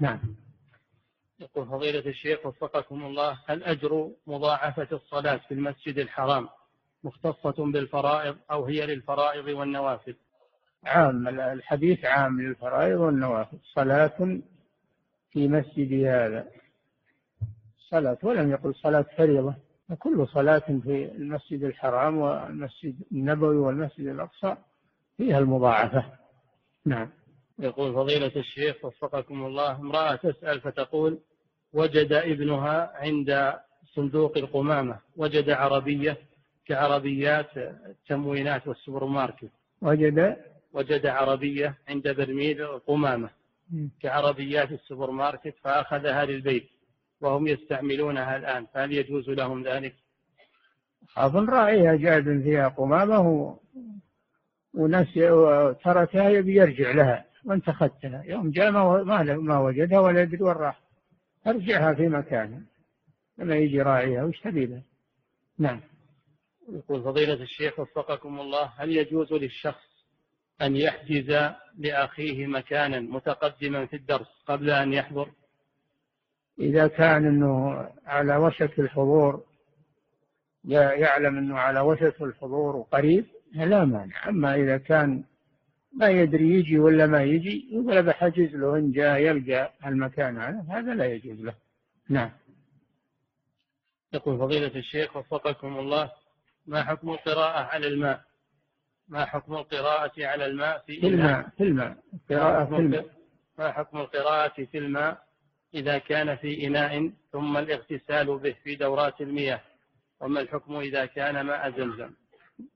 نعم. 0.00 0.20
يقول 1.40 1.66
فضيلة 1.66 2.06
الشيخ 2.06 2.46
وفقكم 2.46 3.04
الله 3.04 3.38
هل 3.46 3.64
أجر 3.64 4.10
مضاعفة 4.26 4.88
الصلاة 4.92 5.36
في 5.36 5.54
المسجد 5.54 5.98
الحرام 5.98 6.48
مختصة 7.04 7.72
بالفرائض 7.72 8.36
أو 8.50 8.64
هي 8.64 8.86
للفرائض 8.86 9.48
والنوافل؟ 9.48 10.16
عام 10.84 11.28
الحديث 11.28 12.04
عام 12.04 12.40
للفرائض 12.40 13.00
والنوافل. 13.00 13.58
صلاة 13.74 14.40
في 15.30 15.48
مسجد 15.48 16.04
هذا. 16.04 16.48
صلاة 17.90 18.18
ولم 18.22 18.50
يقل 18.50 18.74
صلاة 18.74 19.06
فريضة 19.16 19.54
وكل 19.90 20.26
صلاة 20.28 20.58
في 20.58 21.10
المسجد 21.14 21.64
الحرام 21.64 22.18
والمسجد 22.18 22.94
النبوي 23.12 23.56
والمسجد 23.56 24.06
الأقصى 24.06 24.56
فيها 25.16 25.38
المضاعفة. 25.38 26.04
نعم. 26.84 27.10
يقول 27.58 27.94
فضيلة 27.94 28.32
الشيخ 28.36 28.84
وفقكم 28.84 29.46
الله 29.46 29.76
امرأة 29.76 30.14
تسأل 30.16 30.60
فتقول 30.60 31.18
وجد 31.72 32.12
ابنها 32.12 32.92
عند 32.94 33.54
صندوق 33.94 34.38
القمامة 34.38 34.98
وجد 35.16 35.50
عربية 35.50 36.16
كعربيات 36.66 37.56
التموينات 37.56 38.66
والسوبر 38.68 39.04
ماركت. 39.04 39.50
وجد 39.82 40.36
وجد 40.72 41.06
عربية 41.06 41.78
عند 41.88 42.08
برميل 42.08 42.62
القمامة. 42.62 43.30
كعربيات 44.00 44.72
السوبر 44.72 45.10
ماركت 45.10 45.54
فأخذها 45.62 46.24
للبيت 46.24 46.68
وهم 47.20 47.46
يستعملونها 47.46 48.36
الآن 48.36 48.66
فهل 48.74 48.92
يجوز 48.92 49.30
لهم 49.30 49.62
ذلك؟ 49.62 49.94
أظن 51.16 51.46
رأيها 51.46 51.96
جاد 51.96 52.42
فيها 52.42 52.68
قمامة 52.68 53.20
و... 53.20 53.56
وناس 54.74 55.14
تركها 55.84 56.28
يبي 56.28 56.54
يرجع 56.54 56.90
لها 56.90 57.24
وانت 57.44 57.68
أخذتها 57.68 58.22
يوم 58.24 58.50
جاء 58.50 58.70
ما 58.70 59.22
ما 59.34 59.58
وجدها 59.58 59.98
ولا 59.98 60.22
يدري 60.22 60.42
وين 60.42 60.56
راح. 60.56 60.80
ارجعها 61.46 61.94
في 61.94 62.08
مكانها 62.08 62.62
لما 63.38 63.56
يجي 63.56 63.82
راعيها 63.82 64.24
وش 64.24 64.40
تبي 64.40 64.82
نعم. 65.58 65.80
يقول 66.68 67.02
فضيلة 67.02 67.42
الشيخ 67.42 67.78
وفقكم 67.78 68.40
الله 68.40 68.72
هل 68.76 68.96
يجوز 68.96 69.32
للشخص 69.32 69.95
أن 70.62 70.76
يحجز 70.76 71.52
لأخيه 71.78 72.46
مكانا 72.46 73.00
متقدما 73.00 73.86
في 73.86 73.96
الدرس 73.96 74.42
قبل 74.46 74.70
أن 74.70 74.92
يحضر؟ 74.92 75.30
إذا 76.58 76.86
كان 76.86 77.26
أنه 77.26 77.86
على 78.06 78.36
وشك 78.36 78.78
الحضور 78.78 79.44
يعلم 80.64 81.38
أنه 81.38 81.58
على 81.58 81.80
وشك 81.80 82.22
الحضور 82.22 82.76
وقريب 82.76 83.26
لا 83.54 83.84
مانع. 83.84 84.28
أما 84.28 84.54
إذا 84.54 84.76
كان 84.76 85.24
ما 85.92 86.08
يدري 86.08 86.50
يجي 86.50 86.78
ولا 86.78 87.06
ما 87.06 87.22
يجي 87.22 87.68
يقول 87.72 88.02
بحجز 88.02 88.56
له 88.56 88.76
إن 88.76 88.92
جاء 88.92 89.20
يلقى 89.20 89.72
المكان 89.86 90.38
هذا 90.38 90.64
هذا 90.68 90.94
لا 90.94 91.06
يجوز 91.06 91.40
له. 91.40 91.54
نعم. 92.08 92.30
يقول 94.12 94.38
فضيلة 94.38 94.76
الشيخ 94.76 95.16
وفقكم 95.16 95.78
الله 95.78 96.12
ما 96.66 96.84
حكم 96.84 97.10
القراءة 97.10 97.64
على 97.64 97.86
الماء؟ 97.86 98.20
ما 99.08 99.24
حكم 99.24 99.54
القراءة 99.54 100.12
على 100.18 100.46
الماء 100.46 100.82
في, 100.86 101.00
في 101.00 101.06
الماء 101.06 101.48
في 101.56 101.62
الماء 101.62 101.96
قراءة 102.30 102.64
في 102.64 102.76
الماء. 102.76 103.06
ما 103.58 103.72
حكم 103.72 103.98
القراءة 103.98 104.64
في 104.64 104.78
الماء 104.78 105.26
إذا 105.74 105.98
كان 105.98 106.36
في 106.36 106.66
إناء 106.66 107.10
ثم 107.32 107.56
الاغتسال 107.56 108.38
به 108.38 108.54
في 108.64 108.74
دورات 108.74 109.20
المياه؟ 109.20 109.60
وما 110.20 110.40
الحكم 110.40 110.76
إذا 110.76 111.06
كان 111.06 111.40
ماء 111.40 111.70
زمزم؟ 111.70 112.10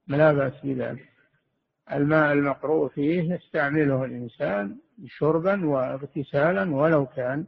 لا 0.09 0.33
بأس 0.33 0.53
بذلك. 0.65 1.09
الماء 1.93 2.33
المقروء 2.33 2.89
فيه 2.89 3.35
يستعمله 3.35 4.05
الإنسان 4.05 4.77
شربا 5.07 5.67
واغتسالا 5.67 6.75
ولو 6.75 7.07
كان 7.07 7.47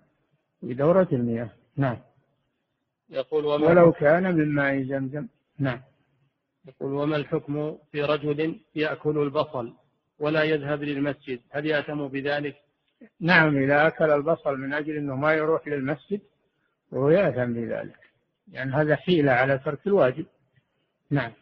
في 0.60 0.74
دورة 0.74 1.08
المياه. 1.12 1.50
نعم. 1.76 1.98
يقول 3.10 3.44
وما 3.44 3.66
ولو 3.66 3.92
كان 3.92 4.34
من 4.34 4.54
ماء 4.54 4.82
زمزم. 4.82 5.26
نعم. 5.58 5.80
يقول 6.68 6.92
وما 6.92 7.16
الحكم 7.16 7.78
في 7.92 8.02
رجل 8.02 8.60
يأكل 8.74 9.18
البصل 9.18 9.74
ولا 10.18 10.42
يذهب 10.42 10.82
للمسجد؟ 10.82 11.40
هل 11.50 11.66
يأتم 11.66 12.08
بذلك؟ 12.08 12.56
نعم 13.20 13.56
إذا 13.56 13.86
أكل 13.86 14.10
البصل 14.10 14.56
من 14.58 14.74
أجل 14.74 14.96
أنه 14.96 15.16
ما 15.16 15.34
يروح 15.34 15.68
للمسجد 15.68 16.20
وهو 16.92 17.10
يأثم 17.10 17.52
بذلك 17.52 17.98
يعني 18.52 18.72
هذا 18.72 18.96
حيلة 18.96 19.32
على 19.32 19.58
ترك 19.58 19.86
الواجب. 19.86 20.26
نعم. 21.10 21.32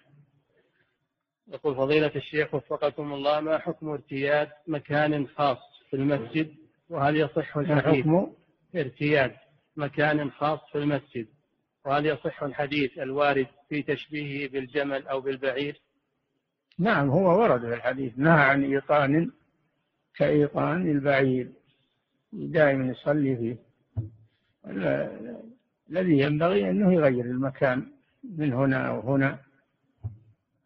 يقول 1.49 1.75
فضيلة 1.75 2.13
الشيخ 2.17 2.55
وفقكم 2.55 3.13
الله 3.13 3.41
ما 3.41 3.59
حكم 3.59 3.89
ارتياد 3.89 4.49
مكان 4.67 5.29
خاص 5.29 5.59
في 5.91 5.97
المسجد؟ 5.97 6.55
وهل 6.89 7.17
يصح 7.17 7.57
الحديث 7.57 8.05
حكم؟ 8.05 8.33
ارتياد 8.77 9.37
مكان 9.77 10.31
خاص 10.31 10.61
في 10.73 10.79
المسجد. 10.79 11.27
وهل 11.85 12.07
يصح 12.07 12.43
الحديث 12.43 12.99
الوارد 12.99 13.47
في 13.69 13.83
تشبيهه 13.83 14.49
بالجمل 14.51 15.07
أو 15.07 15.21
بالبعير؟ 15.21 15.81
نعم 16.79 17.09
هو 17.11 17.41
ورد 17.43 17.61
في 17.61 17.75
الحديث 17.75 18.13
نهى 18.19 18.43
عن 18.43 18.65
إيقان 18.65 19.31
كإيقان 20.17 20.91
البعير. 20.91 21.53
دائما 22.33 22.87
يصلي 22.91 23.37
فيه. 23.37 23.57
الذي 25.91 26.19
ينبغي 26.19 26.71
أنه 26.71 26.93
يغير 26.93 27.25
المكان 27.25 27.93
من 28.25 28.53
هنا 28.53 28.89
أو 28.89 29.01
هنا. 29.01 29.39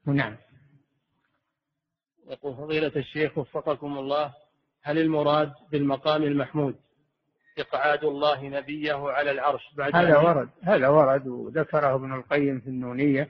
نعم. 0.07 0.37
يقول 2.27 2.57
فضيلة 2.57 2.93
الشيخ 2.97 3.39
وفقكم 3.39 3.99
الله 3.99 4.35
هل 4.83 4.99
المراد 4.99 5.53
بالمقام 5.73 6.23
المحمود؟ 6.23 6.75
إقعاد 7.59 8.05
الله 8.05 8.49
نبيه 8.49 9.09
على 9.11 9.31
العرش 9.31 9.75
بعد 9.75 9.97
هذا 9.97 10.19
ورد 10.19 10.49
هذا 10.63 10.89
ورد 10.89 11.27
وذكره 11.27 11.95
ابن 11.95 12.15
القيم 12.15 12.61
في 12.61 12.67
النونية 12.67 13.29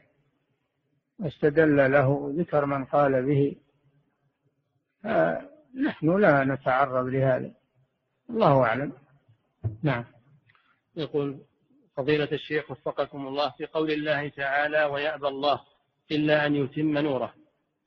واستدل 1.19 1.93
له 1.93 2.35
ذكر 2.37 2.67
من 2.67 2.85
قال 2.85 3.27
به. 3.27 3.57
نحن 5.85 6.17
لا 6.17 6.45
نتعرض 6.45 7.07
لهذا. 7.07 7.51
الله 8.31 8.63
أعلم. 8.63 8.93
نعم. 9.83 10.05
يقول 10.97 11.39
فضيلة 11.97 12.29
الشيخ 12.33 12.71
وفقكم 12.71 13.27
الله 13.27 13.51
في 13.51 13.67
قول 13.67 13.91
الله 13.91 14.29
تعالى 14.29 14.85
ويأبى 14.85 15.29
الله 15.29 15.61
إلا 16.11 16.47
أن 16.47 16.55
يتم 16.55 16.99
نوره. 16.99 17.35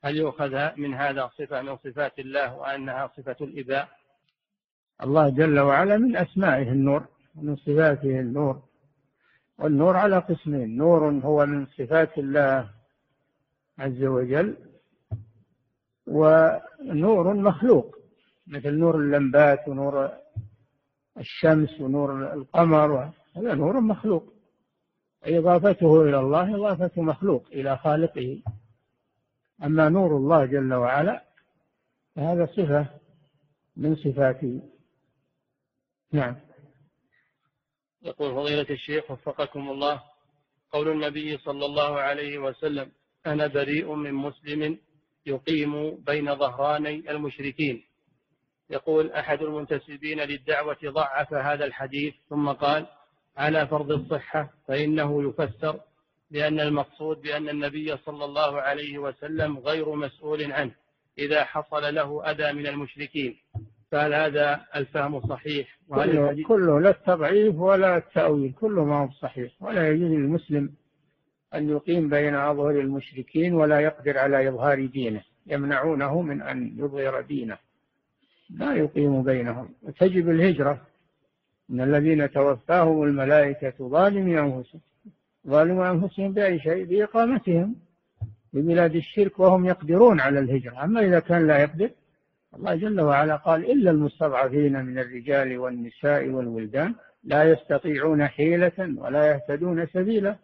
هل 0.04 0.16
يؤخذ 0.16 0.70
من 0.76 0.94
هذا 0.94 1.30
صفة 1.38 1.62
من 1.62 1.76
صفات 1.76 2.18
الله 2.18 2.56
وأنها 2.56 3.10
صفة 3.16 3.36
الإباء؟ 3.40 3.97
الله 5.02 5.28
جل 5.28 5.58
وعلا 5.58 5.96
من 5.96 6.16
أسمائه 6.16 6.72
النور 6.72 7.06
ومن 7.36 7.56
صفاته 7.56 8.20
النور. 8.20 8.62
والنور 9.58 9.96
على 9.96 10.18
قسمين 10.18 10.76
نور 10.76 11.10
هو 11.10 11.46
من 11.46 11.66
صفات 11.66 12.18
الله 12.18 12.70
عز 13.78 14.04
وجل 14.04 14.56
ونور 16.06 17.34
مخلوق 17.34 17.98
مثل 18.46 18.74
نور 18.74 18.96
اللمبات 18.96 19.68
ونور 19.68 20.10
الشمس 21.18 21.80
ونور 21.80 22.32
القمر 22.32 23.12
هذا 23.36 23.54
نور 23.54 23.80
مخلوق. 23.80 24.32
إضافته 25.24 26.02
إلى 26.02 26.20
الله 26.20 26.54
إضافة 26.56 27.02
مخلوق 27.02 27.46
إلى 27.52 27.76
خالقه. 27.76 28.42
أما 29.64 29.88
نور 29.88 30.16
الله 30.16 30.44
جل 30.44 30.74
وعلا 30.74 31.24
فهذا 32.16 32.46
صفة 32.46 32.86
من 33.76 33.96
صفاته. 33.96 34.60
نعم. 36.12 36.36
يقول 38.02 38.34
فضيلة 38.34 38.66
الشيخ 38.70 39.10
وفقكم 39.10 39.70
الله 39.70 40.02
قول 40.72 40.88
النبي 40.88 41.38
صلى 41.38 41.64
الله 41.64 42.00
عليه 42.00 42.38
وسلم 42.38 42.92
أنا 43.26 43.46
بريء 43.46 43.94
من 43.94 44.14
مسلم 44.14 44.78
يقيم 45.26 45.94
بين 45.94 46.34
ظهراني 46.36 47.10
المشركين. 47.10 47.84
يقول 48.70 49.12
أحد 49.12 49.42
المنتسبين 49.42 50.20
للدعوة 50.20 50.78
ضعف 50.84 51.34
هذا 51.34 51.64
الحديث 51.64 52.14
ثم 52.30 52.52
قال 52.52 52.86
على 53.36 53.66
فرض 53.66 53.90
الصحة 53.92 54.54
فإنه 54.68 55.28
يفسر 55.28 55.80
لأن 56.30 56.60
المقصود 56.60 57.20
بأن 57.20 57.48
النبي 57.48 57.96
صلى 57.96 58.24
الله 58.24 58.60
عليه 58.60 58.98
وسلم 58.98 59.58
غير 59.58 59.94
مسؤول 59.94 60.52
عنه 60.52 60.74
إذا 61.18 61.44
حصل 61.44 61.94
له 61.94 62.30
أذى 62.30 62.52
من 62.52 62.66
المشركين. 62.66 63.38
فهل 63.90 64.14
هذا 64.14 64.60
الفهم 64.76 65.20
صحيح؟ 65.20 65.78
كله, 65.88 66.42
كله 66.48 66.80
لا 66.80 66.90
التضعيف 66.90 67.54
ولا 67.54 67.96
التأويل 67.96 68.52
كله 68.52 68.84
ما 68.84 68.96
هو 68.96 69.10
صحيح. 69.10 69.52
ولا 69.60 69.90
يجوز 69.90 70.10
للمسلم 70.10 70.70
أن 71.54 71.68
يقيم 71.68 72.08
بين 72.08 72.34
أظهر 72.34 72.70
المشركين 72.70 73.54
ولا 73.54 73.80
يقدر 73.80 74.18
على 74.18 74.48
إظهار 74.48 74.86
دينه. 74.86 75.22
يمنعونه 75.46 76.22
من 76.22 76.42
أن 76.42 76.72
يظهر 76.76 77.20
دينه. 77.20 77.56
لا 78.50 78.74
يقيم 78.74 79.22
بينهم. 79.22 79.68
وتجب 79.82 80.30
الهجرة. 80.30 80.80
من 81.68 81.80
الذين 81.80 82.30
توفاهم 82.30 83.02
الملائكة 83.02 83.88
ظالمي 83.88 84.40
أنفسهم. 84.40 84.80
ظالموا 85.46 85.90
أنفسهم 85.90 86.32
بأي 86.32 86.60
شيء؟ 86.60 86.84
بإقامتهم. 86.84 87.74
في 88.52 88.60
بلاد 88.60 88.96
الشرك 88.96 89.38
وهم 89.38 89.66
يقدرون 89.66 90.20
على 90.20 90.38
الهجرة. 90.38 90.84
أما 90.84 91.00
إذا 91.00 91.20
كان 91.20 91.46
لا 91.46 91.58
يقدر 91.58 91.90
الله 92.54 92.74
جل 92.74 93.00
وعلا 93.00 93.36
قال 93.36 93.70
إلا 93.70 93.90
المستضعفين 93.90 94.84
من 94.84 94.98
الرجال 94.98 95.58
والنساء 95.58 96.28
والولدان 96.28 96.94
لا 97.24 97.44
يستطيعون 97.44 98.28
حيلة 98.28 98.94
ولا 98.96 99.30
يهتدون 99.30 99.86
سبيلا. 99.86 100.36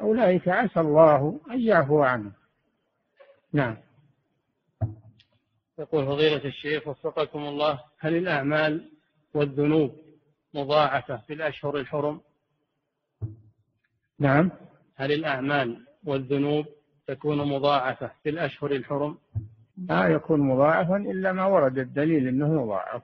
أولئك 0.00 0.48
عسى 0.48 0.80
الله 0.80 1.40
أن 1.50 1.60
يعفو 1.60 2.02
عنهم. 2.02 2.32
نعم. 3.52 3.76
يقول 5.78 6.06
فضيلة 6.06 6.44
الشيخ 6.44 6.88
وفقكم 6.88 7.38
الله 7.38 7.80
هل 7.98 8.16
الأعمال 8.16 8.90
والذنوب 9.34 9.96
مضاعفة 10.54 11.16
في 11.16 11.32
الأشهر 11.32 11.76
الحرم؟ 11.76 12.20
نعم. 14.18 14.50
هل 14.96 15.12
الأعمال 15.12 15.86
والذنوب 16.04 16.66
تكون 17.06 17.48
مضاعفة 17.48 18.10
في 18.22 18.28
الأشهر 18.28 18.72
الحرم؟ 18.72 19.18
لا 19.88 20.08
يكون 20.08 20.40
مضاعفا 20.40 20.96
إلا 20.96 21.32
ما 21.32 21.46
ورد 21.46 21.78
الدليل 21.78 22.28
أنه 22.28 22.62
يضاعف 22.62 23.02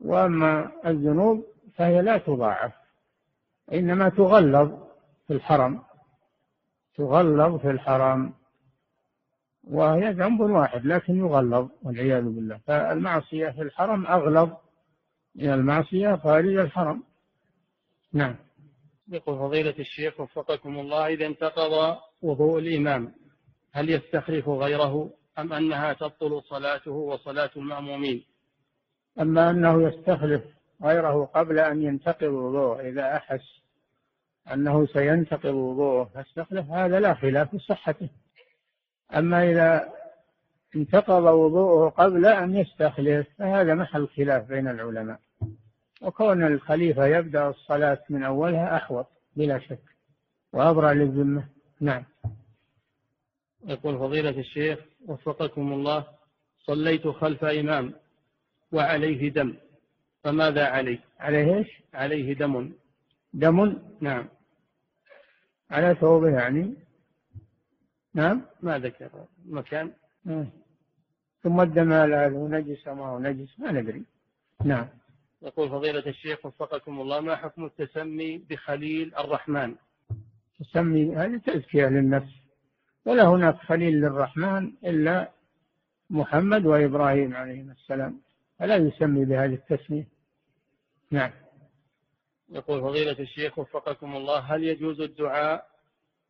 وأما 0.00 0.72
الذنوب 0.86 1.44
فهي 1.74 2.02
لا 2.02 2.18
تضاعف 2.18 2.72
إنما 3.72 4.08
تغلظ 4.08 4.70
في 5.26 5.32
الحرم 5.32 5.82
تغلظ 6.96 7.56
في 7.56 7.70
الحرم 7.70 8.32
وهي 9.64 10.12
ذنب 10.12 10.40
واحد 10.40 10.86
لكن 10.86 11.16
يغلظ 11.16 11.68
والعياذ 11.82 12.22
بالله. 12.22 12.60
فالمعصية 12.66 13.50
في 13.50 13.62
الحرم 13.62 14.06
أغلظ 14.06 14.50
من 15.34 15.52
المعصية 15.52 16.16
خارج 16.16 16.56
الحرم. 16.56 17.02
نعم. 18.12 18.36
يقول 19.08 19.38
فضيلة 19.38 19.74
الشيخ 19.78 20.20
وفقكم 20.20 20.78
الله 20.78 21.06
إذا 21.06 21.26
انتقض 21.26 21.98
وضوء 22.22 22.58
الإمام 22.58 23.14
هل 23.72 23.90
يستخلف 23.90 24.48
غيره؟ 24.48 25.10
أم 25.38 25.52
أنها 25.52 25.92
تبطل 25.92 26.42
صلاته 26.48 26.90
وصلاة 26.90 27.50
المأمومين؟ 27.56 28.24
أما 29.20 29.50
أنه 29.50 29.88
يستخلف 29.88 30.42
غيره 30.82 31.24
قبل 31.24 31.58
أن 31.58 31.82
ينتقض 31.82 32.22
وضوءه 32.22 32.80
إذا 32.80 33.16
أحس 33.16 33.62
أنه 34.52 34.86
سينتقض 34.86 35.54
وضوءه 35.54 36.10
فاستخلف 36.14 36.70
هذا 36.70 37.00
لا 37.00 37.14
خلاف 37.14 37.50
في 37.50 37.58
صحته. 37.58 38.08
أما 39.14 39.50
إذا 39.50 39.92
انتقض 40.76 41.22
وضوءه 41.22 41.88
قبل 41.88 42.26
أن 42.26 42.56
يستخلف 42.56 43.26
فهذا 43.38 43.74
محل 43.74 44.08
خلاف 44.08 44.48
بين 44.48 44.68
العلماء. 44.68 45.20
وكون 46.02 46.46
الخليفة 46.46 47.06
يبدأ 47.06 47.48
الصلاة 47.48 47.98
من 48.10 48.22
أولها 48.22 48.76
أحوط 48.76 49.06
بلا 49.36 49.58
شك 49.58 49.82
وأبرأ 50.52 50.94
للذمة. 50.94 51.44
نعم. 51.80 52.04
يقول 53.66 53.98
فضيلة 53.98 54.30
الشيخ 54.30 54.78
وفقكم 55.08 55.72
الله 55.72 56.06
صليت 56.58 57.08
خلف 57.08 57.44
إمام 57.44 57.94
وعليه 58.72 59.28
دم. 59.28 59.54
فماذا 60.24 60.66
عليه؟ 60.66 61.00
عليه 61.20 61.56
إيش؟ 61.56 61.68
عليه 61.94 62.34
دم. 62.34 62.72
دم؟ 63.34 63.78
نعم. 64.00 64.28
على 65.70 65.94
ثوبه 65.94 66.28
يعني؟ 66.28 66.74
نعم. 68.14 68.42
ما 68.62 68.78
ذكر 68.78 69.10
مكان. 69.46 69.92
آه. 70.28 70.46
ثم 71.42 71.60
الدم 71.60 71.92
هذا 71.92 72.28
نجس 72.28 72.88
ما 72.88 73.06
هو 73.06 73.18
نجس؟ 73.18 73.60
ما 73.60 73.72
ندري. 73.72 74.02
نعم. 74.64 74.88
يقول 75.42 75.68
فضيلة 75.68 76.06
الشيخ 76.06 76.46
وفقكم 76.46 77.00
الله 77.00 77.20
ما 77.20 77.36
حكم 77.36 77.64
التسمي 77.64 78.38
بخليل 78.38 79.14
الرحمن؟ 79.14 79.74
تسمي 80.58 81.16
هذه 81.16 81.36
تزكية 81.36 81.86
للنفس. 81.86 82.41
ولا 83.06 83.24
هناك 83.24 83.56
خليل 83.56 83.94
للرحمن 84.00 84.72
إلا 84.84 85.30
محمد 86.10 86.66
وإبراهيم 86.66 87.36
عليهما 87.36 87.72
السلام. 87.72 88.20
فلا 88.58 88.76
يسمي 88.76 89.24
بهذه 89.24 89.54
التسمية؟ 89.54 90.08
نعم. 91.10 91.30
يقول 92.48 92.80
فضيلة 92.80 93.18
الشيخ 93.18 93.58
وفقكم 93.58 94.16
الله 94.16 94.38
هل 94.38 94.64
يجوز 94.64 95.00
الدعاء 95.00 95.66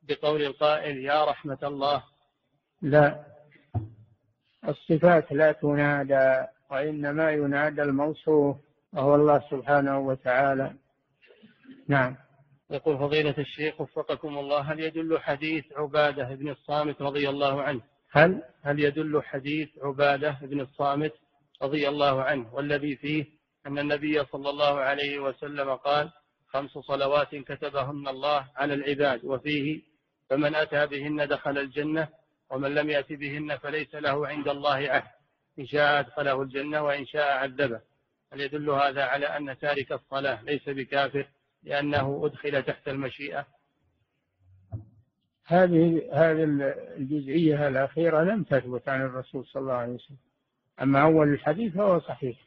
بقول 0.02 0.42
القائل 0.42 0.98
يا 0.98 1.24
رحمة 1.24 1.58
الله؟ 1.62 2.02
لا. 2.82 3.24
الصفات 4.68 5.32
لا 5.32 5.52
تنادى 5.52 6.46
وإنما 6.70 7.30
ينادى 7.30 7.82
الموصوف 7.82 8.56
وهو 8.92 9.14
الله 9.14 9.42
سبحانه 9.50 9.98
وتعالى. 9.98 10.74
نعم. 11.88 12.16
يقول 12.72 12.98
فضيلة 12.98 13.34
الشيخ 13.38 13.80
وفقكم 13.80 14.38
الله 14.38 14.60
هل 14.60 14.80
يدل 14.80 15.18
حديث 15.18 15.64
عبادة 15.76 16.34
بن 16.34 16.48
الصامت 16.48 17.02
رضي 17.02 17.28
الله 17.28 17.62
عنه؟ 17.62 17.80
هل؟ 18.10 18.42
هل 18.62 18.80
يدل 18.80 19.22
حديث 19.22 19.68
عبادة 19.82 20.38
بن 20.42 20.60
الصامت 20.60 21.12
رضي 21.62 21.88
الله 21.88 22.22
عنه؟ 22.22 22.54
والذي 22.54 22.96
فيه 22.96 23.26
أن 23.66 23.78
النبي 23.78 24.24
صلى 24.24 24.50
الله 24.50 24.80
عليه 24.80 25.18
وسلم 25.18 25.74
قال 25.74 26.10
خمس 26.48 26.70
صلوات 26.70 27.34
كتبهن 27.34 28.08
الله 28.08 28.46
على 28.56 28.74
العباد 28.74 29.24
وفيه 29.24 29.82
فمن 30.30 30.54
أتى 30.54 30.86
بهن 30.86 31.28
دخل 31.28 31.58
الجنة 31.58 32.08
ومن 32.50 32.74
لم 32.74 32.90
يأت 32.90 33.12
بهن 33.12 33.56
فليس 33.56 33.94
له 33.94 34.26
عند 34.26 34.48
الله 34.48 34.76
عهد 34.88 35.10
إن 35.58 35.66
شاء 35.66 36.00
أدخله 36.00 36.42
الجنة 36.42 36.82
وإن 36.82 37.06
شاء 37.06 37.32
عذبه. 37.32 37.80
هل 38.32 38.40
يدل 38.40 38.70
هذا 38.70 39.04
على 39.04 39.26
أن 39.26 39.58
تارك 39.58 39.92
الصلاة 39.92 40.42
ليس 40.42 40.68
بكافر؟ 40.68 41.26
لأنه 41.62 42.26
أدخل 42.26 42.62
تحت 42.62 42.88
المشيئة. 42.88 43.46
هذه 45.46 46.02
هذه 46.12 46.44
الجزئية 46.96 47.68
الأخيرة 47.68 48.22
لم 48.22 48.42
تثبت 48.42 48.88
عن 48.88 49.02
الرسول 49.02 49.46
صلى 49.46 49.60
الله 49.60 49.72
عليه 49.72 49.92
وسلم. 49.92 50.16
أما 50.82 51.02
أول 51.02 51.28
الحديث 51.28 51.74
فهو 51.74 52.00
صحيح. 52.00 52.38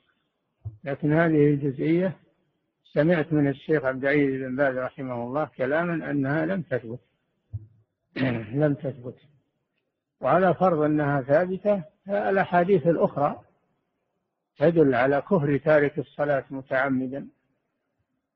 لكن 0.84 1.14
هذه 1.14 1.48
الجزئية 1.48 2.18
سمعت 2.94 3.34
من 3.34 3.48
الشيخ 3.48 3.86
عبد 3.86 4.06
العزيز 4.06 4.42
بن 4.42 4.56
باز 4.56 4.78
رحمه 4.78 5.24
الله 5.24 5.50
كلاما 5.58 6.12
أنها 6.12 6.46
لم 6.46 6.62
تثبت. 6.62 7.00
لم 8.64 8.74
تثبت. 8.74 9.18
وعلى 10.22 10.54
فرض 10.54 10.82
أنها 10.82 11.22
ثابتة 11.22 11.84
فالأحاديث 12.06 12.88
الأخرى 12.88 13.42
تدل 14.58 14.96
على 14.96 15.22
كفر 15.22 15.58
تارك 15.58 16.00
الصلاة 16.00 16.46
متعمدا. 16.50 17.28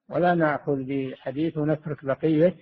ولا 0.09 0.33
نأخذ 0.33 0.83
بحديث 0.83 1.57
ونترك 1.57 2.05
بقية 2.05 2.55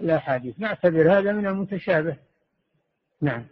الأحاديث 0.00 0.60
نعتبر 0.60 1.18
هذا 1.18 1.32
من 1.32 1.46
المتشابه. 1.46 2.16
نعم. 3.20 3.46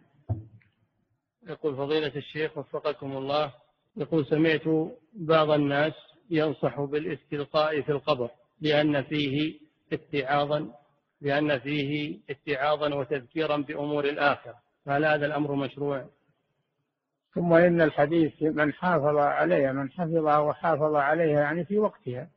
يقول 1.47 1.77
فضيلة 1.77 2.13
الشيخ 2.17 2.59
وفقكم 2.59 3.17
الله 3.17 3.53
يقول 3.97 4.27
سمعت 4.27 4.93
بعض 5.13 5.51
الناس 5.51 5.93
ينصح 6.31 6.81
بالاستلقاء 6.81 7.81
في 7.83 7.93
القبر 7.93 8.31
لأن 8.61 9.03
فيه 9.03 9.61
اتعاظا 9.93 10.73
لأن 11.21 11.59
فيه 11.59 12.21
اتعاظا 12.31 12.95
وتذكيرا 12.95 13.57
بأمور 13.57 14.05
الآخرة. 14.05 14.55
فهل 14.85 15.05
هذا 15.05 15.27
الأمر 15.27 15.55
مشروع؟ 15.55 16.07
ثم 17.35 17.53
إن 17.53 17.81
الحديث 17.81 18.43
من 18.43 18.73
حافظ 18.73 19.17
عليها 19.17 19.73
من 19.73 19.91
حفظها 19.91 20.39
وحافظ 20.39 20.95
عليها 20.95 21.41
يعني 21.41 21.65
في 21.65 21.79
وقتها. 21.79 22.29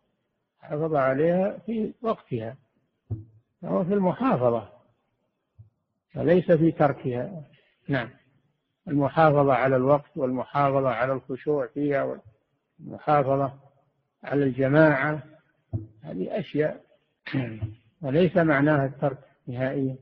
حافظ 0.70 0.96
عليها 0.96 1.58
في 1.66 1.94
وقتها. 2.02 2.56
فهو 3.62 3.84
في 3.86 3.94
المحافظة 3.94 4.70
وليس 6.16 6.52
في 6.52 6.72
تركها. 6.72 7.44
نعم. 7.88 8.10
المحافظة 8.88 9.54
على 9.54 9.76
الوقت 9.76 10.18
والمحافظة 10.18 10.90
على 10.90 11.14
الخشوع 11.14 11.68
فيها 11.68 12.20
والمحافظة 12.80 13.54
على 14.24 14.44
الجماعة 14.44 15.24
هذه 16.02 16.40
أشياء. 16.40 16.82
وليس 18.02 18.38
معناها 18.38 18.86
الترك 18.86 19.18
نهائيا. 19.48 19.96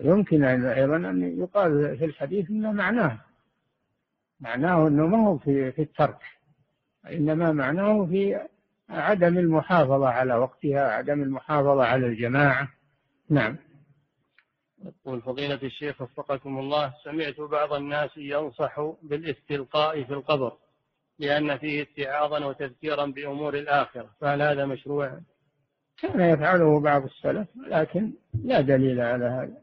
يمكن 0.00 0.44
أيضا 0.44 0.96
أن 0.96 1.38
يقال 1.38 1.98
في 1.98 2.04
الحديث 2.04 2.50
أن 2.50 2.74
معناه. 2.74 3.18
معناه 4.40 4.88
أنه 4.88 5.06
ما 5.06 5.26
هو 5.28 5.38
في, 5.38 5.72
في 5.72 5.82
الترك 5.82 6.18
إنما 7.10 7.52
معناه 7.52 8.06
في 8.06 8.40
عدم 8.88 9.38
المحافظة 9.38 10.08
على 10.08 10.34
وقتها 10.34 10.90
عدم 10.90 11.22
المحافظة 11.22 11.84
على 11.84 12.06
الجماعة. 12.06 12.68
نعم. 13.30 13.56
يقول 14.84 15.22
فضيلة 15.22 15.58
الشيخ 15.62 16.02
وفقكم 16.02 16.58
الله 16.58 16.94
سمعت 17.04 17.40
بعض 17.40 17.72
الناس 17.72 18.10
ينصح 18.16 18.80
بالاستلقاء 19.02 20.04
في 20.04 20.12
القبر 20.12 20.52
لأن 21.18 21.58
فيه 21.58 21.82
اتعاظا 21.82 22.44
وتذكيرا 22.44 23.06
بأمور 23.06 23.54
الآخرة 23.54 24.10
فهل 24.20 24.42
هذا 24.42 24.66
مشروع؟ 24.66 25.20
كان 26.02 26.20
يفعله 26.20 26.80
بعض 26.80 27.04
السلف 27.04 27.48
لكن 27.68 28.12
لا 28.44 28.60
دليل 28.60 29.00
على 29.00 29.24
هذا. 29.24 29.62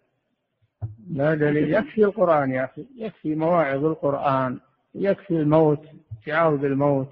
لا 1.10 1.36
دليل. 1.36 1.74
يكفي 1.74 2.04
القرآن 2.04 2.52
يا 2.52 2.66
أخي 2.66 2.86
يكفي 2.96 3.36
مواعظ 3.36 3.86
القرآن 3.86 4.60
يكفي 4.96 5.34
الموت 5.34 5.82
اتعاظ 6.22 6.54
بالموت 6.54 7.10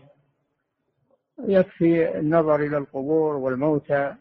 يكفي 1.48 2.20
النظر 2.20 2.56
إلى 2.56 2.78
القبور 2.78 3.36
والموتى 3.36 4.16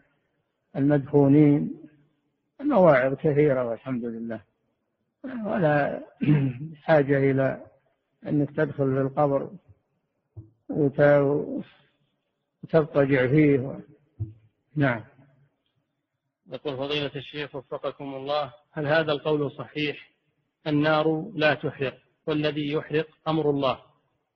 المدفونين 0.75 1.81
المواعظ 2.61 3.13
كثيرة 3.13 3.65
والحمد 3.65 4.05
لله. 4.05 4.41
ولا 5.23 6.03
حاجة 6.83 7.31
إلى 7.31 7.65
أنك 8.27 8.51
تدخل 8.51 8.93
في 8.95 9.01
القبر 9.01 9.49
وتضطجع 12.63 13.27
فيه. 13.27 13.79
نعم. 14.75 15.03
يقول 16.47 16.77
فضيلة 16.77 17.11
الشيخ 17.15 17.55
وفقكم 17.55 18.15
الله 18.15 18.53
هل 18.71 18.87
هذا 18.87 19.11
القول 19.11 19.51
صحيح؟ 19.51 20.11
النار 20.67 21.31
لا 21.35 21.53
تحرق 21.53 21.97
والذي 22.27 22.71
يحرق 22.71 23.07
أمر 23.27 23.49
الله. 23.49 23.90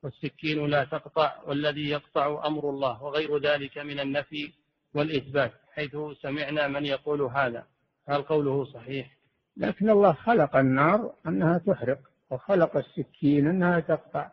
والسكين 0.06 0.66
لا 0.66 0.84
تقطع 0.84 1.34
والذي 1.48 1.90
يقطع 1.90 2.48
أمر 2.48 2.70
الله 2.70 3.04
وغير 3.04 3.38
ذلك 3.38 3.78
من 3.78 4.00
النفي 4.00 4.52
والإثبات 4.94 5.52
حيث 5.74 5.98
سمعنا 6.22 6.68
من 6.68 6.86
يقول 6.86 7.22
هذا. 7.22 7.64
هل 8.08 8.22
قوله 8.22 8.66
صحيح؟ 8.66 9.18
لكن 9.58 9.90
الله 9.90 10.14
خلق 10.14 10.56
النار 10.56 11.14
أنها 11.28 11.58
تحرق 11.58 12.00
وخلق 12.30 12.78
السكين 12.78 13.48
أنها 13.48 13.80
تقطع 13.80 14.32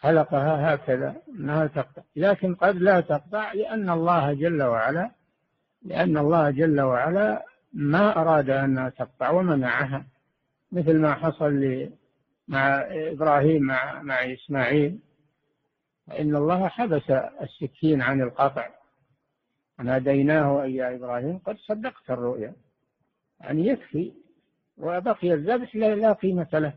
خلقها 0.00 0.74
هكذا 0.74 1.16
أنها 1.28 1.66
تقطع. 1.66 2.02
لكن 2.16 2.54
قد 2.54 2.76
لا 2.76 3.00
تقطع 3.00 3.52
لأن 3.52 3.90
الله 3.90 4.32
جل 4.32 4.62
وعلا 4.62 5.10
لأن 5.82 6.18
الله 6.18 6.50
جل 6.50 6.80
وعلا 6.80 7.44
ما 7.72 8.20
أراد 8.20 8.50
أنها 8.50 8.88
تقطع 8.88 9.30
ومنعها 9.30 10.06
مثل 10.72 10.98
ما 10.98 11.14
حصل 11.14 11.90
مع 12.48 12.86
إبراهيم 12.90 13.62
مع, 13.62 14.02
مع 14.02 14.32
إسماعيل. 14.32 14.98
فإن 16.06 16.36
الله 16.36 16.68
حبس 16.68 17.10
السكين 17.10 18.02
عن 18.02 18.20
القطع. 18.22 18.68
وناديناه 19.78 20.62
أي 20.62 20.94
إبراهيم 20.94 21.38
قد 21.38 21.56
صدقت 21.56 22.10
الرؤيا. 22.10 22.52
يعني 23.40 23.66
يكفي 23.66 24.12
وبقي 24.78 25.34
الذبح 25.34 25.76
لا 25.76 26.12
قيمة 26.12 26.48
له 26.52 26.72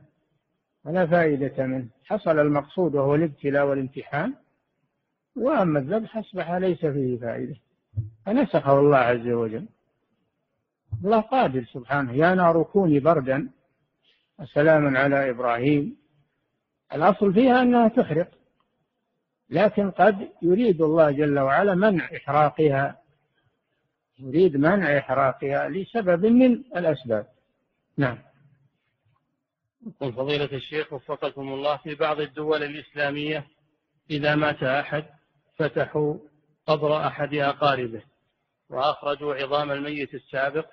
ولا 0.86 1.08
فائدة 1.08 1.66
منه. 1.66 1.88
حصل 2.06 2.40
المقصود 2.40 2.96
وهو 2.96 3.16
الابتلاء 3.16 3.66
والامتحان. 3.66 4.34
وأما 5.36 5.80
الذبح 5.80 6.18
أصبح 6.18 6.52
ليس 6.52 6.86
فيه 6.86 7.18
فائدة. 7.18 7.56
فنسخه 8.26 8.80
الله 8.80 8.98
عز 8.98 9.28
وجل. 9.28 9.66
الله 11.04 11.22
قادر 11.22 11.64
سبحانه. 11.64 12.14
يا 12.14 12.36
نار 12.36 12.64
كوني 12.64 13.00
بردا. 13.00 13.50
وسلاما 14.42 15.00
على 15.00 15.30
إبراهيم. 15.30 15.98
الأصل 16.94 17.34
فيها 17.34 17.62
أنها 17.62 17.88
تحرق 17.88 18.28
لكن 19.50 19.92
قد 19.92 20.30
يريد 20.42 20.82
الله 20.82 21.12
جل 21.12 21.40
وعلا 21.40 21.76
منع 21.76 22.10
إحراقها 22.16 23.02
يريد 24.20 24.58
منع 24.58 24.98
إحراقها 24.98 25.70
لسبب 25.70 26.26
من 26.26 26.52
الأسباب. 26.52 27.28
نعم. 27.98 28.18
يقول 29.88 30.14
فضيلة 30.14 30.50
الشيخ 30.54 30.94
وفقكم 30.94 31.54
الله 31.54 31.78
في 31.78 31.96
بعض 31.96 32.20
الدول 32.20 32.64
الإسلامية 32.64 33.48
إذا 34.10 34.36
مات 34.36 34.64
أحد 34.64 35.06
فتحوا 35.58 36.18
قبر 36.68 37.08
أحد 37.08 37.34
أقاربه 37.34 38.02
وأخرجوا 38.70 39.36
عظام 39.36 39.72
الميت 39.72 40.14
السابق 40.14 40.66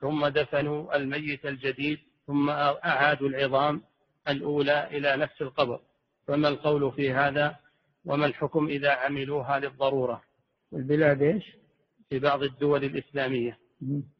ثم 0.00 0.26
دفنوا 0.26 0.96
الميت 0.96 1.46
الجديد 1.46 1.98
ثم 2.26 2.50
أعادوا 2.50 3.28
العظام 3.28 3.82
الأولى 4.28 4.86
إلى 4.86 5.16
نفس 5.16 5.42
القبر. 5.42 5.80
فما 6.26 6.48
القول 6.48 6.92
في 6.92 7.12
هذا؟ 7.12 7.56
وما 8.04 8.26
الحكم 8.26 8.66
إذا 8.66 8.90
عملوها 8.92 9.58
للضرورة؟ 9.58 10.22
البلاد 10.72 11.22
إيش؟ 11.22 11.44
في 12.08 12.18
بعض 12.18 12.42
الدول 12.42 12.84
الإسلامية. 12.84 13.58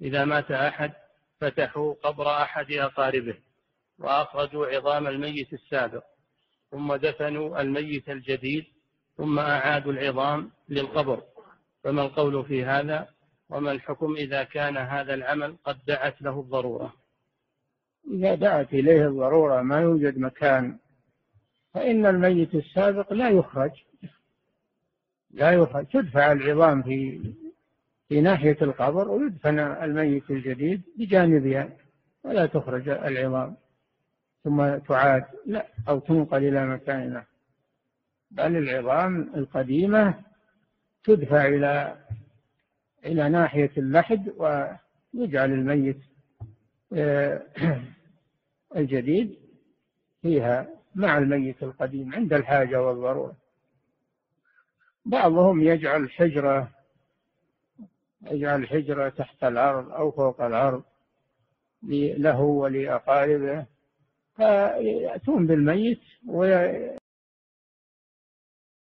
إذا 0.02 0.24
مات 0.24 0.50
أحد 0.50 0.92
فتحوا 1.40 1.94
قبر 2.02 2.42
أحد 2.42 2.72
أقاربه 2.72 3.34
وأخرجوا 3.98 4.66
عظام 4.66 5.06
الميت 5.06 5.52
السابق 5.52 6.04
ثم 6.70 6.94
دفنوا 6.94 7.60
الميت 7.60 8.08
الجديد 8.08 8.64
ثم 9.16 9.38
أعادوا 9.38 9.92
العظام 9.92 10.50
للقبر. 10.68 11.22
فما 11.84 12.02
القول 12.02 12.44
في 12.44 12.64
هذا؟ 12.64 13.08
وما 13.50 13.72
الحكم 13.72 14.14
إذا 14.16 14.44
كان 14.44 14.76
هذا 14.76 15.14
العمل 15.14 15.56
قد 15.64 15.78
دعت 15.86 16.22
له 16.22 16.40
الضرورة؟ 16.40 17.01
إذا 18.10 18.34
دعت 18.34 18.74
إليه 18.74 19.06
الضرورة 19.06 19.62
ما 19.62 19.80
يوجد 19.80 20.18
مكان 20.18 20.76
فإن 21.74 22.06
الميت 22.06 22.54
السابق 22.54 23.12
لا 23.12 23.28
يخرج 23.28 23.70
لا 25.30 25.50
يخرج. 25.50 25.86
تدفع 25.86 26.32
العظام 26.32 26.82
في 26.82 27.20
في 28.08 28.20
ناحية 28.20 28.56
القبر 28.62 29.08
ويدفن 29.08 29.58
الميت 29.58 30.30
الجديد 30.30 30.82
بجانبها 30.96 31.68
ولا 32.24 32.46
تخرج 32.46 32.88
العظام. 32.88 33.56
ثم 34.44 34.76
تعاد 34.76 35.24
لا 35.46 35.66
أو 35.88 35.98
تنقل 35.98 36.44
إلى 36.44 36.66
مكان 36.66 37.22
بل 38.30 38.56
العظام 38.56 39.32
القديمة 39.36 40.14
تدفع 41.04 41.46
إلى 41.46 41.96
إلى 43.04 43.28
ناحية 43.28 43.70
اللحد 43.76 44.28
ويجعل 44.36 45.52
الميت 45.52 46.00
الجديد 48.76 49.38
فيها 50.22 50.68
مع 50.94 51.18
الميت 51.18 51.62
القديم 51.62 52.14
عند 52.14 52.32
الحاجة 52.32 52.82
والضرورة. 52.82 53.36
بعضهم 55.06 55.62
يجعل 55.62 56.10
حجرة 56.10 56.68
يجعل 58.30 58.68
حجرة 58.68 59.08
تحت 59.08 59.44
الأرض 59.44 59.92
أو 59.92 60.10
فوق 60.10 60.40
الأرض 60.40 60.82
له 61.82 62.40
ولأقاربه 62.40 63.66
فيأتون 64.36 65.46
بالميت 65.46 66.00